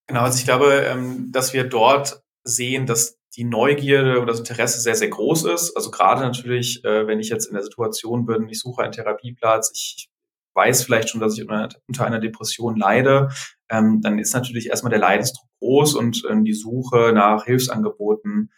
Genau, 0.06 0.20
also 0.20 0.38
ich 0.38 0.44
glaube, 0.44 0.84
ähm, 0.86 1.32
dass 1.32 1.52
wir 1.52 1.64
dort 1.64 2.22
sehen, 2.44 2.86
dass 2.86 3.18
die 3.34 3.44
Neugierde 3.44 4.20
und 4.20 4.28
das 4.28 4.38
Interesse 4.38 4.80
sehr, 4.80 4.94
sehr 4.94 5.08
groß 5.08 5.44
ist. 5.46 5.76
Also 5.76 5.90
gerade 5.90 6.20
natürlich, 6.20 6.84
äh, 6.84 7.06
wenn 7.06 7.18
ich 7.18 7.28
jetzt 7.28 7.46
in 7.46 7.54
der 7.54 7.64
Situation 7.64 8.24
bin, 8.24 8.48
ich 8.48 8.60
suche 8.60 8.82
einen 8.82 8.92
Therapieplatz, 8.92 9.72
ich 9.74 10.08
weiß 10.54 10.84
vielleicht 10.84 11.10
schon, 11.10 11.20
dass 11.20 11.36
ich 11.36 11.44
unter 11.44 12.06
einer 12.06 12.20
Depression 12.20 12.76
leide, 12.76 13.28
ähm, 13.68 14.00
dann 14.00 14.18
ist 14.18 14.32
natürlich 14.32 14.68
erstmal 14.68 14.90
der 14.90 15.00
Leidensdruck 15.00 15.48
groß 15.58 15.94
und 15.96 16.22
ähm, 16.30 16.44
die 16.44 16.54
Suche 16.54 17.12
nach 17.12 17.44
Hilfsangeboten 17.44 18.50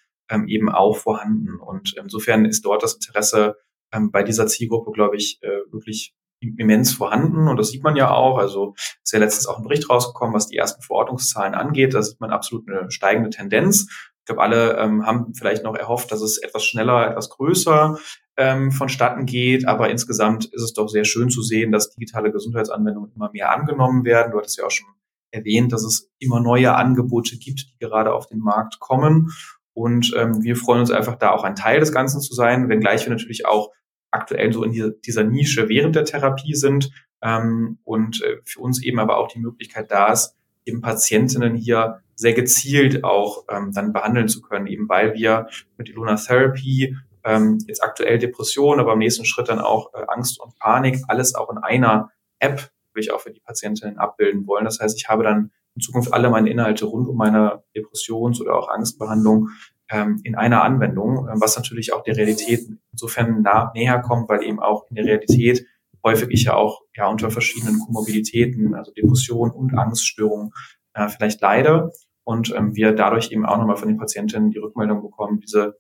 eben 0.47 0.69
auch 0.69 0.99
vorhanden. 0.99 1.59
Und 1.59 1.95
insofern 1.97 2.45
ist 2.45 2.63
dort 2.67 2.83
das 2.83 2.97
Interesse 2.97 3.57
bei 3.91 4.23
dieser 4.23 4.47
Zielgruppe, 4.47 4.91
glaube 4.93 5.17
ich, 5.17 5.39
äh, 5.41 5.73
wirklich 5.73 6.15
immens 6.41 6.93
vorhanden 6.93 7.49
und 7.49 7.57
das 7.57 7.71
sieht 7.71 7.83
man 7.83 7.97
ja 7.97 8.11
auch. 8.11 8.39
Also 8.39 8.75
ist 8.77 9.13
ja 9.13 9.19
letztens 9.19 9.47
auch 9.47 9.59
ein 9.59 9.65
Bericht 9.65 9.89
rausgekommen, 9.91 10.35
was 10.35 10.49
die 10.49 10.57
ersten 10.57 10.83
Verordnungszahlen 10.83 11.55
angeht. 11.55 11.95
Da 11.95 12.03
sieht 12.03 12.21
man 12.21 12.31
absolut 12.31 12.69
eine 12.69 12.91
steigende 12.91 13.31
Tendenz. 13.31 13.89
Ich 14.21 14.25
glaube, 14.27 14.43
alle 14.43 14.77
ähm, 14.79 15.07
haben 15.07 15.33
vielleicht 15.35 15.65
noch 15.65 15.75
erhofft, 15.75 16.13
dass 16.13 16.21
es 16.21 16.39
etwas 16.39 16.65
schneller, 16.65 17.11
etwas 17.11 17.31
größer 17.31 17.99
ähm, 18.37 18.71
vonstatten 18.71 19.27
geht. 19.27 19.67
Aber 19.67 19.91
insgesamt 19.91 20.47
ist 20.47 20.63
es 20.63 20.73
doch 20.73 20.89
sehr 20.89 21.05
schön 21.05 21.31
zu 21.31 21.43
sehen, 21.43 21.73
dass 21.73 21.91
digitale 21.95 22.31
Gesundheitsanwendungen 22.31 23.13
immer 23.15 23.31
mehr 23.33 23.51
angenommen 23.53 24.05
werden. 24.05 24.33
Du 24.33 24.39
hattest 24.39 24.59
ja 24.59 24.65
auch 24.65 24.71
schon 24.71 24.89
erwähnt, 25.31 25.73
dass 25.73 25.83
es 25.83 26.11
immer 26.19 26.41
neue 26.41 26.75
Angebote 26.75 27.37
gibt, 27.37 27.67
die 27.69 27.79
gerade 27.79 28.13
auf 28.13 28.27
den 28.27 28.39
Markt 28.39 28.81
kommen. 28.81 29.31
Und 29.75 30.13
ähm, 30.17 30.43
wir 30.43 30.57
freuen 30.57 30.81
uns 30.81 30.91
einfach 30.91 31.17
da 31.17 31.31
auch 31.31 31.45
ein 31.45 31.55
Teil 31.55 31.81
des 31.81 31.93
Ganzen 31.93 32.21
zu 32.21 32.35
sein, 32.35 32.69
wenngleich 32.69 33.05
wir 33.07 33.13
natürlich 33.13 33.47
auch 33.47 33.71
aktuell 34.11 34.53
so 34.53 34.63
in 34.65 34.95
dieser 35.05 35.25
Nische 35.25 35.69
während 35.69 35.97
der 35.97 36.05
Therapie 36.05 36.55
sind 36.55 36.91
ähm, 37.23 37.79
und 37.85 38.23
äh, 38.23 38.39
für 38.45 38.61
uns 38.61 38.83
eben 38.83 38.99
aber 38.99 39.19
auch 39.19 39.29
die 39.29 39.41
Möglichkeit 39.41 39.91
da 39.91 40.13
ist, 40.13 40.37
eben 40.65 40.81
Patientinnen 40.81 41.55
hier 41.55 42.01
sehr 42.15 42.35
gezielt 42.35 43.05
auch 43.05 43.45
ähm, 43.49 43.73
dann 43.73 43.93
behandeln 43.93 44.29
zu 44.29 44.43
können, 44.43 44.67
eben 44.67 44.89
weil 44.89 45.15
wir 45.15 45.49
mit 45.77 45.89
Iluna 45.89 46.17
Therapy 46.17 46.97
ähm, 47.25 47.59
jetzt 47.67 47.83
aktuell 47.83 48.19
Depression, 48.19 48.81
aber 48.81 48.93
im 48.93 48.99
nächsten 48.99 49.25
Schritt 49.25 49.49
dann 49.49 49.61
auch 49.61 49.93
äh, 49.95 50.05
Angst 50.09 50.41
und 50.41 50.57
Panik, 50.59 50.99
alles 51.09 51.35
auch 51.35 51.51
in 51.51 51.59
einer 51.59 52.11
App 52.39 52.71
wirklich 52.93 53.13
auch 53.13 53.21
für 53.21 53.33
die 53.33 53.41
Patientinnen 53.41 53.99
abbilden 53.99 54.47
wollen. 54.47 54.65
Das 54.65 54.81
heißt, 54.81 54.97
ich 54.99 55.09
habe 55.09 55.23
dann 55.23 55.53
in 55.75 55.81
Zukunft 55.81 56.13
alle 56.13 56.31
meine 56.31 56.51
Inhalte 56.51 56.87
rund 56.87 57.09
um 57.09 57.17
meine 57.17 57.63
Depressions- 57.75 58.41
oder 58.41 58.57
auch 58.57 58.69
Angstbehandlung 58.69 59.51
ähm, 59.91 60.21
in 60.25 60.35
einer 60.35 60.63
Anwendung, 60.63 61.29
ähm, 61.29 61.41
was 61.41 61.57
natürlich 61.57 61.93
auch 61.93 62.03
der 62.03 62.17
Realität 62.17 62.69
insofern 62.93 63.43
nah, 63.43 63.71
näher 63.75 64.01
kommt, 64.01 64.29
weil 64.29 64.43
eben 64.43 64.61
auch 64.61 64.87
in 64.91 64.97
der 64.97 65.05
Realität 65.05 65.67
häufig 66.05 66.29
ich 66.31 66.45
ja 66.45 66.55
auch 66.55 66.83
ja 66.97 67.09
unter 67.09 67.31
verschiedenen 67.31 67.81
Komorbiditäten, 67.81 68.75
also 68.75 68.93
Depression 68.93 69.51
und 69.51 69.77
Angststörungen 69.77 70.53
äh, 70.95 71.09
vielleicht 71.09 71.41
leide 71.41 71.91
und 72.25 72.55
ähm, 72.55 72.75
wir 72.75 72.93
dadurch 72.93 73.33
eben 73.33 73.47
auch 73.47 73.59
nochmal 73.59 73.77
von 73.77 73.89
den 73.89 73.99
Patientinnen 73.99 74.51
die 74.51 74.59
Rückmeldung 74.59 75.03
bekommen, 75.03 75.41
diese 75.41 75.79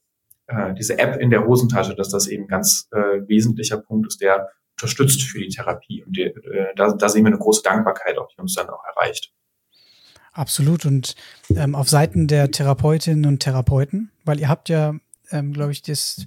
äh, 0.48 0.74
diese 0.74 0.98
App 0.98 1.20
in 1.20 1.30
der 1.30 1.46
Hosentasche, 1.46 1.94
dass 1.94 2.08
das 2.08 2.26
eben 2.26 2.48
ganz 2.48 2.88
äh, 2.92 3.20
wesentlicher 3.28 3.76
Punkt 3.76 4.06
ist, 4.06 4.20
der 4.20 4.48
unterstützt 4.78 5.22
für 5.22 5.38
die 5.38 5.48
Therapie. 5.48 6.02
Und 6.04 6.16
die, 6.16 6.22
äh, 6.22 6.74
da, 6.74 6.92
da 6.92 7.08
sehen 7.08 7.24
wir 7.24 7.28
eine 7.28 7.38
große 7.38 7.62
Dankbarkeit, 7.62 8.16
auch 8.18 8.28
die 8.28 8.40
uns 8.40 8.54
dann 8.54 8.70
auch 8.70 8.82
erreicht. 8.84 9.32
Absolut. 10.38 10.86
Und 10.86 11.16
ähm, 11.56 11.74
auf 11.74 11.88
Seiten 11.88 12.28
der 12.28 12.52
Therapeutinnen 12.52 13.26
und 13.26 13.40
Therapeuten, 13.40 14.10
weil 14.24 14.38
ihr 14.38 14.48
habt 14.48 14.68
ja 14.68 14.94
ähm, 15.30 15.52
glaube 15.52 15.72
ich, 15.72 15.82
das, 15.82 16.26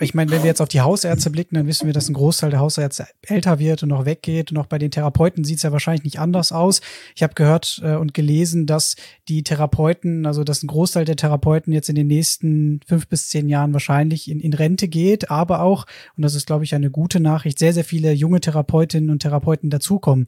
ich 0.00 0.14
meine, 0.14 0.30
wenn 0.30 0.42
wir 0.42 0.48
jetzt 0.48 0.62
auf 0.62 0.68
die 0.68 0.80
Hausärzte 0.80 1.30
blicken, 1.30 1.56
dann 1.56 1.66
wissen 1.66 1.86
wir, 1.86 1.92
dass 1.92 2.08
ein 2.08 2.14
Großteil 2.14 2.50
der 2.50 2.60
Hausärzte 2.60 3.06
älter 3.22 3.58
wird 3.58 3.82
und 3.82 3.92
auch 3.92 4.06
weggeht. 4.06 4.50
Und 4.50 4.58
auch 4.58 4.66
bei 4.66 4.78
den 4.78 4.90
Therapeuten 4.90 5.44
sieht 5.44 5.58
es 5.58 5.62
ja 5.62 5.72
wahrscheinlich 5.72 6.04
nicht 6.04 6.18
anders 6.20 6.52
aus. 6.52 6.80
Ich 7.14 7.22
habe 7.22 7.34
gehört 7.34 7.80
äh, 7.84 7.96
und 7.96 8.14
gelesen, 8.14 8.66
dass 8.66 8.96
die 9.28 9.42
Therapeuten, 9.42 10.26
also 10.26 10.44
dass 10.44 10.62
ein 10.62 10.68
Großteil 10.68 11.04
der 11.04 11.16
Therapeuten 11.16 11.72
jetzt 11.72 11.88
in 11.88 11.96
den 11.96 12.06
nächsten 12.06 12.80
fünf 12.86 13.08
bis 13.08 13.28
zehn 13.28 13.48
Jahren 13.48 13.72
wahrscheinlich 13.72 14.30
in, 14.30 14.40
in 14.40 14.54
Rente 14.54 14.88
geht, 14.88 15.30
aber 15.30 15.60
auch, 15.60 15.86
und 16.16 16.22
das 16.22 16.34
ist, 16.34 16.46
glaube 16.46 16.64
ich, 16.64 16.74
eine 16.74 16.90
gute 16.90 17.20
Nachricht, 17.20 17.58
sehr, 17.58 17.74
sehr 17.74 17.84
viele 17.84 18.12
junge 18.12 18.40
Therapeutinnen 18.40 19.10
und 19.10 19.20
Therapeuten 19.20 19.70
dazukommen. 19.70 20.26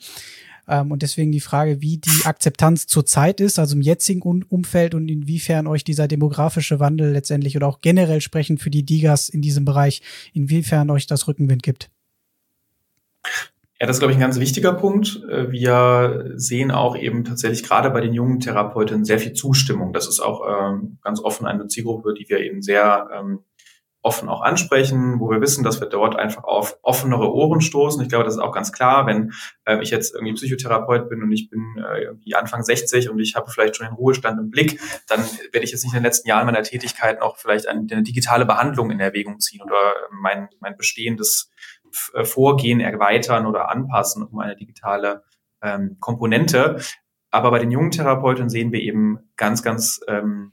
Ähm, 0.72 0.90
und 0.90 1.02
deswegen 1.02 1.32
die 1.32 1.40
Frage, 1.40 1.82
wie 1.82 1.98
die 1.98 2.24
Akzeptanz 2.24 2.86
zurzeit 2.86 3.40
ist, 3.40 3.58
also 3.58 3.76
im 3.76 3.82
jetzigen 3.82 4.22
Umfeld 4.22 4.94
und 4.94 5.10
inwiefern 5.10 5.66
euch 5.66 5.84
dieser 5.84 6.08
demografische 6.08 6.80
Wandel 6.80 7.12
letztendlich 7.12 7.56
oder 7.56 7.68
auch 7.68 7.82
generell 7.82 8.22
sprechend 8.22 8.62
für 8.62 8.70
die 8.70 8.82
Digas 8.82 9.28
in 9.28 9.42
diesem 9.42 9.66
Bereich, 9.66 10.00
inwiefern 10.32 10.88
euch 10.88 11.06
das 11.06 11.28
Rückenwind 11.28 11.62
gibt. 11.62 11.90
Ja, 13.78 13.86
das 13.86 13.96
ist, 13.96 14.00
glaube 14.00 14.12
ich, 14.12 14.16
ein 14.16 14.22
ganz 14.22 14.40
wichtiger 14.40 14.72
Punkt. 14.72 15.22
Äh, 15.28 15.52
wir 15.52 16.32
sehen 16.36 16.70
auch 16.70 16.96
eben 16.96 17.24
tatsächlich 17.24 17.64
gerade 17.64 17.90
bei 17.90 18.00
den 18.00 18.14
jungen 18.14 18.40
Therapeutinnen 18.40 19.04
sehr 19.04 19.18
viel 19.18 19.34
Zustimmung. 19.34 19.92
Das 19.92 20.08
ist 20.08 20.20
auch 20.20 20.42
ähm, 20.48 20.96
ganz 21.02 21.20
offen 21.20 21.46
eine 21.46 21.66
Zielgruppe, 21.66 22.14
die 22.14 22.26
wir 22.30 22.40
eben 22.40 22.62
sehr 22.62 23.08
ähm, 23.12 23.40
offen 24.02 24.28
auch 24.28 24.42
ansprechen, 24.42 25.20
wo 25.20 25.30
wir 25.30 25.40
wissen, 25.40 25.62
dass 25.62 25.80
wir 25.80 25.88
dort 25.88 26.16
einfach 26.16 26.42
auf 26.44 26.76
offenere 26.82 27.32
Ohren 27.32 27.60
stoßen. 27.60 28.02
Ich 28.02 28.08
glaube, 28.08 28.24
das 28.24 28.34
ist 28.34 28.40
auch 28.40 28.52
ganz 28.52 28.72
klar, 28.72 29.06
wenn 29.06 29.32
äh, 29.64 29.80
ich 29.80 29.90
jetzt 29.90 30.14
irgendwie 30.14 30.34
Psychotherapeut 30.34 31.08
bin 31.08 31.22
und 31.22 31.30
ich 31.30 31.48
bin 31.48 31.76
äh, 31.78 32.02
irgendwie 32.02 32.34
Anfang 32.34 32.64
60 32.64 33.08
und 33.10 33.20
ich 33.20 33.36
habe 33.36 33.50
vielleicht 33.50 33.76
schon 33.76 33.86
den 33.86 33.94
Ruhestand 33.94 34.40
im 34.40 34.50
Blick, 34.50 34.80
dann 35.08 35.20
werde 35.52 35.64
ich 35.64 35.70
jetzt 35.70 35.84
nicht 35.84 35.92
in 35.92 36.00
den 36.00 36.04
letzten 36.04 36.28
Jahren 36.28 36.46
meiner 36.46 36.64
Tätigkeit 36.64 37.20
noch 37.20 37.36
vielleicht 37.36 37.68
eine, 37.68 37.86
eine 37.90 38.02
digitale 38.02 38.44
Behandlung 38.44 38.90
in 38.90 38.98
Erwägung 38.98 39.38
ziehen 39.38 39.62
oder 39.62 39.94
mein, 40.10 40.48
mein 40.58 40.76
bestehendes 40.76 41.50
äh, 42.14 42.24
Vorgehen 42.24 42.80
erweitern 42.80 43.46
oder 43.46 43.70
anpassen 43.70 44.24
um 44.24 44.40
eine 44.40 44.56
digitale 44.56 45.22
ähm, 45.62 45.96
Komponente. 46.00 46.80
Aber 47.30 47.50
bei 47.50 47.60
den 47.60 47.70
jungen 47.70 47.92
Therapeuten 47.92 48.50
sehen 48.50 48.72
wir 48.72 48.80
eben 48.80 49.18
ganz, 49.36 49.62
ganz 49.62 50.00
ähm, 50.08 50.52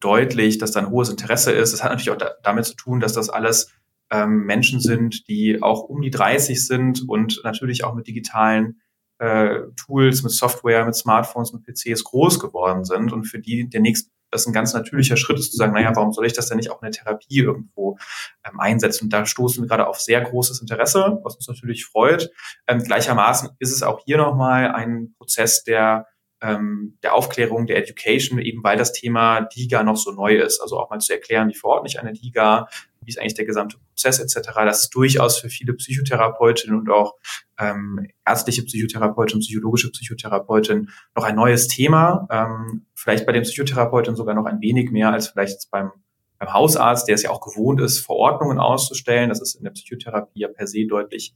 deutlich, 0.00 0.58
dass 0.58 0.72
da 0.72 0.80
ein 0.80 0.90
hohes 0.90 1.08
Interesse 1.08 1.52
ist. 1.52 1.72
Das 1.72 1.82
hat 1.82 1.90
natürlich 1.90 2.10
auch 2.10 2.18
da, 2.18 2.32
damit 2.42 2.66
zu 2.66 2.74
tun, 2.74 3.00
dass 3.00 3.12
das 3.12 3.30
alles 3.30 3.72
ähm, 4.10 4.44
Menschen 4.44 4.80
sind, 4.80 5.28
die 5.28 5.62
auch 5.62 5.82
um 5.82 6.00
die 6.02 6.10
30 6.10 6.66
sind 6.66 7.08
und 7.08 7.40
natürlich 7.44 7.84
auch 7.84 7.94
mit 7.94 8.06
digitalen 8.06 8.80
äh, 9.18 9.60
Tools, 9.76 10.22
mit 10.22 10.32
Software, 10.32 10.84
mit 10.84 10.94
Smartphones, 10.94 11.52
mit 11.52 11.64
PCs 11.64 12.04
groß 12.04 12.38
geworden 12.38 12.84
sind 12.84 13.12
und 13.12 13.24
für 13.24 13.38
die 13.38 13.68
der 13.68 13.80
nächste 13.80 14.10
das 14.30 14.46
ein 14.46 14.52
ganz 14.52 14.74
natürlicher 14.74 15.16
Schritt 15.16 15.38
ist 15.38 15.52
zu 15.52 15.56
sagen, 15.56 15.72
naja, 15.72 15.92
warum 15.94 16.12
soll 16.12 16.26
ich 16.26 16.32
das 16.32 16.48
denn 16.48 16.56
nicht 16.56 16.70
auch 16.70 16.82
in 16.82 16.90
der 16.90 16.92
Therapie 16.92 17.38
irgendwo 17.38 17.98
ähm, 18.44 18.60
einsetzen? 18.60 19.04
Und 19.04 19.12
da 19.12 19.24
stoßen 19.24 19.62
wir 19.62 19.68
gerade 19.68 19.86
auf 19.86 20.00
sehr 20.00 20.20
großes 20.20 20.60
Interesse, 20.60 21.20
was 21.22 21.36
uns 21.36 21.48
natürlich 21.48 21.86
freut. 21.86 22.30
Ähm, 22.66 22.82
gleichermaßen 22.82 23.50
ist 23.58 23.72
es 23.72 23.82
auch 23.82 24.00
hier 24.04 24.16
nochmal 24.16 24.72
ein 24.72 25.14
Prozess, 25.16 25.62
der 25.64 26.06
ähm, 26.40 26.98
der 27.02 27.14
Aufklärung, 27.14 27.66
der 27.66 27.78
Education, 27.78 28.38
eben 28.38 28.62
weil 28.62 28.76
das 28.76 28.92
Thema 28.92 29.42
DIGA 29.42 29.82
noch 29.82 29.96
so 29.96 30.12
neu 30.12 30.36
ist. 30.36 30.60
Also 30.60 30.78
auch 30.78 30.90
mal 30.90 30.98
zu 30.98 31.12
erklären, 31.12 31.48
wie 31.48 31.54
verordne 31.54 31.88
ich 31.88 31.98
eine 31.98 32.12
DIGA, 32.12 32.68
wie 33.00 33.10
ist 33.10 33.18
eigentlich 33.18 33.34
der 33.34 33.46
gesamte 33.46 33.78
Prozess 33.78 34.18
etc. 34.18 34.50
Das 34.64 34.82
ist 34.82 34.94
durchaus 34.94 35.38
für 35.38 35.48
viele 35.48 35.74
Psychotherapeutinnen 35.74 36.78
und 36.78 36.90
auch 36.90 37.14
ähm, 37.58 38.06
ärztliche 38.26 38.64
Psychotherapeutinnen, 38.64 39.40
psychologische 39.40 39.90
Psychotherapeutinnen 39.90 40.90
noch 41.14 41.24
ein 41.24 41.36
neues 41.36 41.68
Thema. 41.68 42.26
Ähm, 42.30 42.86
vielleicht 42.94 43.26
bei 43.26 43.32
den 43.32 43.42
Psychotherapeutinnen 43.42 44.16
sogar 44.16 44.34
noch 44.34 44.46
ein 44.46 44.60
wenig 44.60 44.90
mehr 44.90 45.10
als 45.12 45.28
vielleicht 45.28 45.70
beim 45.70 45.90
beim 46.38 46.52
Hausarzt, 46.52 47.08
der 47.08 47.14
es 47.14 47.22
ja 47.22 47.30
auch 47.30 47.40
gewohnt 47.40 47.80
ist, 47.80 48.00
Verordnungen 48.00 48.58
auszustellen. 48.58 49.30
Das 49.30 49.40
ist 49.40 49.54
in 49.54 49.64
der 49.64 49.70
Psychotherapie 49.70 50.40
ja 50.40 50.48
per 50.48 50.66
se 50.66 50.86
deutlich 50.86 51.34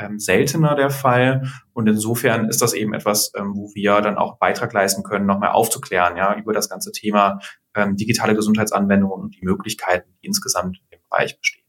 ähm, 0.00 0.18
seltener 0.18 0.74
der 0.74 0.90
Fall. 0.90 1.48
Und 1.72 1.88
insofern 1.88 2.48
ist 2.48 2.62
das 2.62 2.72
eben 2.72 2.94
etwas, 2.94 3.32
ähm, 3.36 3.52
wo 3.54 3.70
wir 3.74 4.00
dann 4.00 4.16
auch 4.16 4.38
Beitrag 4.38 4.72
leisten 4.72 5.02
können, 5.02 5.26
nochmal 5.26 5.50
aufzuklären, 5.50 6.16
ja, 6.16 6.36
über 6.36 6.52
das 6.52 6.68
ganze 6.68 6.92
Thema 6.92 7.40
ähm, 7.74 7.96
digitale 7.96 8.34
Gesundheitsanwendungen 8.34 9.20
und 9.20 9.36
die 9.36 9.44
Möglichkeiten, 9.44 10.10
die 10.22 10.26
insgesamt 10.26 10.78
im 10.90 10.98
Bereich 11.08 11.38
bestehen. 11.38 11.60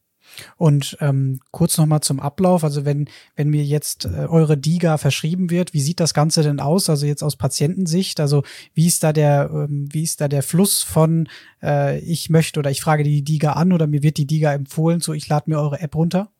Und 0.57 0.97
ähm, 1.01 1.39
kurz 1.51 1.77
nochmal 1.77 2.01
zum 2.01 2.19
Ablauf. 2.19 2.63
Also 2.63 2.85
wenn, 2.85 3.09
wenn 3.35 3.49
mir 3.49 3.63
jetzt 3.63 4.05
äh, 4.05 4.27
eure 4.27 4.57
DIGA 4.57 4.97
verschrieben 4.97 5.49
wird, 5.49 5.73
wie 5.73 5.81
sieht 5.81 5.99
das 5.99 6.13
Ganze 6.13 6.43
denn 6.43 6.59
aus? 6.59 6.89
Also 6.89 7.05
jetzt 7.05 7.23
aus 7.23 7.35
Patientensicht, 7.35 8.19
also 8.19 8.43
wie 8.73 8.87
ist 8.87 9.03
da 9.03 9.13
der, 9.13 9.49
ähm, 9.53 9.87
wie 9.91 10.03
ist 10.03 10.21
da 10.21 10.27
der 10.27 10.43
Fluss 10.43 10.83
von 10.83 11.27
äh, 11.61 11.99
ich 11.99 12.29
möchte 12.29 12.59
oder 12.59 12.71
ich 12.71 12.81
frage 12.81 13.03
die 13.03 13.23
DIGA 13.23 13.53
an 13.53 13.73
oder 13.73 13.87
mir 13.87 14.03
wird 14.03 14.17
die 14.17 14.27
DIGA 14.27 14.53
empfohlen, 14.53 15.01
so 15.01 15.13
ich 15.13 15.27
lade 15.27 15.49
mir 15.49 15.59
eure 15.59 15.79
App 15.79 15.95
runter? 15.95 16.31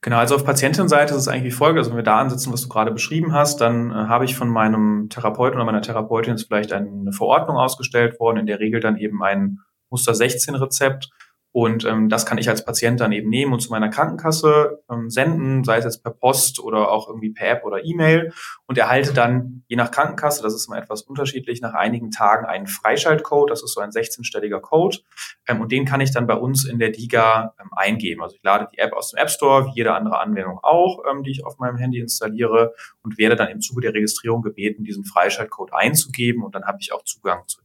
Genau, 0.00 0.16
also 0.16 0.34
auf 0.34 0.44
Patientenseite 0.44 1.14
ist 1.14 1.20
es 1.20 1.28
eigentlich 1.28 1.44
wie 1.44 1.56
folgt. 1.56 1.78
Also 1.78 1.90
wenn 1.90 1.98
wir 1.98 2.02
da 2.02 2.18
ansetzen, 2.18 2.52
was 2.52 2.62
du 2.62 2.68
gerade 2.68 2.90
beschrieben 2.90 3.32
hast, 3.32 3.60
dann 3.60 3.90
äh, 3.90 3.94
habe 3.94 4.24
ich 4.24 4.36
von 4.36 4.48
meinem 4.48 5.08
Therapeuten 5.08 5.56
oder 5.56 5.64
meiner 5.64 5.82
Therapeutin 5.82 6.34
jetzt 6.34 6.48
vielleicht 6.48 6.72
eine 6.72 7.12
Verordnung 7.12 7.56
ausgestellt 7.56 8.18
worden, 8.18 8.38
in 8.38 8.46
der 8.46 8.60
Regel 8.60 8.80
dann 8.80 8.96
eben 8.96 9.22
ein 9.22 9.58
Muster 9.90 10.14
16 10.14 10.54
Rezept 10.56 11.10
und 11.52 11.84
ähm, 11.84 12.08
das 12.08 12.24
kann 12.24 12.38
ich 12.38 12.48
als 12.48 12.64
Patient 12.64 12.98
dann 12.98 13.12
eben 13.12 13.28
nehmen 13.28 13.52
und 13.52 13.60
zu 13.60 13.70
meiner 13.70 13.90
Krankenkasse 13.90 14.82
ähm, 14.90 15.10
senden, 15.10 15.64
sei 15.64 15.76
es 15.76 15.84
jetzt 15.84 16.02
per 16.02 16.12
Post 16.12 16.58
oder 16.60 16.90
auch 16.90 17.08
irgendwie 17.08 17.30
per 17.30 17.50
App 17.50 17.64
oder 17.64 17.84
E-Mail. 17.84 18.32
Und 18.66 18.78
erhalte 18.78 19.12
dann 19.12 19.62
je 19.68 19.76
nach 19.76 19.90
Krankenkasse, 19.90 20.42
das 20.42 20.54
ist 20.54 20.68
mal 20.68 20.80
etwas 20.80 21.02
unterschiedlich, 21.02 21.60
nach 21.60 21.74
einigen 21.74 22.10
Tagen 22.10 22.46
einen 22.46 22.66
Freischaltcode, 22.66 23.50
das 23.50 23.62
ist 23.62 23.74
so 23.74 23.82
ein 23.82 23.90
16-stelliger 23.90 24.60
Code. 24.60 24.98
Ähm, 25.46 25.60
und 25.60 25.70
den 25.72 25.84
kann 25.84 26.00
ich 26.00 26.10
dann 26.10 26.26
bei 26.26 26.36
uns 26.36 26.64
in 26.64 26.78
der 26.78 26.88
DIGA 26.88 27.54
ähm, 27.60 27.68
eingeben. 27.76 28.22
Also 28.22 28.36
ich 28.36 28.42
lade 28.42 28.68
die 28.72 28.78
App 28.78 28.94
aus 28.94 29.10
dem 29.10 29.18
App 29.18 29.28
Store, 29.28 29.66
wie 29.66 29.72
jede 29.74 29.92
andere 29.92 30.20
Anwendung 30.20 30.58
auch, 30.62 31.02
ähm, 31.10 31.22
die 31.22 31.32
ich 31.32 31.44
auf 31.44 31.58
meinem 31.58 31.76
Handy 31.76 32.00
installiere 32.00 32.72
und 33.02 33.18
werde 33.18 33.36
dann 33.36 33.48
im 33.48 33.60
Zuge 33.60 33.82
der 33.82 33.92
Registrierung 33.92 34.40
gebeten, 34.40 34.84
diesen 34.84 35.04
Freischaltcode 35.04 35.74
einzugeben. 35.74 36.42
Und 36.44 36.54
dann 36.54 36.64
habe 36.64 36.78
ich 36.80 36.94
auch 36.94 37.04
Zugang 37.04 37.46
zu 37.46 37.60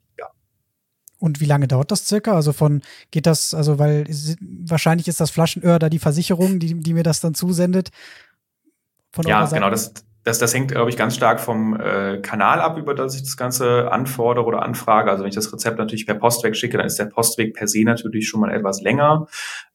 und 1.19 1.39
wie 1.39 1.45
lange 1.45 1.67
dauert 1.67 1.91
das 1.91 2.07
circa? 2.07 2.33
Also 2.33 2.53
von, 2.53 2.81
geht 3.11 3.25
das, 3.25 3.53
also 3.53 3.79
weil 3.79 4.05
wahrscheinlich 4.39 5.07
ist 5.07 5.19
das 5.19 5.31
Flaschenöhr 5.31 5.79
da 5.79 5.89
die 5.89 5.99
Versicherung, 5.99 6.59
die, 6.59 6.75
die 6.75 6.93
mir 6.93 7.03
das 7.03 7.19
dann 7.19 7.33
zusendet. 7.33 7.89
ja, 9.25 9.45
genau, 9.45 9.69
das, 9.69 9.93
das, 10.27 10.39
das 10.39 10.53
hängt, 10.53 10.71
glaube 10.71 10.89
ich, 10.89 10.97
ganz 10.97 11.15
stark 11.15 11.39
vom 11.39 11.79
äh, 11.79 12.19
Kanal 12.19 12.59
ab, 12.59 12.77
über 12.77 12.93
das 12.93 13.15
ich 13.15 13.23
das 13.23 13.37
Ganze 13.37 13.89
anfordere 13.91 14.45
oder 14.45 14.61
anfrage. 14.61 15.09
Also 15.09 15.23
wenn 15.23 15.29
ich 15.29 15.35
das 15.35 15.53
Rezept 15.53 15.77
natürlich 15.77 16.05
per 16.05 16.15
Postweg 16.15 16.55
schicke, 16.55 16.75
dann 16.77 16.85
ist 16.85 16.99
der 16.99 17.05
Postweg 17.05 17.55
per 17.55 17.69
se 17.69 17.83
natürlich 17.83 18.27
schon 18.27 18.41
mal 18.41 18.53
etwas 18.53 18.81
länger. 18.81 19.27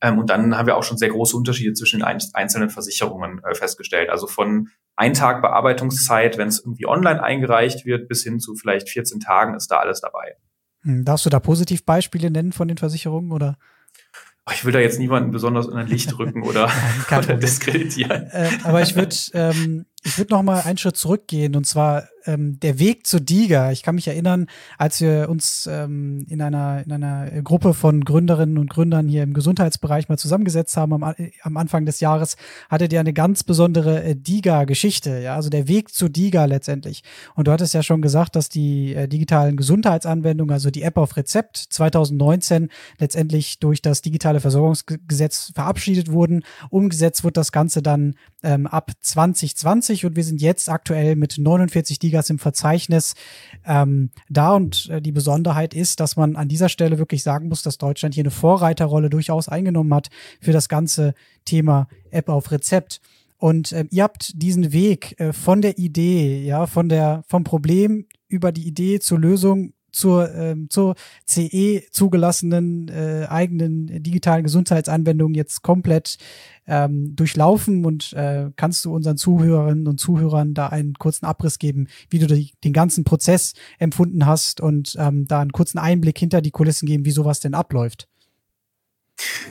Ähm, 0.02 0.18
und 0.18 0.28
dann 0.28 0.58
haben 0.58 0.66
wir 0.66 0.76
auch 0.76 0.82
schon 0.82 0.98
sehr 0.98 1.08
große 1.08 1.34
Unterschiede 1.34 1.72
zwischen 1.72 2.00
den 2.00 2.18
einzelnen 2.34 2.68
Versicherungen 2.68 3.40
äh, 3.44 3.54
festgestellt. 3.54 4.10
Also 4.10 4.26
von 4.26 4.68
ein 4.94 5.14
Tag 5.14 5.40
Bearbeitungszeit, 5.40 6.36
wenn 6.36 6.48
es 6.48 6.60
irgendwie 6.60 6.86
online 6.86 7.22
eingereicht 7.22 7.86
wird, 7.86 8.06
bis 8.06 8.22
hin 8.22 8.38
zu 8.38 8.54
vielleicht 8.54 8.90
14 8.90 9.20
Tagen 9.20 9.54
ist 9.54 9.68
da 9.70 9.78
alles 9.78 10.02
dabei. 10.02 10.36
Hm, 10.82 11.04
darfst 11.04 11.26
du 11.26 11.30
da 11.30 11.40
Positivbeispiele 11.40 12.30
nennen 12.30 12.52
von 12.52 12.68
den 12.68 12.78
Versicherungen 12.78 13.32
oder? 13.32 13.58
Ich 14.52 14.64
will 14.64 14.72
da 14.72 14.80
jetzt 14.80 14.98
niemanden 14.98 15.30
besonders 15.30 15.68
in 15.68 15.74
ein 15.74 15.86
Licht 15.86 16.18
rücken 16.18 16.42
oder, 16.42 16.70
oder 17.10 17.36
diskreditieren. 17.36 18.26
Äh, 18.30 18.50
aber 18.64 18.82
ich 18.82 18.96
würde 18.96 19.14
ähm, 19.34 19.86
ich 20.02 20.18
würde 20.18 20.34
noch 20.34 20.42
mal 20.42 20.60
einen 20.62 20.78
Schritt 20.78 20.96
zurückgehen 20.96 21.54
und 21.54 21.64
zwar 21.64 22.08
ähm, 22.26 22.58
der 22.60 22.78
Weg 22.78 23.06
zu 23.06 23.20
Diga. 23.20 23.72
Ich 23.72 23.82
kann 23.82 23.94
mich 23.94 24.08
erinnern, 24.08 24.46
als 24.78 25.00
wir 25.00 25.28
uns 25.28 25.68
ähm, 25.70 26.26
in 26.28 26.40
einer 26.40 26.82
in 26.84 26.92
einer 26.92 27.42
Gruppe 27.42 27.74
von 27.74 28.04
Gründerinnen 28.04 28.58
und 28.58 28.70
Gründern 28.70 29.08
hier 29.08 29.22
im 29.22 29.34
Gesundheitsbereich 29.34 30.08
mal 30.08 30.18
zusammengesetzt 30.18 30.76
haben 30.76 30.92
am, 30.92 31.14
am 31.42 31.56
Anfang 31.56 31.86
des 31.86 32.00
Jahres, 32.00 32.36
hattet 32.68 32.92
ihr 32.92 33.00
eine 33.00 33.12
ganz 33.12 33.44
besondere 33.44 34.02
äh, 34.02 34.16
Diga-Geschichte, 34.16 35.20
ja, 35.20 35.34
also 35.34 35.50
der 35.50 35.68
Weg 35.68 35.92
zu 35.92 36.08
Diga 36.08 36.44
letztendlich. 36.44 37.02
Und 37.34 37.48
du 37.48 37.52
hattest 37.52 37.74
ja 37.74 37.82
schon 37.82 38.02
gesagt, 38.02 38.36
dass 38.36 38.48
die 38.48 38.94
äh, 38.94 39.08
digitalen 39.08 39.56
Gesundheitsanwendungen, 39.56 40.52
also 40.52 40.70
die 40.70 40.82
App 40.82 40.96
auf 40.96 41.16
Rezept 41.16 41.56
2019 41.56 42.68
letztendlich 42.98 43.58
durch 43.58 43.82
das 43.82 44.02
digitale 44.02 44.40
Versorgungsgesetz 44.40 45.52
verabschiedet 45.54 46.10
wurden. 46.10 46.44
Umgesetzt 46.70 47.24
wird 47.24 47.36
das 47.36 47.52
Ganze 47.52 47.82
dann 47.82 48.14
ähm, 48.42 48.66
ab 48.66 48.90
2020 49.00 50.06
und 50.06 50.16
wir 50.16 50.24
sind 50.24 50.40
jetzt 50.40 50.68
aktuell 50.68 51.16
mit 51.16 51.38
49 51.38 51.98
Diga 51.98 52.11
Digas 52.12 52.30
im 52.30 52.38
Verzeichnis 52.38 53.14
ähm, 53.66 54.10
da. 54.28 54.54
Und 54.54 54.88
äh, 54.90 55.00
die 55.00 55.12
Besonderheit 55.12 55.74
ist, 55.74 56.00
dass 56.00 56.16
man 56.16 56.36
an 56.36 56.48
dieser 56.48 56.68
Stelle 56.68 56.98
wirklich 56.98 57.22
sagen 57.22 57.48
muss, 57.48 57.62
dass 57.62 57.78
Deutschland 57.78 58.14
hier 58.14 58.22
eine 58.22 58.30
Vorreiterrolle 58.30 59.10
durchaus 59.10 59.48
eingenommen 59.48 59.94
hat 59.94 60.08
für 60.40 60.52
das 60.52 60.68
ganze 60.68 61.14
Thema 61.44 61.88
App 62.10 62.28
auf 62.28 62.50
Rezept. 62.50 63.00
Und 63.38 63.72
äh, 63.72 63.86
ihr 63.90 64.04
habt 64.04 64.40
diesen 64.40 64.72
Weg 64.72 65.18
äh, 65.18 65.32
von 65.32 65.62
der 65.62 65.78
Idee, 65.78 66.44
ja, 66.44 66.66
von 66.66 66.88
der, 66.88 67.24
vom 67.26 67.42
Problem 67.42 68.06
über 68.28 68.52
die 68.52 68.66
Idee 68.66 69.00
zur 69.00 69.18
Lösung 69.18 69.72
zur, 69.92 70.34
ähm, 70.34 70.68
zur 70.70 70.94
CE 71.26 71.82
zugelassenen 71.90 72.88
äh, 72.88 73.26
eigenen 73.28 74.02
digitalen 74.02 74.44
Gesundheitsanwendung 74.44 75.34
jetzt 75.34 75.62
komplett 75.62 76.18
ähm, 76.66 77.14
durchlaufen 77.16 77.84
und 77.84 78.12
äh, 78.12 78.50
kannst 78.56 78.84
du 78.84 78.94
unseren 78.94 79.16
Zuhörerinnen 79.16 79.86
und 79.86 79.98
Zuhörern 79.98 80.54
da 80.54 80.68
einen 80.68 80.94
kurzen 80.94 81.26
Abriss 81.26 81.58
geben, 81.58 81.88
wie 82.10 82.18
du 82.18 82.26
die, 82.26 82.52
den 82.64 82.72
ganzen 82.72 83.04
Prozess 83.04 83.54
empfunden 83.78 84.26
hast 84.26 84.60
und 84.60 84.96
ähm, 84.98 85.26
da 85.26 85.40
einen 85.40 85.52
kurzen 85.52 85.78
Einblick 85.78 86.18
hinter 86.18 86.40
die 86.40 86.50
Kulissen 86.50 86.86
geben, 86.86 87.04
wie 87.04 87.10
sowas 87.10 87.40
denn 87.40 87.54
abläuft? 87.54 88.08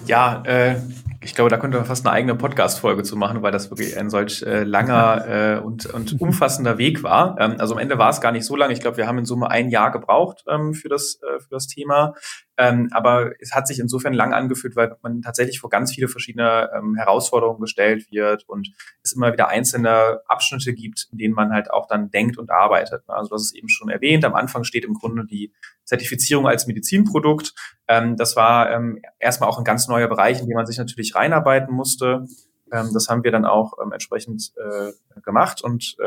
Ja, 0.06 0.44
äh, 0.46 0.76
ich 1.24 1.36
glaube, 1.36 1.50
da 1.52 1.58
könnte 1.58 1.78
man 1.78 1.86
fast 1.86 2.06
eine 2.06 2.14
eigene 2.14 2.36
Podcast-Folge 2.36 3.04
zu 3.04 3.16
machen, 3.16 3.44
weil 3.44 3.52
das 3.52 3.70
wirklich 3.70 3.98
ein 3.98 4.10
solch 4.10 4.42
äh, 4.42 4.64
langer 4.64 5.28
äh, 5.28 5.60
und, 5.60 5.86
und 5.86 6.20
umfassender 6.22 6.78
Weg 6.78 7.04
war. 7.04 7.38
Ähm, 7.40 7.56
also 7.60 7.76
am 7.76 7.80
Ende 7.80 7.98
war 7.98 8.10
es 8.10 8.22
gar 8.22 8.32
nicht 8.32 8.46
so 8.46 8.56
lange. 8.56 8.74
Ich 8.74 8.82
glaube, 8.82 8.98
wir 8.98 9.08
haben 9.08 9.20
in 9.20 9.26
Summe 9.26 9.50
ein 9.52 9.70
Jahr 9.70 9.92
gebraucht 9.92 10.44
ähm, 10.48 10.74
für, 10.74 10.90
das, 10.90 11.20
äh, 11.22 11.40
für 11.40 11.50
das 11.52 11.68
Thema. 11.68 12.16
Ähm, 12.62 12.90
aber 12.92 13.32
es 13.40 13.54
hat 13.56 13.66
sich 13.66 13.80
insofern 13.80 14.14
lang 14.14 14.34
angefühlt, 14.34 14.76
weil 14.76 14.96
man 15.02 15.24
tatsächlich 15.24 15.60
vor 15.60 15.72
ganz 15.72 15.96
viele 15.96 16.08
verschiedene 16.08 16.70
ähm, 16.76 16.96
Herausforderungen 16.96 17.60
gestellt 17.60 18.12
wird 18.12 18.48
und 18.48 18.72
es 19.02 19.14
immer 19.14 19.34
wieder 19.34 19.48
einzelne 19.48 20.22
Abschnitte 20.28 20.76
gibt, 20.76 21.08
in 21.12 21.18
denen 21.18 21.34
man 21.34 21.52
halt 21.52 21.72
auch 21.72 21.88
dann 21.88 22.12
denkt 22.12 22.38
und 22.38 22.52
arbeitet. 22.52 23.02
Also 23.08 23.34
das 23.34 23.46
ist 23.46 23.56
eben 23.56 23.68
schon 23.68 23.90
erwähnt. 23.90 24.24
Am 24.26 24.36
Anfang 24.36 24.64
steht 24.64 24.86
im 24.86 24.94
Grunde 24.94 25.26
die 25.26 25.52
Zertifizierung 25.86 26.46
als 26.46 26.68
Medizinprodukt. 26.68 27.56
Ähm, 27.88 28.16
das 28.16 28.36
war 28.36 28.70
ähm, 28.72 29.02
erstmal 29.18 29.50
auch 29.50 29.58
ein 29.58 29.64
ganz 29.64 29.88
neuer 29.88 30.08
Bereich, 30.08 30.40
in 30.40 30.48
dem 30.48 30.56
man 30.56 30.68
sich 30.68 30.78
natürlich 30.78 31.16
reinarbeiten 31.16 31.74
musste. 31.74 32.28
Ähm, 32.72 32.92
das 32.94 33.10
haben 33.10 33.24
wir 33.24 33.32
dann 33.32 33.46
auch 33.46 33.74
ähm, 33.82 33.92
entsprechend 33.92 34.52
äh, 34.58 34.92
gemacht 35.24 35.64
und 35.64 35.98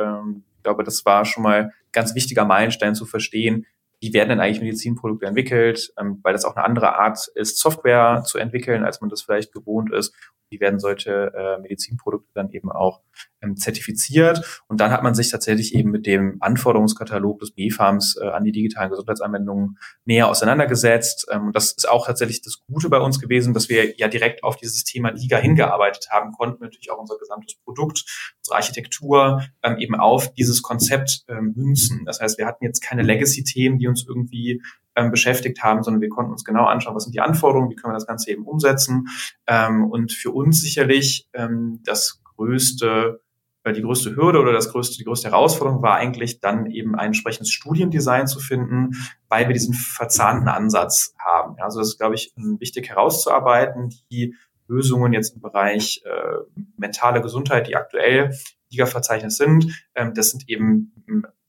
ich 0.57 0.63
glaube, 0.63 0.83
das 0.83 1.05
war 1.05 1.27
schon 1.27 1.43
mal 1.43 1.73
ganz 1.93 2.15
wichtiger 2.15 2.47
Meilenstein 2.47 2.95
zu 2.95 3.05
verstehen, 3.05 3.67
wie 4.01 4.13
werden 4.13 4.31
denn 4.31 4.41
eigentlich 4.41 4.61
Medizinprodukte 4.61 5.27
entwickelt, 5.27 5.93
ähm, 5.99 6.21
weil 6.23 6.33
das 6.33 6.45
auch 6.45 6.57
eine 6.57 6.65
andere 6.65 6.99
Art 6.99 7.29
ist, 7.35 7.59
Software 7.59 8.23
zu 8.25 8.39
entwickeln, 8.39 8.85
als 8.85 9.01
man 9.01 9.11
das 9.11 9.23
vielleicht 9.23 9.53
gewohnt 9.53 9.93
ist 9.93 10.15
wie 10.51 10.61
werden 10.61 10.79
solche 10.79 11.33
äh, 11.35 11.61
Medizinprodukte 11.61 12.31
dann 12.35 12.51
eben 12.51 12.71
auch 12.71 13.01
ähm, 13.43 13.57
zertifiziert. 13.57 14.65
Und 14.69 14.81
dann 14.81 14.91
hat 14.91 15.03
man 15.03 15.15
sich 15.15 15.31
tatsächlich 15.31 15.75
eben 15.75 15.91
mit 15.91 16.07
dem 16.07 16.37
Anforderungskatalog 16.41 17.41
des 17.41 17.53
BFARMs 17.53 18.17
äh, 18.21 18.29
an 18.29 18.45
die 18.45 18.53
digitalen 18.53 18.91
Gesundheitsanwendungen 18.91 19.79
näher 20.05 20.29
auseinandergesetzt. 20.29 21.27
Ähm, 21.31 21.49
und 21.49 21.57
das 21.57 21.73
ist 21.73 21.89
auch 21.89 22.07
tatsächlich 22.07 22.43
das 22.43 22.61
Gute 22.67 22.89
bei 22.89 22.99
uns 22.99 23.21
gewesen, 23.21 23.55
dass 23.55 23.69
wir 23.69 23.97
ja 23.97 24.09
direkt 24.09 24.45
auf 24.45 24.57
dieses 24.57 24.85
Thema 24.85 25.13
DIGA 25.13 25.39
hingearbeitet 25.39 26.09
haben, 26.11 26.33
konnten 26.33 26.63
natürlich 26.63 26.91
auch 26.91 26.99
unser 26.99 27.19
gesamtes 27.19 27.57
Produkt, 27.57 28.05
unsere 28.39 28.57
Architektur 28.57 29.43
ähm, 29.63 29.79
eben 29.79 29.95
auf 29.95 30.33
dieses 30.35 30.63
Konzept 30.63 31.25
ähm, 31.29 31.53
münzen. 31.57 32.05
Das 32.05 32.21
heißt, 32.21 32.39
wir 32.39 32.47
hatten 32.47 32.65
jetzt 32.65 32.81
keine 32.81 33.03
Legacy-Themen, 33.03 33.79
die 33.79 33.89
uns 33.89 34.07
irgendwie 34.07 34.63
ähm, 34.97 35.11
beschäftigt 35.11 35.63
haben, 35.63 35.83
sondern 35.83 36.01
wir 36.01 36.09
konnten 36.09 36.33
uns 36.33 36.45
genau 36.45 36.65
anschauen, 36.65 36.95
was 36.95 37.05
sind 37.05 37.15
die 37.15 37.21
Anforderungen, 37.21 37.71
wie 37.71 37.77
können 37.77 37.93
wir 37.93 37.99
das 37.99 38.07
Ganze 38.07 38.31
eben 38.31 38.45
umsetzen. 38.45 39.09
Ähm, 39.47 39.85
und 39.85 40.13
für 40.13 40.31
uns 40.31 40.61
sicherlich 40.61 41.29
ähm, 41.33 41.81
das 41.85 42.23
größte 42.37 43.21
äh, 43.65 43.73
die 43.73 43.83
größte 43.83 44.15
Hürde 44.15 44.39
oder 44.41 44.53
das 44.53 44.71
größte, 44.71 44.99
die 44.99 45.05
größte 45.05 45.31
Herausforderung 45.31 45.83
war 45.83 45.97
eigentlich 45.97 46.41
dann 46.41 46.67
eben 46.67 46.95
ein 46.95 47.07
entsprechendes 47.07 47.51
Studiendesign 47.51 48.27
zu 48.27 48.39
finden, 48.39 48.93
weil 49.29 49.49
wir 49.49 49.55
diesen 49.55 49.75
verzahnten 49.75 50.49
Ansatz 50.49 51.15
haben. 51.19 51.57
Also 51.59 51.81
das 51.81 51.89
ist, 51.89 51.99
glaube 51.99 52.15
ich, 52.15 52.33
wichtig 52.37 52.91
herauszuarbeiten, 52.91 53.93
die 54.11 54.35
Lösungen 54.69 55.13
jetzt 55.13 55.35
im 55.35 55.41
Bereich 55.41 56.03
äh, 56.05 56.61
mentale 56.77 57.21
Gesundheit, 57.21 57.67
die 57.67 57.77
aktuell 57.77 58.35
Liga-Verzeichnis 58.71 59.37
sind. 59.37 59.87
Ähm, 59.95 60.13
das 60.15 60.31
sind 60.31 60.49
eben 60.49 60.93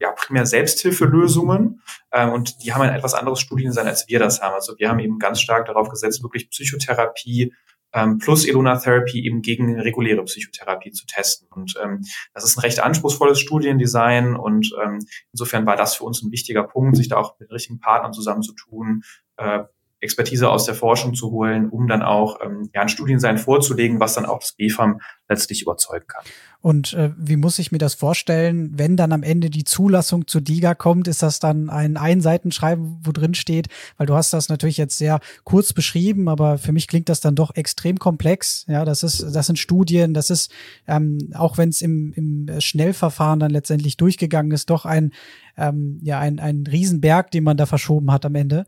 ja, 0.06 0.12
primär 0.12 0.46
Selbsthilfelösungen 0.46 1.82
ähm, 2.12 2.32
und 2.32 2.64
die 2.64 2.74
haben 2.74 2.82
ein 2.82 2.94
etwas 2.94 3.14
anderes 3.14 3.40
Studiendesign, 3.40 3.88
als 3.88 4.08
wir 4.08 4.20
das 4.20 4.42
haben. 4.42 4.54
Also 4.54 4.76
wir 4.78 4.90
haben 4.90 5.00
eben 5.00 5.18
ganz 5.20 5.42
stark 5.42 5.66
darauf 5.66 5.90
gesetzt, 5.90 6.22
wirklich 6.24 6.50
Psychotherapie 6.50 7.54
ähm, 7.94 8.20
plus 8.20 8.46
Elona-Therapy 8.46 9.26
eben 9.26 9.42
gegen 9.42 9.80
reguläre 9.80 10.24
Psychotherapie 10.26 10.92
zu 10.92 11.06
testen. 11.08 11.48
Und 11.50 11.74
ähm, 11.82 12.02
das 12.34 12.44
ist 12.44 12.58
ein 12.58 12.62
recht 12.62 12.82
anspruchsvolles 12.82 13.40
Studiendesign 13.40 14.36
und 14.36 14.76
ähm, 14.84 15.00
insofern 15.32 15.66
war 15.66 15.76
das 15.76 15.96
für 15.96 16.04
uns 16.04 16.22
ein 16.22 16.32
wichtiger 16.32 16.64
Punkt, 16.64 16.98
sich 16.98 17.08
da 17.08 17.18
auch 17.18 17.40
mit 17.40 17.52
richtigen 17.52 17.80
Partnern 17.80 18.14
zusammenzutun, 18.14 19.02
äh, 19.38 19.64
Expertise 20.06 20.50
aus 20.50 20.66
der 20.66 20.76
Forschung 20.76 21.14
zu 21.14 21.32
holen, 21.32 21.70
um 21.70 21.88
dann 21.88 22.02
auch 22.02 22.40
ähm, 22.42 22.70
ja, 22.74 22.82
ein 22.82 22.90
Studiendesign 22.90 23.38
vorzulegen, 23.38 24.00
was 24.00 24.14
dann 24.14 24.26
auch 24.26 24.40
das 24.40 24.54
BFAM 24.54 25.02
letztlich 25.28 25.62
überzeugen 25.62 26.06
kann. 26.08 26.24
Und 26.66 26.94
äh, 26.94 27.12
wie 27.16 27.36
muss 27.36 27.60
ich 27.60 27.72
mir 27.72 27.78
das 27.78 27.94
vorstellen, 27.94 28.72
wenn 28.74 28.98
dann 28.98 29.12
am 29.12 29.22
Ende 29.22 29.52
die 29.52 29.66
Zulassung 29.66 30.26
zu 30.26 30.40
DIGA 30.40 30.74
kommt? 30.74 31.08
Ist 31.08 31.22
das 31.22 31.40
dann 31.40 31.70
ein 31.70 31.96
Einseitenschreiben, 31.96 33.02
wo 33.04 33.12
drin 33.12 33.36
steht? 33.36 33.68
Weil 33.98 34.08
du 34.08 34.16
hast 34.16 34.34
das 34.34 34.50
natürlich 34.50 34.78
jetzt 34.78 34.98
sehr 34.98 35.20
kurz 35.44 35.74
beschrieben, 35.74 36.28
aber 36.28 36.58
für 36.58 36.72
mich 36.72 36.88
klingt 36.88 37.08
das 37.08 37.22
dann 37.22 37.36
doch 37.36 37.54
extrem 37.56 38.00
komplex. 38.00 38.66
Ja, 38.68 38.84
das 38.84 39.04
ist, 39.04 39.22
das 39.36 39.46
sind 39.46 39.60
Studien, 39.60 40.16
das 40.16 40.32
ist, 40.32 40.52
ähm, 40.88 41.20
auch 41.36 41.60
wenn 41.60 41.70
es 41.70 41.84
im, 41.84 42.14
im 42.14 42.60
Schnellverfahren 42.60 43.40
dann 43.40 43.52
letztendlich 43.52 43.96
durchgegangen 43.96 44.52
ist, 44.52 44.72
doch 44.72 44.86
ein, 44.86 45.12
ähm, 45.58 46.00
ja, 46.02 46.20
ein, 46.20 46.40
ein 46.40 46.64
Riesenberg, 46.66 47.30
den 47.30 47.44
man 47.44 47.58
da 47.58 47.68
verschoben 47.68 48.12
hat 48.12 48.26
am 48.26 48.34
Ende. 48.34 48.66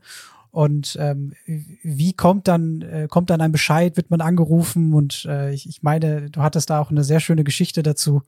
Und 0.50 0.96
ähm, 1.00 1.34
wie 1.46 2.12
kommt 2.12 2.48
dann, 2.48 2.82
äh, 2.82 3.06
kommt 3.08 3.30
dann 3.30 3.40
ein 3.40 3.52
Bescheid, 3.52 3.96
wird 3.96 4.10
man 4.10 4.20
angerufen? 4.20 4.94
Und 4.94 5.26
äh, 5.28 5.52
ich, 5.52 5.68
ich 5.68 5.82
meine, 5.82 6.30
du 6.30 6.42
hattest 6.42 6.70
da 6.70 6.80
auch 6.80 6.90
eine 6.90 7.04
sehr 7.04 7.20
schöne 7.20 7.44
Geschichte 7.44 7.82
dazu. 7.82 8.22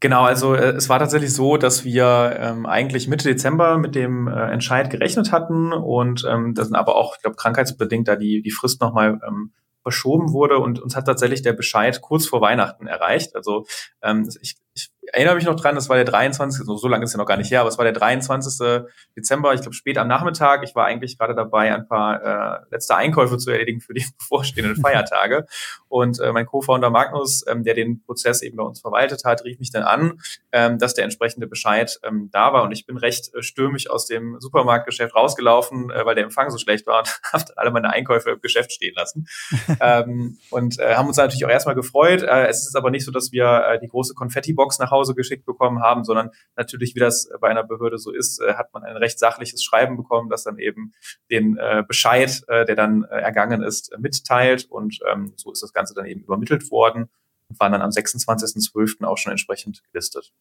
Genau, 0.00 0.24
also 0.24 0.54
äh, 0.54 0.72
es 0.72 0.88
war 0.88 0.98
tatsächlich 0.98 1.32
so, 1.32 1.56
dass 1.56 1.84
wir 1.84 2.36
ähm, 2.38 2.66
eigentlich 2.66 3.06
Mitte 3.06 3.28
Dezember 3.28 3.78
mit 3.78 3.94
dem 3.94 4.26
äh, 4.26 4.50
Entscheid 4.50 4.90
gerechnet 4.90 5.30
hatten 5.30 5.72
und 5.72 6.24
ähm, 6.28 6.54
das 6.54 6.66
sind 6.66 6.76
aber 6.76 6.96
auch, 6.96 7.14
ich 7.14 7.22
glaube, 7.22 7.36
krankheitsbedingt 7.36 8.08
da 8.08 8.16
die, 8.16 8.42
die 8.42 8.50
Frist 8.50 8.80
nochmal 8.80 9.20
ähm, 9.26 9.52
verschoben 9.82 10.32
wurde 10.32 10.58
und 10.58 10.80
uns 10.80 10.96
hat 10.96 11.06
tatsächlich 11.06 11.42
der 11.42 11.52
Bescheid 11.52 12.00
kurz 12.00 12.26
vor 12.26 12.40
Weihnachten 12.40 12.86
erreicht. 12.86 13.36
Also 13.36 13.66
ähm, 14.02 14.28
ich, 14.40 14.56
ich 14.74 14.91
erinnere 15.12 15.34
mich 15.34 15.44
noch 15.44 15.56
dran, 15.56 15.74
das 15.74 15.88
war 15.88 15.96
der 15.96 16.04
23. 16.04 16.64
So, 16.64 16.76
so 16.76 16.88
lange 16.88 17.04
ist 17.04 17.12
ja 17.12 17.18
noch 17.18 17.26
gar 17.26 17.36
nicht 17.36 17.50
her, 17.50 17.60
aber 17.60 17.68
es 17.68 17.78
war 17.78 17.84
der 17.84 17.92
23. 17.92 18.84
Dezember, 19.16 19.52
ich 19.54 19.60
glaube 19.60 19.74
spät 19.74 19.98
am 19.98 20.08
Nachmittag. 20.08 20.62
Ich 20.62 20.74
war 20.74 20.86
eigentlich 20.86 21.18
gerade 21.18 21.34
dabei, 21.34 21.74
ein 21.74 21.88
paar 21.88 22.22
äh, 22.22 22.64
letzte 22.70 22.94
Einkäufe 22.94 23.36
zu 23.38 23.50
erledigen 23.50 23.80
für 23.80 23.94
die 23.94 24.04
bevorstehenden 24.18 24.76
Feiertage. 24.76 25.46
Und 25.88 26.20
äh, 26.20 26.32
mein 26.32 26.46
Co-Founder 26.46 26.90
Magnus, 26.90 27.44
ähm, 27.48 27.64
der 27.64 27.74
den 27.74 28.02
Prozess 28.04 28.42
eben 28.42 28.56
bei 28.56 28.62
uns 28.62 28.80
verwaltet 28.80 29.24
hat, 29.24 29.44
rief 29.44 29.58
mich 29.58 29.72
dann 29.72 29.82
an, 29.82 30.20
ähm, 30.52 30.78
dass 30.78 30.94
der 30.94 31.04
entsprechende 31.04 31.46
Bescheid 31.46 31.98
ähm, 32.04 32.30
da 32.32 32.52
war. 32.52 32.62
Und 32.62 32.72
ich 32.72 32.86
bin 32.86 32.96
recht 32.96 33.34
äh, 33.34 33.42
stürmisch 33.42 33.90
aus 33.90 34.06
dem 34.06 34.36
Supermarktgeschäft 34.38 35.14
rausgelaufen, 35.14 35.90
äh, 35.90 36.06
weil 36.06 36.14
der 36.14 36.24
Empfang 36.24 36.50
so 36.50 36.58
schlecht 36.58 36.86
war 36.86 37.00
und 37.00 37.08
habe 37.32 37.44
dann 37.44 37.56
alle 37.56 37.70
meine 37.72 37.90
Einkäufe 37.90 38.30
im 38.30 38.40
Geschäft 38.40 38.72
stehen 38.72 38.94
lassen. 38.94 39.26
ähm, 39.80 40.38
und 40.50 40.78
äh, 40.78 40.94
haben 40.94 41.08
uns 41.08 41.16
natürlich 41.16 41.44
auch 41.44 41.50
erstmal 41.50 41.74
gefreut. 41.74 42.22
Äh, 42.22 42.46
es 42.46 42.66
ist 42.66 42.76
aber 42.76 42.90
nicht 42.90 43.04
so, 43.04 43.10
dass 43.10 43.32
wir 43.32 43.64
äh, 43.66 43.80
die 43.80 43.88
große 43.88 44.14
Konfetti-Box 44.14 44.78
nach 44.78 44.91
Hause 44.92 45.16
geschickt 45.16 45.44
bekommen 45.44 45.82
haben, 45.82 46.04
sondern 46.04 46.30
natürlich, 46.54 46.94
wie 46.94 47.00
das 47.00 47.28
bei 47.40 47.48
einer 47.48 47.64
Behörde 47.64 47.98
so 47.98 48.12
ist, 48.12 48.40
äh, 48.40 48.54
hat 48.54 48.72
man 48.72 48.84
ein 48.84 48.96
recht 48.96 49.18
sachliches 49.18 49.64
Schreiben 49.64 49.96
bekommen, 49.96 50.30
das 50.30 50.44
dann 50.44 50.58
eben 50.58 50.92
den 51.30 51.56
äh, 51.56 51.82
Bescheid, 51.86 52.44
äh, 52.46 52.64
der 52.64 52.76
dann 52.76 53.02
ergangen 53.02 53.62
ist, 53.62 53.92
mitteilt. 53.98 54.66
Und 54.70 55.00
ähm, 55.12 55.32
so 55.34 55.50
ist 55.50 55.62
das 55.62 55.72
Ganze 55.72 55.94
dann 55.94 56.06
eben 56.06 56.22
übermittelt 56.22 56.70
worden 56.70 57.08
und 57.48 57.58
waren 57.58 57.72
dann 57.72 57.82
am 57.82 57.90
26.12. 57.90 59.04
auch 59.04 59.18
schon 59.18 59.32
entsprechend 59.32 59.82
gelistet. 59.92 60.32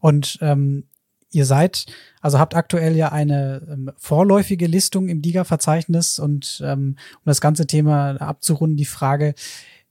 Und 0.00 0.38
ähm, 0.42 0.84
ihr 1.34 1.44
seid, 1.44 1.86
also 2.20 2.38
habt 2.38 2.54
aktuell 2.54 2.96
ja 2.96 3.12
eine 3.12 3.66
ähm, 3.68 3.90
vorläufige 3.96 4.66
Listung 4.66 5.08
im 5.08 5.20
DIGA-Verzeichnis 5.20 6.18
und 6.18 6.62
ähm, 6.64 6.96
um 7.16 7.24
das 7.24 7.40
ganze 7.40 7.66
Thema 7.66 8.16
abzurunden, 8.20 8.76
die 8.76 8.84
Frage, 8.84 9.34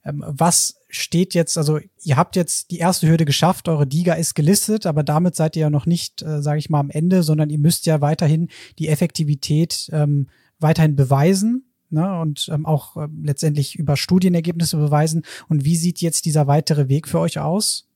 ähm, 0.04 0.24
was 0.26 0.80
steht 0.96 1.34
jetzt, 1.34 1.58
also 1.58 1.78
ihr 2.02 2.16
habt 2.16 2.36
jetzt 2.36 2.70
die 2.70 2.78
erste 2.78 3.08
Hürde 3.08 3.24
geschafft, 3.24 3.68
eure 3.68 3.86
Diga 3.86 4.14
ist 4.14 4.34
gelistet, 4.34 4.86
aber 4.86 5.02
damit 5.02 5.36
seid 5.36 5.56
ihr 5.56 5.62
ja 5.62 5.70
noch 5.70 5.86
nicht, 5.86 6.22
äh, 6.22 6.42
sage 6.42 6.58
ich 6.58 6.70
mal, 6.70 6.80
am 6.80 6.90
Ende, 6.90 7.22
sondern 7.22 7.50
ihr 7.50 7.58
müsst 7.58 7.86
ja 7.86 8.00
weiterhin 8.00 8.48
die 8.78 8.88
Effektivität 8.88 9.90
ähm, 9.92 10.28
weiterhin 10.58 10.96
beweisen 10.96 11.64
ne, 11.90 12.20
und 12.20 12.48
ähm, 12.52 12.66
auch 12.66 12.96
äh, 12.96 13.08
letztendlich 13.22 13.76
über 13.76 13.96
Studienergebnisse 13.96 14.76
beweisen. 14.76 15.22
Und 15.48 15.64
wie 15.64 15.76
sieht 15.76 16.00
jetzt 16.00 16.24
dieser 16.26 16.46
weitere 16.46 16.88
Weg 16.88 17.08
für 17.08 17.20
euch 17.20 17.38
aus? 17.38 17.88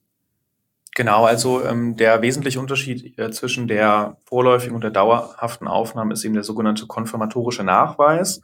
Genau, 0.95 1.25
also 1.25 1.63
ähm, 1.63 1.95
der 1.95 2.21
wesentliche 2.21 2.59
Unterschied 2.59 3.17
äh, 3.17 3.31
zwischen 3.31 3.67
der 3.67 4.17
vorläufigen 4.29 4.75
und 4.75 4.83
der 4.83 4.91
dauerhaften 4.91 5.67
Aufnahme 5.67 6.13
ist 6.13 6.23
eben 6.23 6.35
der 6.35 6.43
sogenannte 6.43 6.85
konfirmatorische 6.85 7.63
Nachweis. 7.63 8.41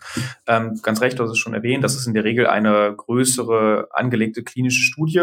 Ähm, 0.47 0.79
ganz 0.81 0.99
recht, 1.01 1.19
hast 1.19 1.29
es 1.29 1.37
schon 1.37 1.53
erwähnt, 1.53 1.83
das 1.83 1.95
ist 1.95 2.07
in 2.07 2.15
der 2.15 2.23
Regel 2.23 2.47
eine 2.47 2.93
größere 2.95 3.89
angelegte 3.91 4.43
klinische 4.43 4.81
Studie. 4.81 5.21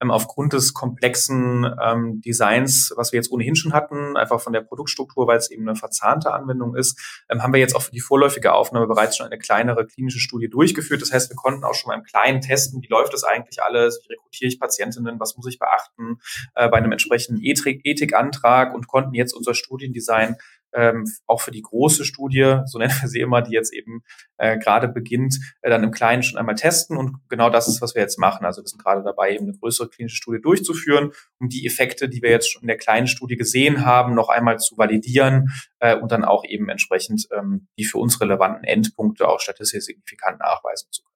Ähm, 0.00 0.10
aufgrund 0.10 0.52
des 0.52 0.74
komplexen 0.74 1.66
ähm, 1.82 2.20
Designs, 2.20 2.92
was 2.96 3.12
wir 3.12 3.18
jetzt 3.18 3.32
ohnehin 3.32 3.56
schon 3.56 3.72
hatten, 3.72 4.16
einfach 4.16 4.40
von 4.40 4.52
der 4.52 4.60
Produktstruktur, 4.60 5.26
weil 5.26 5.38
es 5.38 5.50
eben 5.50 5.68
eine 5.68 5.76
verzahnte 5.76 6.32
Anwendung 6.32 6.76
ist, 6.76 7.24
ähm, 7.28 7.42
haben 7.42 7.52
wir 7.52 7.60
jetzt 7.60 7.74
auch 7.74 7.82
für 7.82 7.90
die 7.90 8.00
vorläufige 8.00 8.52
Aufnahme 8.52 8.86
bereits 8.86 9.16
schon 9.16 9.26
eine 9.26 9.38
kleinere 9.38 9.86
klinische 9.86 10.20
Studie 10.20 10.48
durchgeführt. 10.48 11.02
Das 11.02 11.12
heißt, 11.12 11.30
wir 11.30 11.36
konnten 11.36 11.64
auch 11.64 11.74
schon 11.74 11.88
mal 11.88 11.98
im 11.98 12.04
Kleinen 12.04 12.40
testen, 12.40 12.80
wie 12.80 12.88
läuft 12.88 13.12
das 13.12 13.24
eigentlich 13.24 13.62
alles, 13.62 14.00
wie 14.04 14.12
rekrutiere 14.12 14.48
ich 14.48 14.60
Patientinnen, 14.60 15.18
was 15.18 15.36
muss 15.36 15.46
ich 15.46 15.58
beachten 15.58 16.20
äh, 16.54 16.68
bei 16.68 16.76
einem 16.76 16.92
entsprechenden 16.92 17.42
Ethikantrag 17.42 18.72
und 18.74 18.86
konnten 18.86 19.14
jetzt 19.14 19.32
unser 19.32 19.54
Studiendesign 20.00 20.36
ähm, 20.74 21.06
auch 21.26 21.40
für 21.40 21.52
die 21.52 21.62
große 21.62 22.04
Studie, 22.04 22.60
so 22.66 22.78
nennen 22.78 22.92
wir 23.00 23.08
sie 23.08 23.20
immer, 23.20 23.40
die 23.40 23.52
jetzt 23.52 23.72
eben 23.72 24.02
äh, 24.36 24.58
gerade 24.58 24.88
beginnt, 24.88 25.38
äh, 25.62 25.70
dann 25.70 25.82
im 25.82 25.90
Kleinen 25.90 26.22
schon 26.22 26.38
einmal 26.38 26.54
testen. 26.54 26.98
Und 26.98 27.16
genau 27.28 27.48
das 27.48 27.66
ist, 27.66 27.80
was 27.80 27.94
wir 27.94 28.02
jetzt 28.02 28.18
machen. 28.18 28.44
Also 28.44 28.62
wir 28.62 28.68
sind 28.68 28.82
gerade 28.82 29.02
dabei, 29.02 29.34
eben 29.34 29.46
eine 29.46 29.56
größere 29.56 29.88
klinische 29.88 30.16
Studie 30.16 30.42
durchzuführen, 30.42 31.12
um 31.38 31.48
die 31.48 31.64
Effekte, 31.66 32.10
die 32.10 32.20
wir 32.20 32.30
jetzt 32.30 32.50
schon 32.50 32.62
in 32.62 32.68
der 32.68 32.76
kleinen 32.76 33.06
Studie 33.06 33.36
gesehen 33.36 33.86
haben, 33.86 34.14
noch 34.14 34.28
einmal 34.28 34.58
zu 34.58 34.76
validieren 34.76 35.48
äh, 35.78 35.96
und 35.96 36.12
dann 36.12 36.24
auch 36.24 36.44
eben 36.44 36.68
entsprechend 36.68 37.26
ähm, 37.32 37.68
die 37.78 37.84
für 37.84 37.98
uns 37.98 38.20
relevanten 38.20 38.64
Endpunkte 38.64 39.28
auch 39.28 39.40
statistisch 39.40 39.84
signifikant 39.84 40.40
nachweisen 40.40 40.88
zu 40.90 41.02
können. 41.02 41.15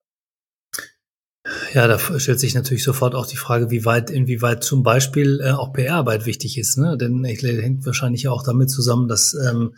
Ja, 1.73 1.87
da 1.87 1.97
stellt 1.97 2.39
sich 2.39 2.53
natürlich 2.53 2.83
sofort 2.83 3.15
auch 3.15 3.25
die 3.25 3.35
Frage, 3.35 3.71
wie 3.71 3.83
weit, 3.83 4.11
inwieweit 4.11 4.63
zum 4.63 4.83
Beispiel 4.83 5.41
äh, 5.43 5.49
auch 5.49 5.73
PR-Arbeit 5.73 6.27
wichtig 6.27 6.59
ist. 6.59 6.77
Ne? 6.77 6.97
Denn 6.99 7.25
ich 7.25 7.41
hängt 7.41 7.83
wahrscheinlich 7.83 8.27
auch 8.27 8.43
damit 8.43 8.69
zusammen, 8.69 9.07
dass 9.07 9.33
ähm, 9.33 9.73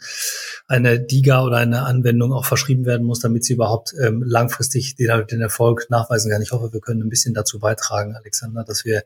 eine 0.68 1.00
DIGA 1.00 1.46
oder 1.46 1.58
eine 1.58 1.84
Anwendung 1.84 2.34
auch 2.34 2.44
verschrieben 2.44 2.86
werden 2.86 3.08
muss, 3.08 3.20
damit 3.20 3.46
sie 3.46 3.54
überhaupt 3.54 3.94
ähm, 3.98 4.24
langfristig 4.26 4.98
den, 4.98 5.26
den 5.28 5.40
Erfolg 5.40 5.86
nachweisen 5.90 6.30
kann. 6.32 6.42
Ich 6.42 6.52
hoffe, 6.52 6.74
wir 6.74 6.82
können 6.82 7.02
ein 7.02 7.10
bisschen 7.10 7.34
dazu 7.34 7.60
beitragen, 7.60 8.18
Alexander, 8.18 8.66
dass 8.66 8.84
wir 8.84 9.04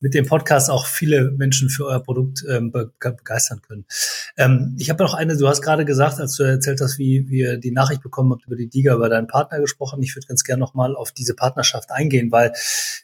mit 0.00 0.12
dem 0.12 0.26
Podcast 0.26 0.68
auch 0.68 0.86
viele 0.86 1.30
Menschen 1.30 1.68
für 1.68 1.86
euer 1.86 2.02
Produkt 2.02 2.44
ähm, 2.48 2.72
be 2.72 2.90
begeistern 2.98 3.62
können. 3.62 3.84
Ähm, 4.36 4.74
ich 4.78 4.90
habe 4.90 5.02
noch 5.04 5.14
eine, 5.14 5.36
du 5.36 5.46
hast 5.46 5.62
gerade 5.62 5.84
gesagt, 5.84 6.18
als 6.18 6.34
du 6.34 6.42
erzählt 6.42 6.80
hast, 6.80 6.98
wie 6.98 7.28
wir 7.28 7.56
die 7.58 7.70
Nachricht 7.70 8.02
bekommen 8.02 8.32
habt 8.32 8.46
über 8.46 8.56
die 8.56 8.68
DIGA, 8.68 8.94
über 8.94 9.08
deinen 9.08 9.28
Partner 9.28 9.60
gesprochen. 9.60 10.02
Ich 10.02 10.16
würde 10.16 10.26
ganz 10.26 10.42
gerne 10.42 10.58
noch 10.58 10.74
mal 10.74 10.96
auf 10.96 11.12
diese 11.12 11.34
Partnerschaft 11.34 11.90
eingehen, 11.90 11.99
weil 12.30 12.52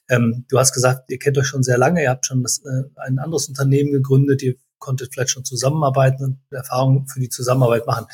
ähm, 0.08 0.44
du 0.48 0.58
hast 0.58 0.72
gesagt, 0.72 1.10
ihr 1.10 1.18
kennt 1.18 1.36
euch 1.38 1.46
schon 1.46 1.62
sehr 1.62 1.78
lange, 1.78 2.02
ihr 2.02 2.10
habt 2.10 2.26
schon 2.26 2.42
das, 2.42 2.58
äh, 2.64 2.82
ein 2.96 3.18
anderes 3.18 3.48
Unternehmen 3.48 3.92
gegründet, 3.92 4.42
ihr 4.42 4.54
konntet 4.78 5.12
vielleicht 5.12 5.30
schon 5.30 5.44
zusammenarbeiten 5.44 6.24
und 6.24 6.38
Erfahrungen 6.50 7.06
für 7.08 7.20
die 7.20 7.28
Zusammenarbeit 7.28 7.86
machen. 7.86 8.06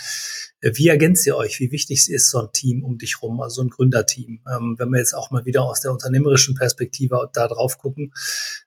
Äh, 0.61 0.73
wie 0.75 0.89
ergänzt 0.89 1.27
ihr 1.27 1.37
euch? 1.37 1.61
Wie 1.61 1.71
wichtig 1.71 2.09
ist 2.09 2.31
so 2.31 2.41
ein 2.41 2.53
Team 2.53 2.85
um 2.85 2.99
dich 2.99 3.21
rum, 3.23 3.41
also 3.41 3.63
ein 3.63 3.69
Gründerteam? 3.69 4.41
Ähm, 4.51 4.77
wenn 4.79 4.89
wir 4.91 4.99
jetzt 4.99 5.15
auch 5.15 5.31
mal 5.31 5.45
wieder 5.45 5.63
aus 5.65 5.81
der 5.81 5.93
unternehmerischen 5.93 6.55
Perspektive 6.55 7.29
da 7.33 7.49
drauf 7.49 7.79
gucken, 7.79 8.13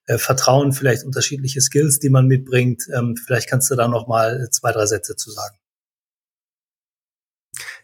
äh, 0.05 0.17
Vertrauen, 0.17 0.73
vielleicht 0.73 1.03
unterschiedliche 1.03 1.61
Skills, 1.61 1.99
die 1.99 2.09
man 2.09 2.27
mitbringt. 2.27 2.83
Ähm, 2.93 3.15
vielleicht 3.15 3.49
kannst 3.49 3.71
du 3.71 3.75
da 3.75 3.87
noch 3.87 4.07
mal 4.07 4.49
zwei, 4.51 4.71
drei 4.71 4.85
Sätze 4.85 5.15
zu 5.15 5.31
sagen. 5.31 5.57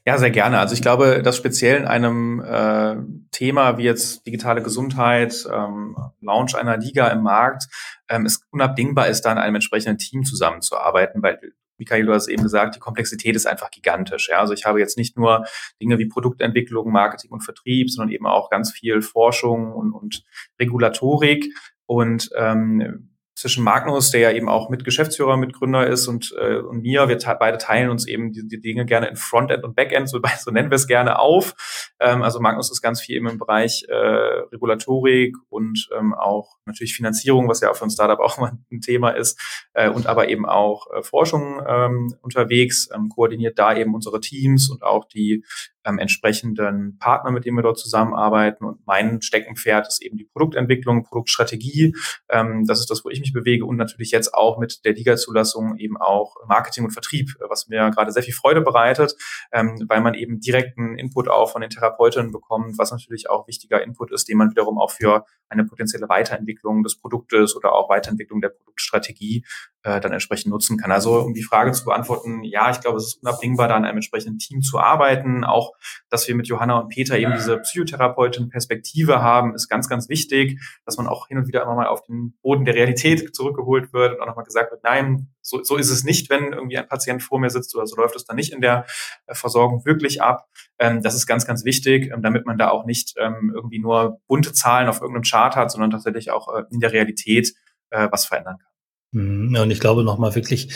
Ja, 0.05 0.17
sehr 0.17 0.31
gerne. 0.31 0.57
Also 0.57 0.73
ich 0.73 0.81
glaube, 0.81 1.21
dass 1.21 1.37
speziell 1.37 1.77
in 1.77 1.85
einem 1.85 2.41
äh, 2.41 2.95
Thema 3.29 3.77
wie 3.77 3.83
jetzt 3.83 4.25
digitale 4.25 4.63
Gesundheit, 4.63 5.47
ähm, 5.51 5.95
Launch 6.21 6.55
einer 6.55 6.77
Liga 6.77 7.07
im 7.09 7.21
Markt, 7.21 7.67
ähm, 8.09 8.25
es 8.25 8.41
unabdingbar 8.49 9.07
ist, 9.09 9.21
da 9.21 9.31
in 9.31 9.37
einem 9.37 9.55
entsprechenden 9.55 9.99
Team 9.99 10.23
zusammenzuarbeiten, 10.23 11.21
weil 11.21 11.39
Michael, 11.77 12.05
du 12.05 12.13
hast 12.13 12.27
eben 12.27 12.43
gesagt, 12.43 12.75
die 12.75 12.79
Komplexität 12.79 13.35
ist 13.35 13.45
einfach 13.45 13.69
gigantisch. 13.69 14.29
Ja? 14.29 14.39
Also 14.39 14.53
ich 14.53 14.65
habe 14.65 14.79
jetzt 14.79 14.97
nicht 14.97 15.17
nur 15.17 15.45
Dinge 15.79 15.99
wie 15.99 16.07
Produktentwicklung, 16.07 16.91
Marketing 16.91 17.31
und 17.31 17.41
Vertrieb, 17.41 17.89
sondern 17.89 18.13
eben 18.13 18.27
auch 18.27 18.49
ganz 18.49 18.71
viel 18.71 19.01
Forschung 19.01 19.71
und, 19.71 19.91
und 19.91 20.23
Regulatorik. 20.59 21.53
Und 21.87 22.29
ähm, 22.35 23.10
zwischen 23.41 23.63
Magnus, 23.63 24.11
der 24.11 24.21
ja 24.21 24.31
eben 24.31 24.47
auch 24.47 24.69
mit 24.69 24.85
Geschäftsführer, 24.85 25.35
Mitgründer 25.35 25.87
ist 25.87 26.07
und, 26.07 26.31
äh, 26.39 26.57
und 26.57 26.83
mir. 26.83 27.09
Wir 27.09 27.17
beide 27.39 27.57
teilen 27.57 27.89
uns 27.89 28.07
eben 28.07 28.31
die, 28.31 28.47
die 28.47 28.61
Dinge 28.61 28.85
gerne 28.85 29.07
in 29.07 29.15
Frontend 29.15 29.63
und 29.63 29.75
Backend, 29.75 30.07
so, 30.09 30.19
so 30.39 30.51
nennen 30.51 30.69
wir 30.69 30.75
es 30.75 30.85
gerne 30.85 31.17
auf. 31.17 31.55
Ähm, 31.99 32.21
also 32.21 32.39
Magnus 32.39 32.71
ist 32.71 32.83
ganz 32.83 33.01
viel 33.01 33.15
eben 33.15 33.27
im 33.27 33.39
Bereich 33.39 33.85
äh, 33.89 33.95
Regulatorik 33.95 35.35
und 35.49 35.89
ähm, 35.97 36.13
auch 36.13 36.57
natürlich 36.65 36.93
Finanzierung, 36.93 37.49
was 37.49 37.61
ja 37.61 37.71
auch 37.71 37.75
für 37.75 37.85
ein 37.85 37.89
Startup 37.89 38.19
auch 38.21 38.37
mal 38.37 38.51
ein 38.71 38.81
Thema 38.81 39.09
ist, 39.09 39.39
äh, 39.73 39.89
und 39.89 40.05
aber 40.05 40.29
eben 40.29 40.45
auch 40.45 40.85
äh, 40.93 41.01
Forschung 41.01 41.63
ähm, 41.67 42.13
unterwegs, 42.21 42.89
ähm, 42.93 43.09
koordiniert 43.09 43.57
da 43.57 43.75
eben 43.75 43.95
unsere 43.95 44.19
Teams 44.19 44.69
und 44.69 44.83
auch 44.83 45.05
die 45.05 45.43
ähm, 45.85 45.99
entsprechenden 45.99 46.97
Partner, 46.97 47.31
mit 47.31 47.45
denen 47.45 47.57
wir 47.57 47.63
dort 47.63 47.79
zusammenarbeiten. 47.79 48.65
Und 48.65 48.85
mein 48.85 49.21
Steckenpferd 49.21 49.87
ist 49.87 50.01
eben 50.01 50.17
die 50.17 50.25
Produktentwicklung, 50.25 51.03
Produktstrategie. 51.03 51.95
Ähm, 52.29 52.65
das 52.65 52.79
ist 52.79 52.89
das, 52.89 53.03
wo 53.03 53.09
ich 53.09 53.19
mich 53.19 53.33
bewege 53.33 53.65
und 53.65 53.77
natürlich 53.77 54.11
jetzt 54.11 54.33
auch 54.33 54.57
mit 54.57 54.85
der 54.85 54.93
Liga-Zulassung 54.93 55.77
eben 55.77 55.97
auch 55.97 56.35
Marketing 56.47 56.85
und 56.85 56.91
Vertrieb, 56.91 57.35
was 57.49 57.67
mir 57.67 57.89
gerade 57.91 58.11
sehr 58.11 58.23
viel 58.23 58.33
Freude 58.33 58.61
bereitet, 58.61 59.15
ähm, 59.51 59.85
weil 59.87 60.01
man 60.01 60.13
eben 60.13 60.39
direkten 60.39 60.97
Input 60.97 61.27
auch 61.27 61.51
von 61.51 61.61
den 61.61 61.69
Therapeutinnen 61.69 62.31
bekommt, 62.31 62.77
was 62.77 62.91
natürlich 62.91 63.29
auch 63.29 63.47
wichtiger 63.47 63.81
Input 63.83 64.11
ist, 64.11 64.27
den 64.27 64.37
man 64.37 64.51
wiederum 64.51 64.79
auch 64.79 64.91
für 64.91 65.25
eine 65.49 65.65
potenzielle 65.65 66.09
Weiterentwicklung 66.09 66.83
des 66.83 66.97
Produktes 66.97 67.55
oder 67.55 67.73
auch 67.73 67.89
Weiterentwicklung 67.89 68.41
der 68.41 68.49
Produktstrategie 68.49 69.45
äh, 69.83 69.99
dann 69.99 70.11
entsprechend 70.11 70.51
nutzen 70.51 70.77
kann. 70.77 70.91
Also 70.91 71.19
um 71.19 71.33
die 71.33 71.43
Frage 71.43 71.71
zu 71.71 71.85
beantworten, 71.85 72.43
ja, 72.43 72.69
ich 72.69 72.81
glaube, 72.81 72.97
es 72.97 73.07
ist 73.07 73.23
unabdingbar, 73.23 73.67
da 73.67 73.77
in 73.77 73.85
einem 73.85 73.97
entsprechenden 73.97 74.37
Team 74.37 74.61
zu 74.61 74.79
arbeiten. 74.79 75.43
Auch, 75.43 75.73
dass 76.09 76.27
wir 76.27 76.35
mit 76.35 76.47
Johanna 76.47 76.79
und 76.79 76.89
Peter 76.89 77.17
eben 77.17 77.33
diese 77.33 77.57
Psychotherapeutin-Perspektive 77.57 79.21
haben, 79.21 79.55
ist 79.55 79.69
ganz, 79.69 79.89
ganz 79.89 80.09
wichtig, 80.09 80.59
dass 80.85 80.97
man 80.97 81.07
auch 81.07 81.27
hin 81.27 81.37
und 81.37 81.47
wieder 81.47 81.63
immer 81.63 81.75
mal 81.75 81.87
auf 81.87 82.03
den 82.03 82.37
Boden 82.41 82.65
der 82.65 82.75
Realität 82.75 83.35
zurückgeholt 83.35 83.93
wird 83.93 84.13
und 84.13 84.21
auch 84.21 84.27
nochmal 84.27 84.45
gesagt 84.45 84.71
wird, 84.71 84.83
nein, 84.83 85.29
so, 85.41 85.63
so 85.63 85.77
ist 85.77 85.89
es 85.89 86.03
nicht, 86.03 86.29
wenn 86.29 86.53
irgendwie 86.53 86.77
ein 86.77 86.87
Patient 86.87 87.23
vor 87.23 87.39
mir 87.39 87.49
sitzt 87.49 87.75
oder 87.75 87.87
so 87.87 87.95
läuft 87.95 88.15
es 88.15 88.25
dann 88.25 88.35
nicht 88.35 88.53
in 88.53 88.61
der 88.61 88.85
äh, 89.25 89.33
Versorgung 89.33 89.85
wirklich 89.85 90.21
ab. 90.21 90.47
Ähm, 90.77 91.01
das 91.01 91.15
ist 91.15 91.25
ganz, 91.25 91.45
ganz 91.45 91.65
wichtig, 91.65 92.11
ähm, 92.13 92.21
damit 92.21 92.45
man 92.45 92.57
da 92.57 92.69
auch 92.69 92.85
nicht 92.85 93.15
ähm, 93.17 93.51
irgendwie 93.53 93.79
nur 93.79 94.19
bunte 94.27 94.53
Zahlen 94.53 94.87
auf 94.87 95.01
irgendeinem 95.01 95.23
Chart 95.23 95.55
hat, 95.55 95.71
sondern 95.71 95.89
tatsächlich 95.89 96.31
auch 96.31 96.53
äh, 96.53 96.63
in 96.71 96.79
der 96.79 96.93
Realität 96.93 97.53
äh, 97.89 98.07
was 98.11 98.25
verändern 98.25 98.57
kann. 98.59 98.70
Mhm. 99.13 99.53
Ja, 99.53 99.63
und 99.63 99.71
ich 99.71 99.81
glaube 99.81 100.05
nochmal 100.05 100.35
wirklich 100.35 100.69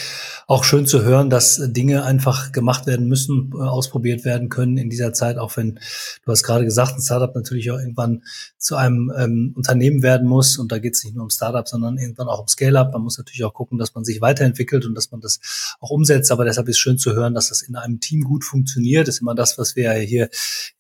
auch 0.48 0.66
schön 0.66 0.86
zu 0.86 1.04
hören, 1.04 1.30
dass 1.30 1.62
Dinge 1.68 2.04
einfach 2.04 2.52
gemacht 2.52 2.86
werden 2.86 3.08
müssen, 3.08 3.52
äh, 3.54 3.60
ausprobiert 3.60 4.26
werden 4.26 4.50
können 4.50 4.78
in 4.78 4.90
dieser 4.90 5.14
Zeit, 5.14 5.38
auch 5.38 5.56
wenn 5.56 5.76
du 5.76 6.32
hast 6.32 6.44
gerade 6.44 6.66
gesagt, 6.66 6.96
ein 6.98 7.02
Startup 7.02 7.34
natürlich 7.34 7.72
auch 7.72 7.80
irgendwann 7.80 8.24
zu 8.58 8.76
einem 8.76 9.10
ähm, 9.18 9.54
Unternehmen 9.56 10.04
werden 10.04 10.28
muss. 10.28 10.58
Und 10.58 10.74
da 10.74 10.80
geht 10.80 10.96
es 10.96 11.04
nicht 11.06 11.16
nur 11.16 11.24
um 11.24 11.30
Startup, 11.30 11.66
sondern 11.66 11.98
irgendwann 11.98 12.28
auch 12.28 12.42
um 12.42 12.48
Scale-up. 12.48 12.92
Man 12.92 13.04
muss 13.04 13.18
natürlich 13.18 13.46
auch 13.46 13.54
gucken, 13.54 13.78
dass 13.78 13.96
man 13.96 14.04
sich 14.04 14.20
weiterentwickelt 14.20 14.86
und 14.86 14.96
dass 14.96 15.12
man 15.12 15.22
das 15.22 15.40
auch 15.80 15.92
umsetzt. 15.92 16.30
Aber 16.32 16.44
deshalb 16.44 16.68
ist 16.68 16.80
schön 16.80 16.98
zu 16.98 17.14
hören, 17.14 17.36
dass 17.36 17.50
das 17.50 17.62
in 17.62 17.78
einem 17.78 18.02
Team 18.02 18.24
gut 18.24 18.44
funktioniert. 18.44 19.08
Das 19.08 19.16
ist 19.16 19.22
immer 19.22 19.36
das, 19.36 19.58
was 19.58 19.78
wir 19.78 19.94
hier 19.94 20.30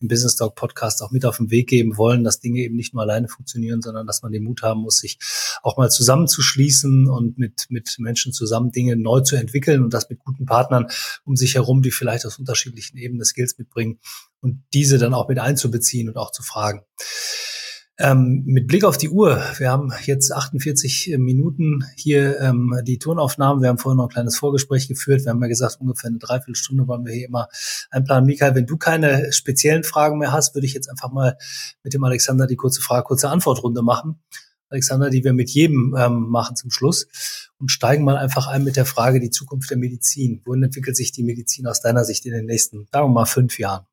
im 0.01 0.09
Business 0.09 0.35
Talk 0.35 0.55
Podcast 0.55 1.01
auch 1.01 1.11
mit 1.11 1.25
auf 1.25 1.37
den 1.37 1.51
Weg 1.51 1.69
geben 1.69 1.95
wollen, 1.95 2.25
dass 2.25 2.41
Dinge 2.41 2.59
eben 2.59 2.75
nicht 2.75 2.93
nur 2.93 3.03
alleine 3.03 3.29
funktionieren, 3.29 3.81
sondern 3.81 4.05
dass 4.05 4.23
man 4.23 4.33
den 4.33 4.43
Mut 4.43 4.61
haben 4.61 4.81
muss, 4.81 4.97
sich 4.97 5.19
auch 5.63 5.77
mal 5.77 5.89
zusammenzuschließen 5.89 7.07
und 7.07 7.37
mit, 7.37 7.44
mit 7.69 7.95
Menschen 7.99 8.33
zusammen 8.33 8.71
Dinge 8.71 8.95
neu 8.95 9.21
zu 9.21 9.35
entwickeln 9.35 9.83
und 9.83 9.93
das 9.93 10.09
mit 10.09 10.19
guten 10.19 10.45
Partnern 10.45 10.87
um 11.23 11.35
sich 11.35 11.55
herum, 11.55 11.81
die 11.81 11.91
vielleicht 11.91 12.25
aus 12.25 12.39
unterschiedlichen 12.39 12.97
Ebenen 12.97 13.25
Skills 13.25 13.57
mitbringen 13.57 13.99
und 14.41 14.63
diese 14.73 14.97
dann 14.97 15.13
auch 15.13 15.27
mit 15.27 15.39
einzubeziehen 15.39 16.09
und 16.09 16.17
auch 16.17 16.31
zu 16.31 16.43
fragen. 16.43 16.81
Ähm, 17.97 18.43
mit 18.45 18.67
Blick 18.67 18.83
auf 18.83 18.97
die 18.97 19.07
Uhr, 19.07 19.41
wir 19.57 19.71
haben 19.71 19.93
jetzt 20.03 20.33
48 20.33 21.15
Minuten 21.17 21.85
hier 21.95 22.41
ähm, 22.41 22.73
die 22.83 22.99
Tonaufnahmen. 22.99 23.61
Wir 23.61 23.69
haben 23.69 23.77
vorhin 23.77 23.97
noch 23.97 24.07
ein 24.07 24.13
kleines 24.13 24.35
Vorgespräch 24.37 24.89
geführt. 24.89 25.23
Wir 25.23 25.29
haben 25.29 25.41
ja 25.41 25.47
gesagt, 25.47 25.77
ungefähr 25.79 26.09
eine 26.09 26.17
Dreiviertelstunde 26.17 26.89
wollen 26.89 27.05
wir 27.05 27.13
hier 27.13 27.27
immer 27.27 27.47
einplanen. 27.91 28.25
Michael, 28.25 28.53
wenn 28.53 28.65
du 28.65 28.75
keine 28.75 29.31
speziellen 29.31 29.85
Fragen 29.85 30.17
mehr 30.17 30.33
hast, 30.33 30.55
würde 30.55 30.67
ich 30.67 30.73
jetzt 30.73 30.89
einfach 30.89 31.09
mal 31.09 31.37
mit 31.83 31.93
dem 31.93 32.03
Alexander 32.03 32.47
die 32.47 32.57
kurze 32.57 32.81
Frage, 32.81 33.05
kurze 33.05 33.29
Antwortrunde 33.29 33.81
machen. 33.81 34.19
Alexander, 34.69 35.09
die 35.09 35.23
wir 35.23 35.33
mit 35.33 35.49
jedem 35.49 35.95
ähm, 35.97 36.29
machen 36.29 36.55
zum 36.55 36.71
Schluss 36.71 37.51
und 37.59 37.69
steigen 37.69 38.03
mal 38.03 38.17
einfach 38.17 38.47
ein 38.47 38.63
mit 38.63 38.75
der 38.75 38.85
Frage 38.85 39.19
die 39.19 39.29
Zukunft 39.29 39.69
der 39.69 39.77
Medizin. 39.77 40.41
Wohin 40.45 40.63
entwickelt 40.63 40.95
sich 40.95 41.11
die 41.11 41.23
Medizin 41.23 41.67
aus 41.67 41.81
deiner 41.81 42.03
Sicht 42.03 42.25
in 42.25 42.33
den 42.33 42.45
nächsten, 42.45 42.87
sagen 42.91 43.07
wir 43.07 43.13
mal, 43.13 43.25
fünf 43.25 43.59
Jahren? 43.59 43.85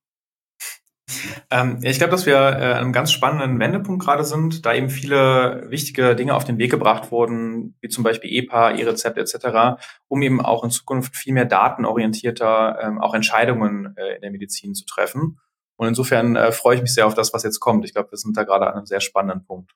Ähm, 1.50 1.78
ich 1.82 1.98
glaube, 1.98 2.12
dass 2.12 2.26
wir 2.26 2.34
äh, 2.34 2.38
an 2.38 2.78
einem 2.78 2.92
ganz 2.92 3.12
spannenden 3.12 3.58
Wendepunkt 3.58 4.04
gerade 4.04 4.24
sind, 4.24 4.64
da 4.64 4.74
eben 4.74 4.88
viele 4.88 5.66
wichtige 5.68 6.16
Dinge 6.16 6.34
auf 6.34 6.44
den 6.44 6.58
Weg 6.58 6.70
gebracht 6.70 7.10
wurden, 7.10 7.76
wie 7.80 7.88
zum 7.88 8.04
Beispiel 8.04 8.32
EPA, 8.32 8.72
E-Rezept 8.72 9.18
etc., 9.18 9.82
um 10.08 10.22
eben 10.22 10.40
auch 10.40 10.64
in 10.64 10.70
Zukunft 10.70 11.16
viel 11.16 11.34
mehr 11.34 11.44
datenorientierter 11.44 12.78
ähm, 12.82 13.00
auch 13.00 13.14
Entscheidungen 13.14 13.94
äh, 13.96 14.16
in 14.16 14.22
der 14.22 14.30
Medizin 14.30 14.74
zu 14.74 14.84
treffen. 14.86 15.38
Und 15.76 15.88
insofern 15.88 16.36
äh, 16.36 16.52
freue 16.52 16.76
ich 16.76 16.82
mich 16.82 16.94
sehr 16.94 17.06
auf 17.06 17.14
das, 17.14 17.32
was 17.32 17.42
jetzt 17.42 17.60
kommt. 17.60 17.84
Ich 17.84 17.92
glaube, 17.92 18.10
wir 18.12 18.18
sind 18.18 18.36
da 18.36 18.44
gerade 18.44 18.68
an 18.68 18.74
einem 18.74 18.86
sehr 18.86 19.00
spannenden 19.00 19.44
Punkt. 19.44 19.72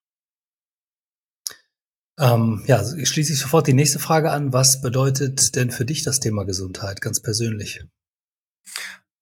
Ähm, 2.18 2.62
ja, 2.66 2.82
schließe 2.82 3.32
ich 3.32 3.38
sofort 3.38 3.66
die 3.66 3.74
nächste 3.74 3.98
Frage 3.98 4.30
an. 4.30 4.52
Was 4.52 4.80
bedeutet 4.80 5.54
denn 5.54 5.70
für 5.70 5.84
dich 5.84 6.02
das 6.02 6.20
Thema 6.20 6.44
Gesundheit 6.44 7.00
ganz 7.00 7.20
persönlich? 7.20 7.84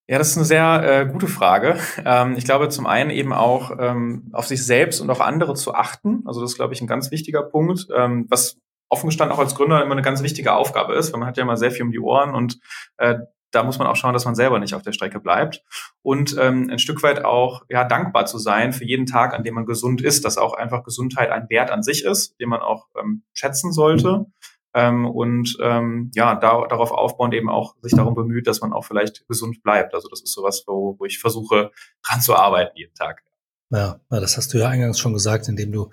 Ja, 0.07 0.18
das 0.18 0.30
ist 0.30 0.36
eine 0.36 0.45
sehr 0.45 0.82
äh, 0.82 1.07
gute 1.07 1.28
Frage. 1.28 1.78
Ähm, 2.05 2.34
ich 2.36 2.45
glaube, 2.45 2.68
zum 2.68 2.86
einen 2.86 3.11
eben 3.11 3.32
auch 3.32 3.72
ähm, 3.78 4.28
auf 4.32 4.47
sich 4.47 4.64
selbst 4.64 5.01
und 5.01 5.09
auf 5.11 5.22
andere 5.22 5.55
zu 5.55 5.74
achten. 5.74 6.22
Also 6.26 6.42
das 6.42 6.51
ist, 6.51 6.57
glaube 6.57 6.74
ich, 6.74 6.82
ein 6.82 6.86
ganz 6.86 7.11
wichtiger 7.11 7.42
Punkt, 7.42 7.88
ähm, 7.97 8.26
was 8.28 8.59
offen 8.90 9.09
gestanden 9.09 9.34
auch 9.34 9.40
als 9.40 9.55
Gründer 9.55 9.82
immer 9.82 9.92
eine 9.92 10.03
ganz 10.03 10.22
wichtige 10.22 10.53
Aufgabe 10.53 10.95
ist, 10.95 11.12
weil 11.12 11.20
man 11.20 11.28
hat 11.28 11.38
ja 11.38 11.42
immer 11.42 11.57
sehr 11.57 11.70
viel 11.70 11.84
um 11.84 11.90
die 11.90 12.01
Ohren 12.01 12.34
und 12.34 12.61
äh, 12.99 13.16
da 13.55 13.62
muss 13.62 13.78
man 13.78 13.86
auch 13.86 13.96
schauen, 13.96 14.12
dass 14.12 14.24
man 14.24 14.34
selber 14.34 14.59
nicht 14.59 14.74
auf 14.74 14.82
der 14.82 14.92
Strecke 14.92 15.20
bleibt 15.20 15.62
und 16.02 16.36
ähm, 16.38 16.68
ein 16.70 16.78
Stück 16.78 17.02
weit 17.02 17.24
auch 17.24 17.62
ja 17.68 17.84
dankbar 17.84 18.26
zu 18.26 18.38
sein 18.38 18.72
für 18.72 18.84
jeden 18.84 19.07
Tag, 19.07 19.34
an 19.34 19.44
dem 19.44 19.55
man 19.55 19.66
gesund 19.66 20.02
ist, 20.02 20.24
dass 20.24 20.38
auch 20.38 20.55
einfach 20.55 20.84
Gesundheit 20.84 21.30
ein 21.30 21.48
Wert 21.48 21.70
an 21.70 21.82
sich 21.82 22.05
ist, 22.05 22.38
den 22.40 22.48
man 22.48 22.61
auch 22.61 22.88
ähm, 22.98 23.22
schätzen 23.32 23.72
sollte 23.72 24.26
ähm, 24.74 25.07
und 25.07 25.57
ähm, 25.62 26.11
ja 26.14 26.34
da, 26.34 26.66
darauf 26.66 26.90
aufbauend 26.90 27.34
eben 27.34 27.48
auch 27.48 27.76
sich 27.82 27.94
darum 27.94 28.14
bemüht, 28.14 28.46
dass 28.46 28.61
man 28.61 28.72
auch 28.72 28.84
vielleicht 28.84 29.26
gesund 29.28 29.62
bleibt. 29.62 29.94
Also 29.94 30.09
das 30.09 30.20
ist 30.22 30.32
sowas, 30.32 30.64
wo, 30.66 30.96
wo 30.98 31.05
ich 31.05 31.18
versuche 31.18 31.70
dran 32.07 32.20
zu 32.20 32.34
arbeiten 32.34 32.76
jeden 32.76 32.94
Tag. 32.94 33.22
Ja, 33.70 33.98
das 34.11 34.36
hast 34.36 34.52
du 34.52 34.59
ja 34.59 34.68
eingangs 34.68 34.98
schon 34.98 35.14
gesagt, 35.14 35.48
indem 35.48 35.72
du 35.72 35.90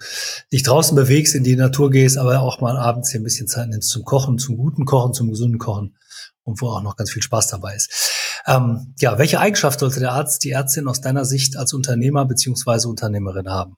dich 0.52 0.62
draußen 0.62 0.96
bewegst, 0.96 1.34
in 1.36 1.44
die 1.44 1.56
Natur 1.56 1.90
gehst, 1.90 2.18
aber 2.18 2.42
auch 2.42 2.62
mal 2.62 2.78
abends 2.78 3.12
hier 3.12 3.20
ein 3.20 3.24
bisschen 3.24 3.48
Zeit 3.48 3.70
nimmst 3.70 3.90
zum 3.90 4.04
Kochen, 4.04 4.38
zum 4.38 4.58
guten 4.58 4.86
Kochen, 4.86 5.14
zum 5.14 5.30
gesunden 5.30 5.58
Kochen 5.58 5.96
und 6.44 6.62
wo 6.62 6.70
auch 6.70 6.82
noch 6.82 6.96
ganz 6.96 7.12
viel 7.12 7.22
Spaß 7.22 7.48
dabei 7.48 7.76
ist. 7.76 8.42
Ähm, 8.46 8.94
ja, 9.00 9.18
welche 9.18 9.40
Eigenschaft 9.40 9.80
sollte 9.80 10.00
der 10.00 10.14
Arzt, 10.14 10.44
die 10.44 10.52
Ärztin 10.52 10.88
aus 10.88 11.02
deiner 11.02 11.26
Sicht 11.26 11.58
als 11.58 11.74
Unternehmer 11.74 12.26
beziehungsweise 12.26 12.88
Unternehmerin 12.88 13.50
haben? 13.50 13.76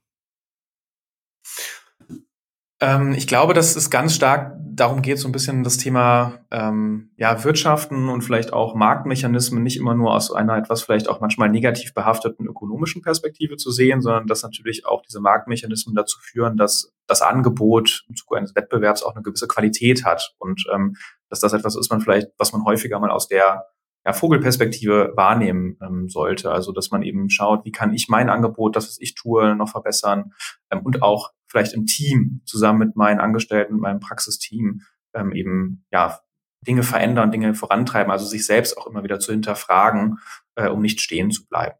Ähm, 2.80 3.14
ich 3.14 3.28
glaube, 3.28 3.54
dass 3.54 3.76
es 3.76 3.90
ganz 3.90 4.16
stark 4.16 4.58
darum 4.76 5.02
geht, 5.02 5.20
so 5.20 5.28
ein 5.28 5.32
bisschen 5.32 5.64
das 5.64 5.78
Thema 5.78 6.40
ähm, 6.52 7.12
ja, 7.18 7.44
Wirtschaften 7.44 8.10
und 8.10 8.22
vielleicht 8.22 8.54
auch 8.54 8.76
Marktmechanismen 8.76 9.62
nicht 9.62 9.78
immer 9.78 9.94
nur 9.94 10.14
aus 10.14 10.32
einer 10.32 10.58
etwas 10.58 10.82
vielleicht 10.82 11.10
auch 11.10 11.22
manchmal 11.22 11.50
negativ 11.50 11.94
behafteten 11.94 12.48
ökonomischen 12.48 13.02
Perspektive 13.02 13.58
zu 13.58 13.72
sehen, 13.72 14.02
sondern 14.02 14.28
dass 14.28 14.44
natürlich 14.44 14.86
auch 14.86 15.02
diese 15.02 15.20
Marktmechanismen 15.20 15.96
dazu 15.96 16.20
führen, 16.20 16.58
dass 16.58 16.94
das 17.08 17.22
Angebot 17.22 18.04
im 18.08 18.16
Zuge 18.16 18.38
eines 18.38 18.56
Wettbewerbs 18.56 19.04
auch 19.04 19.16
eine 19.16 19.24
gewisse 19.24 19.48
Qualität 19.48 20.06
hat 20.06 20.34
und 20.40 20.64
ähm, 20.74 20.96
dass 21.30 21.40
das 21.40 21.54
etwas 21.54 21.76
ist, 21.76 21.90
man 21.90 22.02
vielleicht, 22.02 22.28
was 22.38 22.54
man 22.54 22.64
häufiger 22.66 23.00
mal 23.00 23.12
aus 23.12 23.28
der 23.28 23.66
ja, 24.06 24.14
Vogelperspektive 24.14 25.14
wahrnehmen 25.16 25.78
ähm, 25.82 26.10
sollte. 26.10 26.52
Also 26.52 26.72
dass 26.72 26.92
man 26.92 27.04
eben 27.04 27.30
schaut, 27.30 27.66
wie 27.66 27.72
kann 27.72 27.94
ich 27.94 28.08
mein 28.10 28.30
Angebot, 28.30 28.76
das, 28.76 28.88
was 28.88 28.98
ich 29.00 29.16
tue, 29.16 29.56
noch 29.56 29.70
verbessern 29.70 30.34
ähm, 30.72 30.82
und 30.82 31.02
auch 31.02 31.32
vielleicht 31.54 31.74
im 31.74 31.86
Team 31.86 32.42
zusammen 32.46 32.80
mit 32.80 32.96
meinen 32.96 33.20
Angestellten, 33.20 33.78
meinem 33.78 34.00
Praxisteam 34.00 34.82
ähm, 35.14 35.34
eben 35.34 35.86
ja 35.92 36.20
Dinge 36.66 36.82
verändern, 36.82 37.32
Dinge 37.32 37.54
vorantreiben, 37.54 38.12
also 38.12 38.26
sich 38.26 38.46
selbst 38.46 38.76
auch 38.76 38.88
immer 38.88 39.04
wieder 39.04 39.20
zu 39.20 39.32
hinterfragen, 39.32 40.18
äh, 40.56 40.68
um 40.68 40.82
nicht 40.82 41.00
stehen 41.00 41.30
zu 41.30 41.46
bleiben. 41.46 41.76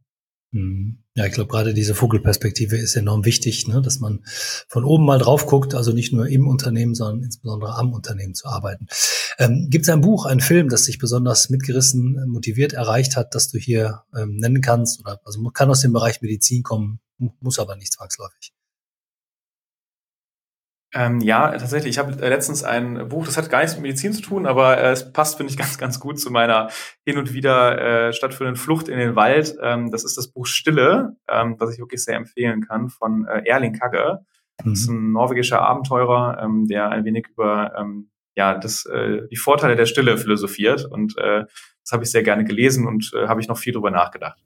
Mhm. 0.52 1.00
Ja, 1.16 1.26
ich 1.26 1.34
glaube, 1.34 1.50
gerade 1.52 1.74
diese 1.74 1.96
Vogelperspektive 1.96 2.78
ist 2.78 2.96
enorm 2.96 3.26
wichtig, 3.26 3.68
ne? 3.68 3.82
dass 3.82 4.00
man 4.00 4.22
von 4.68 4.84
oben 4.84 5.06
mal 5.06 5.18
drauf 5.18 5.48
guckt, 5.48 5.74
also 5.74 5.92
nicht 5.92 6.14
nur 6.14 6.28
im 6.28 6.48
Unternehmen, 6.48 6.94
sondern 6.94 7.24
insbesondere 7.24 7.76
am 7.76 7.94
Unternehmen 7.94 8.36
zu 8.36 8.48
arbeiten. 8.48 8.86
Ähm, 9.40 9.68
Gibt 9.72 9.86
es 9.86 9.90
ein 9.90 10.02
Buch, 10.02 10.28
einen 10.28 10.40
Film, 10.40 10.70
das 10.70 10.84
dich 10.84 11.00
besonders 11.00 11.50
mitgerissen, 11.50 12.24
motiviert, 12.28 12.74
erreicht 12.74 13.16
hat, 13.16 13.34
dass 13.34 13.50
du 13.50 13.58
hier 13.58 14.04
ähm, 14.16 14.36
nennen 14.36 14.62
kannst? 14.62 15.00
Oder 15.00 15.20
also 15.26 15.44
kann 15.50 15.72
aus 15.72 15.82
dem 15.82 15.94
Bereich 15.94 16.22
Medizin 16.22 16.62
kommen, 16.62 17.00
muss 17.40 17.58
aber 17.58 17.76
nicht 17.76 17.94
zwangsläufig. 17.94 18.54
Ähm, 20.96 21.22
ja, 21.22 21.50
tatsächlich. 21.58 21.92
Ich 21.92 21.98
habe 21.98 22.22
äh, 22.22 22.30
letztens 22.30 22.64
ein 22.64 23.10
Buch, 23.10 23.26
das 23.26 23.36
hat 23.36 23.50
gar 23.50 23.62
nichts 23.62 23.76
mit 23.76 23.82
Medizin 23.82 24.14
zu 24.14 24.22
tun, 24.22 24.46
aber 24.46 24.78
äh, 24.78 24.92
es 24.92 25.12
passt, 25.12 25.38
finde 25.38 25.52
ich, 25.52 25.58
ganz, 25.60 25.78
ganz 25.78 26.00
gut 26.00 26.20
zu 26.20 26.30
meiner 26.30 26.70
hin 27.04 27.18
und 27.18 27.34
wieder 27.34 28.10
äh, 28.10 28.14
stattfindenden 28.14 28.62
Flucht 28.62 28.88
in 28.88 29.00
den 29.00 29.16
Wald. 29.16 29.56
Ähm, 29.62 29.90
das 29.90 30.04
ist 30.04 30.18
das 30.18 30.28
Buch 30.28 30.46
Stille, 30.46 31.16
ähm, 31.28 31.56
was 31.58 31.74
ich 31.74 31.80
wirklich 31.80 32.04
sehr 32.04 32.16
empfehlen 32.16 32.62
kann, 32.62 32.90
von 32.90 33.26
äh, 33.26 33.42
Erling 33.46 33.74
Kagge. 33.74 34.20
Das 34.58 34.68
ist 34.68 34.90
mhm. 34.90 35.10
ein 35.10 35.12
norwegischer 35.14 35.62
Abenteurer, 35.62 36.40
ähm, 36.44 36.68
der 36.68 36.90
ein 36.90 37.06
wenig 37.06 37.28
über 37.28 37.74
ähm, 37.76 38.10
ja, 38.36 38.58
das, 38.58 38.86
äh, 38.86 39.28
die 39.32 39.36
Vorteile 39.36 39.76
der 39.76 39.88
Stille 39.88 40.18
philosophiert. 40.18 40.86
Und 40.86 41.18
äh, 41.18 41.46
das 41.84 41.92
habe 41.92 42.04
ich 42.04 42.12
sehr 42.12 42.24
gerne 42.24 42.46
gelesen 42.46 42.88
und 42.88 43.12
äh, 43.16 43.28
habe 43.28 43.42
ich 43.42 43.48
noch 43.48 43.58
viel 43.58 43.74
drüber 43.74 43.90
nachgedacht. 43.90 44.40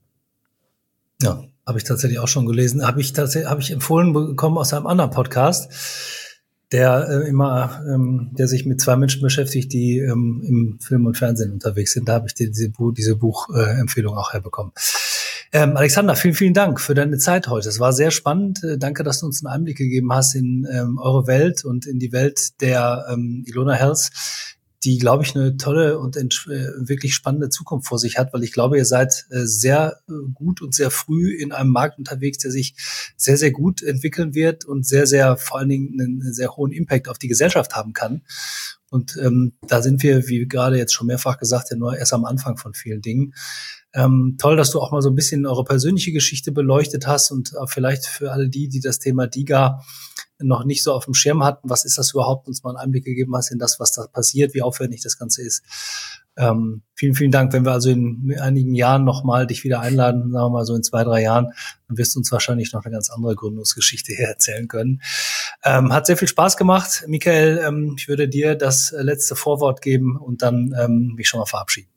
Ja, 1.22 1.43
habe 1.66 1.78
ich 1.78 1.84
tatsächlich 1.84 2.20
auch 2.20 2.28
schon 2.28 2.45
gelesen. 2.45 2.88
Habe 2.88 3.02
ich 3.02 3.12
tatsächlich 3.12 3.50
habe 3.50 3.60
ich 3.60 3.72
empfohlen 3.72 4.14
bekommen 4.14 4.58
aus 4.58 4.74
einem 4.74 4.88
anderen 4.88 5.12
Podcast 5.12 6.26
der 6.72 7.07
äh, 7.09 7.30
immer, 7.30 7.82
ähm, 7.88 8.32
der 8.38 8.47
sich 8.47 8.65
mit 8.65 8.82
zwei 8.82 8.95
Menschen 8.95 9.22
beschäftigt, 9.22 9.72
die 9.72 9.99
ähm, 9.99 10.43
im 10.45 10.80
Film 10.82 11.05
und 11.05 11.18
Fernsehen 11.18 11.53
unterwegs 11.53 11.93
sind. 11.93 12.09
Da 12.09 12.13
habe 12.13 12.28
ich 12.28 12.34
die, 12.34 12.49
diese, 12.49 12.72
diese 12.95 13.15
Buchempfehlung 13.15 14.15
äh, 14.15 14.18
auch 14.18 14.34
herbekommen. 14.34 14.74
Ähm, 15.53 15.78
Alexander, 15.78 16.15
vielen, 16.15 16.34
vielen 16.34 16.53
Dank 16.53 16.82
für 16.82 16.93
deine 16.93 17.18
Zeit 17.18 17.47
heute. 17.47 17.70
Es 17.70 17.80
war 17.80 17.93
sehr 17.93 18.11
spannend. 18.11 18.63
Äh, 18.63 18.78
danke, 18.78 19.03
dass 19.03 19.22
du 19.22 19.28
uns 19.28 19.45
einen 19.45 19.53
Einblick 19.53 19.78
gegeben 19.78 20.11
hast 20.11 20.36
in 20.36 20.68
ähm, 20.70 20.97
eure 20.97 21.26
Welt 21.28 21.63
und 21.63 21.86
in 21.86 21.99
die 21.99 22.11
Welt 22.11 22.61
der 22.61 23.07
ähm, 23.09 23.43
Ilona 23.45 23.74
Health 23.74 24.09
die, 24.84 24.99
glaube 24.99 25.23
ich, 25.23 25.36
eine 25.36 25.57
tolle 25.57 25.97
und 25.97 26.17
äh, 26.17 26.21
wirklich 26.78 27.15
spannende 27.15 27.49
Zukunft 27.49 27.88
vor 27.88 27.97
sich 27.97 28.17
hat, 28.17 28.32
weil 28.34 28.43
ich 28.43 28.51
glaube, 28.51 28.78
ihr 28.78 28.86
seid 28.86 29.25
äh, 29.32 29.45
sehr 29.45 30.01
äh, 30.07 30.13
gut 30.34 30.61
und 30.61 30.75
sehr 30.75 30.91
früh 30.91 31.34
in 31.34 31.51
einem 31.51 31.71
Markt 31.71 31.97
unterwegs, 31.97 32.38
der 32.38 32.51
sich 32.51 32.75
sehr, 33.17 33.38
sehr 33.38 33.51
gut 33.51 33.82
entwickeln 33.82 34.36
wird 34.36 34.65
und 34.65 34.86
sehr, 34.86 35.07
sehr 35.07 35.38
vor 35.38 35.59
allen 35.59 35.69
Dingen 35.69 35.99
einen 35.99 36.34
sehr 36.34 36.55
hohen 36.55 36.71
Impact 36.71 37.09
auf 37.09 37.17
die 37.17 37.28
Gesellschaft 37.28 37.75
haben 37.75 37.93
kann. 37.93 38.21
Und 38.89 39.17
ähm, 39.21 39.53
da 39.67 39.82
sind 39.82 40.03
wir, 40.03 40.28
wie 40.28 40.47
gerade 40.47 40.78
jetzt 40.78 40.93
schon 40.93 41.07
mehrfach 41.07 41.39
gesagt, 41.39 41.71
ja 41.71 41.75
nur 41.75 41.97
erst 41.97 42.13
am 42.13 42.25
Anfang 42.25 42.57
von 42.57 42.73
vielen 42.73 43.01
Dingen. 43.01 43.34
Ähm, 43.93 44.36
toll, 44.39 44.55
dass 44.55 44.69
du 44.69 44.80
auch 44.80 44.91
mal 44.91 45.01
so 45.01 45.09
ein 45.09 45.15
bisschen 45.15 45.45
eure 45.45 45.65
persönliche 45.65 46.11
Geschichte 46.11 46.51
beleuchtet 46.51 47.07
hast 47.07 47.32
und 47.32 47.53
vielleicht 47.65 48.05
für 48.05 48.32
alle 48.32 48.47
die, 48.47 48.69
die 48.69 48.80
das 48.80 48.99
Thema 48.99 49.28
DIGA 49.28 49.82
noch 50.40 50.66
nicht 50.66 50.84
so 50.84 50.94
auf 50.94 51.06
dem 51.06 51.14
Schirm 51.14 51.44
hatten, 51.44 51.70
was 51.70 51.86
ist 51.86 51.98
das 51.98 52.14
überhaupt, 52.14 52.48
uns 52.48 52.64
mal 52.64 52.72
einen 52.72 52.78
Einblick 52.78 53.06
gegeben 53.06 53.36
hast 53.36 53.52
in 53.52 53.60
das, 53.60 53.80
was 53.80 53.92
da 53.92 54.08
passiert, 54.08 54.54
wie 54.54 54.62
aufwendig 54.62 55.02
das 55.02 55.18
Ganze 55.18 55.42
ist. 55.42 55.64
Ähm, 56.38 56.84
vielen, 56.94 57.16
vielen 57.16 57.32
Dank. 57.32 57.52
Wenn 57.52 57.66
wir 57.66 57.72
also 57.72 57.90
in 57.90 58.36
einigen 58.40 58.76
Jahren 58.76 59.04
nochmal 59.04 59.48
dich 59.48 59.64
wieder 59.64 59.80
einladen, 59.80 60.32
sagen 60.32 60.46
wir 60.46 60.50
mal 60.50 60.66
so 60.66 60.76
in 60.76 60.84
zwei, 60.84 61.04
drei 61.04 61.24
Jahren, 61.24 61.52
dann 61.88 61.98
wirst 61.98 62.14
du 62.14 62.20
uns 62.20 62.32
wahrscheinlich 62.32 62.72
noch 62.74 62.86
eine 62.86 62.94
ganz 62.94 63.10
andere 63.10 63.36
Gründungsgeschichte 63.36 64.14
hier 64.16 64.28
erzählen 64.28 64.68
können. 64.68 65.02
Ähm, 65.64 65.92
hat 65.92 66.06
sehr 66.06 66.18
viel 66.18 66.28
Spaß 66.28 66.58
gemacht. 66.58 67.04
Michael, 67.08 67.60
ähm, 67.66 67.96
ich 67.98 68.08
würde 68.08 68.30
dir 68.30 68.56
das 68.56 68.94
letzte 68.96 69.36
Vorwort 69.36 69.82
geben 69.82 70.16
und 70.16 70.44
dann 70.44 70.76
ähm, 70.80 71.14
mich 71.16 71.28
schon 71.28 71.40
mal 71.40 71.48
verabschieden. 71.48 71.90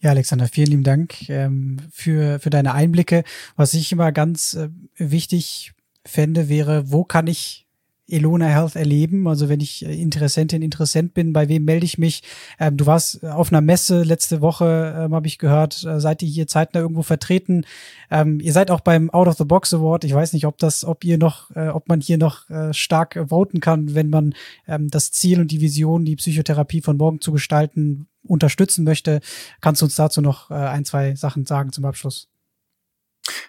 Ja, 0.00 0.10
Alexander, 0.10 0.46
vielen 0.46 0.68
lieben 0.68 0.84
Dank 0.84 1.28
ähm, 1.28 1.78
für, 1.90 2.38
für 2.38 2.50
deine 2.50 2.72
Einblicke. 2.72 3.24
Was 3.56 3.74
ich 3.74 3.90
immer 3.90 4.12
ganz 4.12 4.54
äh, 4.54 4.68
wichtig 4.96 5.72
fände, 6.08 6.48
wäre, 6.48 6.90
wo 6.90 7.04
kann 7.04 7.26
ich 7.26 7.68
Elona 8.08 8.46
Health 8.46 8.74
erleben? 8.74 9.28
Also 9.28 9.48
wenn 9.48 9.60
ich 9.60 9.84
äh, 9.84 9.94
Interessentin, 9.94 10.62
Interessent 10.62 11.14
bin, 11.14 11.32
bei 11.32 11.48
wem 11.48 11.64
melde 11.64 11.84
ich 11.84 11.98
mich? 11.98 12.22
Ähm, 12.58 12.76
du 12.76 12.86
warst 12.86 13.22
auf 13.24 13.52
einer 13.52 13.60
Messe 13.60 14.02
letzte 14.02 14.40
Woche, 14.40 14.94
ähm, 14.96 15.14
habe 15.14 15.26
ich 15.26 15.38
gehört. 15.38 15.84
Äh, 15.84 16.00
seid 16.00 16.22
ihr 16.22 16.28
hier 16.28 16.46
zeitnah 16.46 16.80
irgendwo 16.80 17.02
vertreten? 17.02 17.64
Ähm, 18.10 18.40
ihr 18.40 18.52
seid 18.52 18.70
auch 18.70 18.80
beim 18.80 19.10
Out 19.10 19.28
of 19.28 19.36
the 19.36 19.44
Box 19.44 19.74
Award. 19.74 20.04
Ich 20.04 20.14
weiß 20.14 20.32
nicht, 20.32 20.46
ob 20.46 20.58
das, 20.58 20.84
ob 20.84 21.04
ihr 21.04 21.18
noch, 21.18 21.54
äh, 21.54 21.68
ob 21.68 21.88
man 21.88 22.00
hier 22.00 22.18
noch 22.18 22.48
äh, 22.50 22.72
stark 22.72 23.16
äh, 23.16 23.26
voten 23.28 23.60
kann, 23.60 23.94
wenn 23.94 24.10
man 24.10 24.34
ähm, 24.66 24.88
das 24.88 25.12
Ziel 25.12 25.40
und 25.40 25.50
die 25.50 25.60
Vision, 25.60 26.04
die 26.04 26.16
Psychotherapie 26.16 26.80
von 26.80 26.96
morgen 26.96 27.20
zu 27.20 27.32
gestalten, 27.32 28.08
unterstützen 28.22 28.84
möchte. 28.84 29.20
Kannst 29.60 29.82
du 29.82 29.86
uns 29.86 29.96
dazu 29.96 30.20
noch 30.20 30.50
äh, 30.50 30.54
ein, 30.54 30.84
zwei 30.84 31.14
Sachen 31.14 31.44
sagen 31.46 31.72
zum 31.72 31.84
Abschluss? 31.84 32.28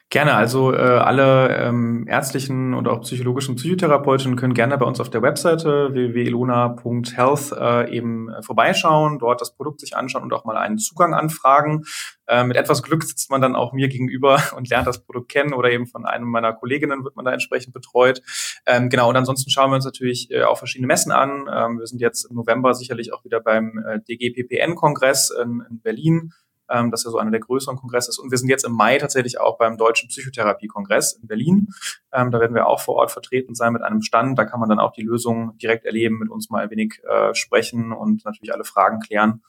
Gerne, 0.09 0.33
also 0.33 0.73
äh, 0.73 0.77
alle 0.77 1.55
ähm, 1.55 2.07
ärztlichen 2.07 2.73
und 2.73 2.87
auch 2.87 3.01
psychologischen 3.01 3.55
Psychotherapeutinnen 3.55 4.37
können 4.37 4.55
gerne 4.55 4.77
bei 4.77 4.85
uns 4.85 4.99
auf 4.99 5.11
der 5.11 5.21
Webseite 5.21 5.93
www.elona.health 5.93 7.51
äh, 7.51 7.95
eben 7.95 8.29
vorbeischauen, 8.41 9.19
dort 9.19 9.39
das 9.39 9.55
Produkt 9.55 9.79
sich 9.81 9.95
anschauen 9.95 10.23
und 10.23 10.33
auch 10.33 10.45
mal 10.45 10.57
einen 10.57 10.79
Zugang 10.79 11.13
anfragen. 11.13 11.83
Äh, 12.27 12.43
mit 12.43 12.57
etwas 12.57 12.81
Glück 12.81 13.03
sitzt 13.03 13.29
man 13.29 13.41
dann 13.41 13.55
auch 13.55 13.73
mir 13.73 13.87
gegenüber 13.87 14.41
und 14.55 14.69
lernt 14.69 14.87
das 14.87 15.03
Produkt 15.03 15.29
kennen 15.29 15.53
oder 15.53 15.71
eben 15.71 15.85
von 15.85 16.05
einem 16.05 16.27
meiner 16.27 16.53
Kolleginnen 16.53 17.03
wird 17.03 17.15
man 17.15 17.25
da 17.25 17.31
entsprechend 17.31 17.73
betreut. 17.73 18.21
Ähm, 18.65 18.89
genau, 18.89 19.09
und 19.09 19.15
ansonsten 19.15 19.51
schauen 19.51 19.71
wir 19.71 19.75
uns 19.75 19.85
natürlich 19.85 20.31
äh, 20.31 20.43
auch 20.43 20.57
verschiedene 20.57 20.87
Messen 20.87 21.11
an. 21.11 21.47
Ähm, 21.51 21.79
wir 21.79 21.85
sind 21.85 22.01
jetzt 22.01 22.25
im 22.29 22.35
November 22.35 22.73
sicherlich 22.73 23.13
auch 23.13 23.23
wieder 23.25 23.41
beim 23.41 23.77
äh, 23.87 23.99
DGPPN-Kongress 23.99 25.31
in, 25.39 25.63
in 25.69 25.81
Berlin 25.81 26.31
ähm, 26.69 26.91
das 26.91 27.03
ja 27.03 27.11
so 27.11 27.17
einer 27.17 27.31
der 27.31 27.39
größeren 27.39 27.77
Kongresse 27.77 28.09
ist. 28.09 28.19
Und 28.19 28.31
wir 28.31 28.37
sind 28.37 28.49
jetzt 28.49 28.65
im 28.65 28.73
Mai 28.73 28.97
tatsächlich 28.97 29.39
auch 29.39 29.57
beim 29.57 29.77
Deutschen 29.77 30.09
Psychotherapie-Kongress 30.09 31.13
in 31.13 31.27
Berlin. 31.27 31.67
Ähm, 32.13 32.31
da 32.31 32.39
werden 32.39 32.55
wir 32.55 32.67
auch 32.67 32.79
vor 32.79 32.95
Ort 32.95 33.11
vertreten 33.11 33.55
sein 33.55 33.73
mit 33.73 33.81
einem 33.81 34.01
Stand. 34.01 34.37
Da 34.37 34.45
kann 34.45 34.59
man 34.59 34.69
dann 34.69 34.79
auch 34.79 34.93
die 34.93 35.03
Lösung 35.03 35.57
direkt 35.57 35.85
erleben, 35.85 36.19
mit 36.19 36.29
uns 36.29 36.49
mal 36.49 36.63
ein 36.63 36.69
wenig 36.69 37.01
äh, 37.03 37.33
sprechen 37.33 37.91
und 37.91 38.25
natürlich 38.25 38.53
alle 38.53 38.63
Fragen 38.63 38.99
klären. 38.99 39.41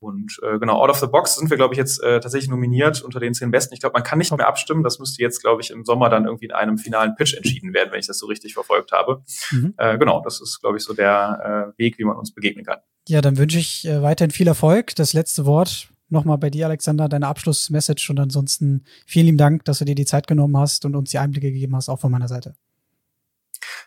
Und 0.00 0.40
äh, 0.42 0.58
genau, 0.58 0.80
Out 0.80 0.88
of 0.88 0.98
the 0.98 1.06
Box 1.06 1.36
sind 1.36 1.50
wir, 1.50 1.58
glaube 1.58 1.74
ich, 1.74 1.78
jetzt 1.78 2.02
äh, 2.02 2.20
tatsächlich 2.20 2.48
nominiert 2.48 3.02
unter 3.02 3.20
den 3.20 3.34
zehn 3.34 3.50
Besten. 3.50 3.74
Ich 3.74 3.80
glaube, 3.80 3.92
man 3.92 4.02
kann 4.02 4.18
nicht 4.18 4.34
mehr 4.34 4.48
abstimmen. 4.48 4.82
Das 4.82 4.98
müsste 4.98 5.22
jetzt, 5.22 5.42
glaube 5.42 5.60
ich, 5.60 5.70
im 5.70 5.84
Sommer 5.84 6.08
dann 6.08 6.24
irgendwie 6.24 6.46
in 6.46 6.52
einem 6.52 6.78
finalen 6.78 7.14
Pitch 7.16 7.34
entschieden 7.34 7.74
werden, 7.74 7.92
wenn 7.92 8.00
ich 8.00 8.06
das 8.06 8.18
so 8.18 8.26
richtig 8.26 8.54
verfolgt 8.54 8.92
habe. 8.92 9.22
Mhm. 9.50 9.74
Äh, 9.76 9.98
genau, 9.98 10.22
das 10.22 10.40
ist, 10.40 10.60
glaube 10.60 10.78
ich, 10.78 10.84
so 10.84 10.94
der 10.94 11.74
äh, 11.76 11.78
Weg, 11.78 11.98
wie 11.98 12.04
man 12.04 12.16
uns 12.16 12.32
begegnen 12.32 12.64
kann. 12.64 12.78
Ja, 13.08 13.20
dann 13.20 13.36
wünsche 13.36 13.58
ich 13.58 13.86
äh, 13.86 14.00
weiterhin 14.00 14.30
viel 14.30 14.48
Erfolg. 14.48 14.94
Das 14.96 15.12
letzte 15.12 15.44
Wort 15.44 15.90
nochmal 16.10 16.38
bei 16.38 16.50
dir, 16.50 16.66
Alexander, 16.66 17.08
deine 17.08 17.26
Abschlussmessage 17.26 18.10
und 18.10 18.20
ansonsten 18.20 18.84
vielen 19.06 19.26
lieben 19.26 19.38
Dank, 19.38 19.64
dass 19.64 19.78
du 19.78 19.84
dir 19.84 19.94
die 19.94 20.04
Zeit 20.04 20.26
genommen 20.26 20.56
hast 20.56 20.84
und 20.84 20.96
uns 20.96 21.10
die 21.10 21.18
Einblicke 21.18 21.52
gegeben 21.52 21.76
hast, 21.76 21.88
auch 21.88 22.00
von 22.00 22.10
meiner 22.10 22.28
Seite. 22.28 22.54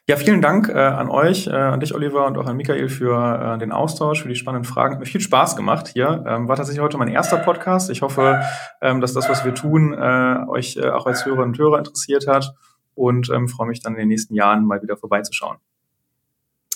Ja, 0.06 0.18
vielen 0.18 0.42
Dank 0.42 0.68
äh, 0.68 0.74
an 0.74 1.10
euch, 1.10 1.48
äh, 1.48 1.52
an 1.52 1.80
dich, 1.80 1.96
Oliver, 1.96 2.28
und 2.28 2.38
auch 2.38 2.46
an 2.46 2.58
Michael 2.58 2.90
für 2.90 3.56
äh, 3.56 3.58
den 3.58 3.72
Austausch, 3.72 4.22
für 4.22 4.28
die 4.28 4.36
spannenden 4.36 4.70
Fragen. 4.70 4.96
Hat 4.96 5.00
mir 5.00 5.06
viel 5.06 5.22
Spaß 5.22 5.56
gemacht 5.56 5.88
hier. 5.88 6.26
Ähm, 6.28 6.50
war 6.50 6.58
tatsächlich 6.58 6.84
heute 6.84 6.98
mein 6.98 7.08
erster 7.08 7.38
Podcast. 7.38 7.90
Ich 7.90 8.02
hoffe, 8.02 8.42
ähm, 8.82 9.00
dass 9.00 9.14
das, 9.14 9.30
was 9.30 9.46
wir 9.46 9.56
tun, 9.56 9.94
äh, 9.94 10.46
euch 10.50 10.76
äh, 10.76 10.90
auch 10.90 11.06
als 11.06 11.26
Hörerinnen 11.26 11.52
und 11.52 11.58
Hörer 11.58 11.78
interessiert 11.78 12.28
hat 12.28 12.54
und 12.96 13.30
ähm, 13.30 13.48
freue 13.48 13.68
mich 13.68 13.82
dann 13.82 13.94
in 13.94 14.00
den 14.00 14.08
nächsten 14.10 14.36
Jahren 14.36 14.66
mal 14.66 14.82
wieder 14.82 14.98
vorbeizuschauen. 14.98 15.58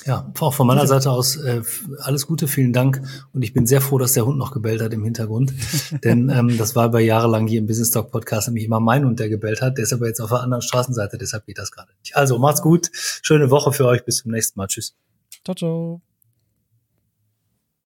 Ja, 0.07 0.31
auch 0.39 0.53
von 0.53 0.65
meiner 0.65 0.87
Seite 0.87 1.11
aus 1.11 1.35
äh, 1.35 1.61
alles 1.99 2.27
Gute, 2.27 2.47
vielen 2.47 2.71
Dank. 2.71 3.01
Und 3.33 3.41
ich 3.41 3.51
bin 3.51 3.67
sehr 3.67 3.81
froh, 3.81 3.97
dass 3.97 4.13
der 4.13 4.25
Hund 4.25 4.37
noch 4.37 4.51
gebellt 4.51 4.81
hat 4.81 4.93
im 4.93 5.03
Hintergrund. 5.03 5.53
Denn 6.03 6.29
ähm, 6.29 6.57
das 6.57 6.77
war 6.77 6.89
bei 6.89 7.01
jahrelang 7.01 7.45
hier 7.45 7.59
im 7.59 7.67
Business 7.67 7.91
Talk 7.91 8.09
Podcast 8.09 8.47
nämlich 8.47 8.63
immer 8.63 8.79
mein 8.79 9.03
Hund, 9.03 9.19
der 9.19 9.27
gebellt 9.27 9.61
hat. 9.61 9.77
Der 9.77 9.83
ist 9.83 9.91
aber 9.91 10.07
jetzt 10.07 10.21
auf 10.21 10.29
der 10.29 10.39
anderen 10.39 10.61
Straßenseite, 10.61 11.17
deshalb 11.17 11.45
geht 11.45 11.57
das 11.57 11.71
gerade 11.71 11.91
nicht. 11.99 12.15
Also 12.15 12.39
macht's 12.39 12.61
gut, 12.61 12.89
schöne 12.93 13.51
Woche 13.51 13.73
für 13.73 13.85
euch, 13.85 14.05
bis 14.05 14.19
zum 14.19 14.31
nächsten 14.31 14.57
Mal. 14.57 14.67
Tschüss. 14.67 14.95
Ciao, 15.43 15.55
ciao. 15.55 16.06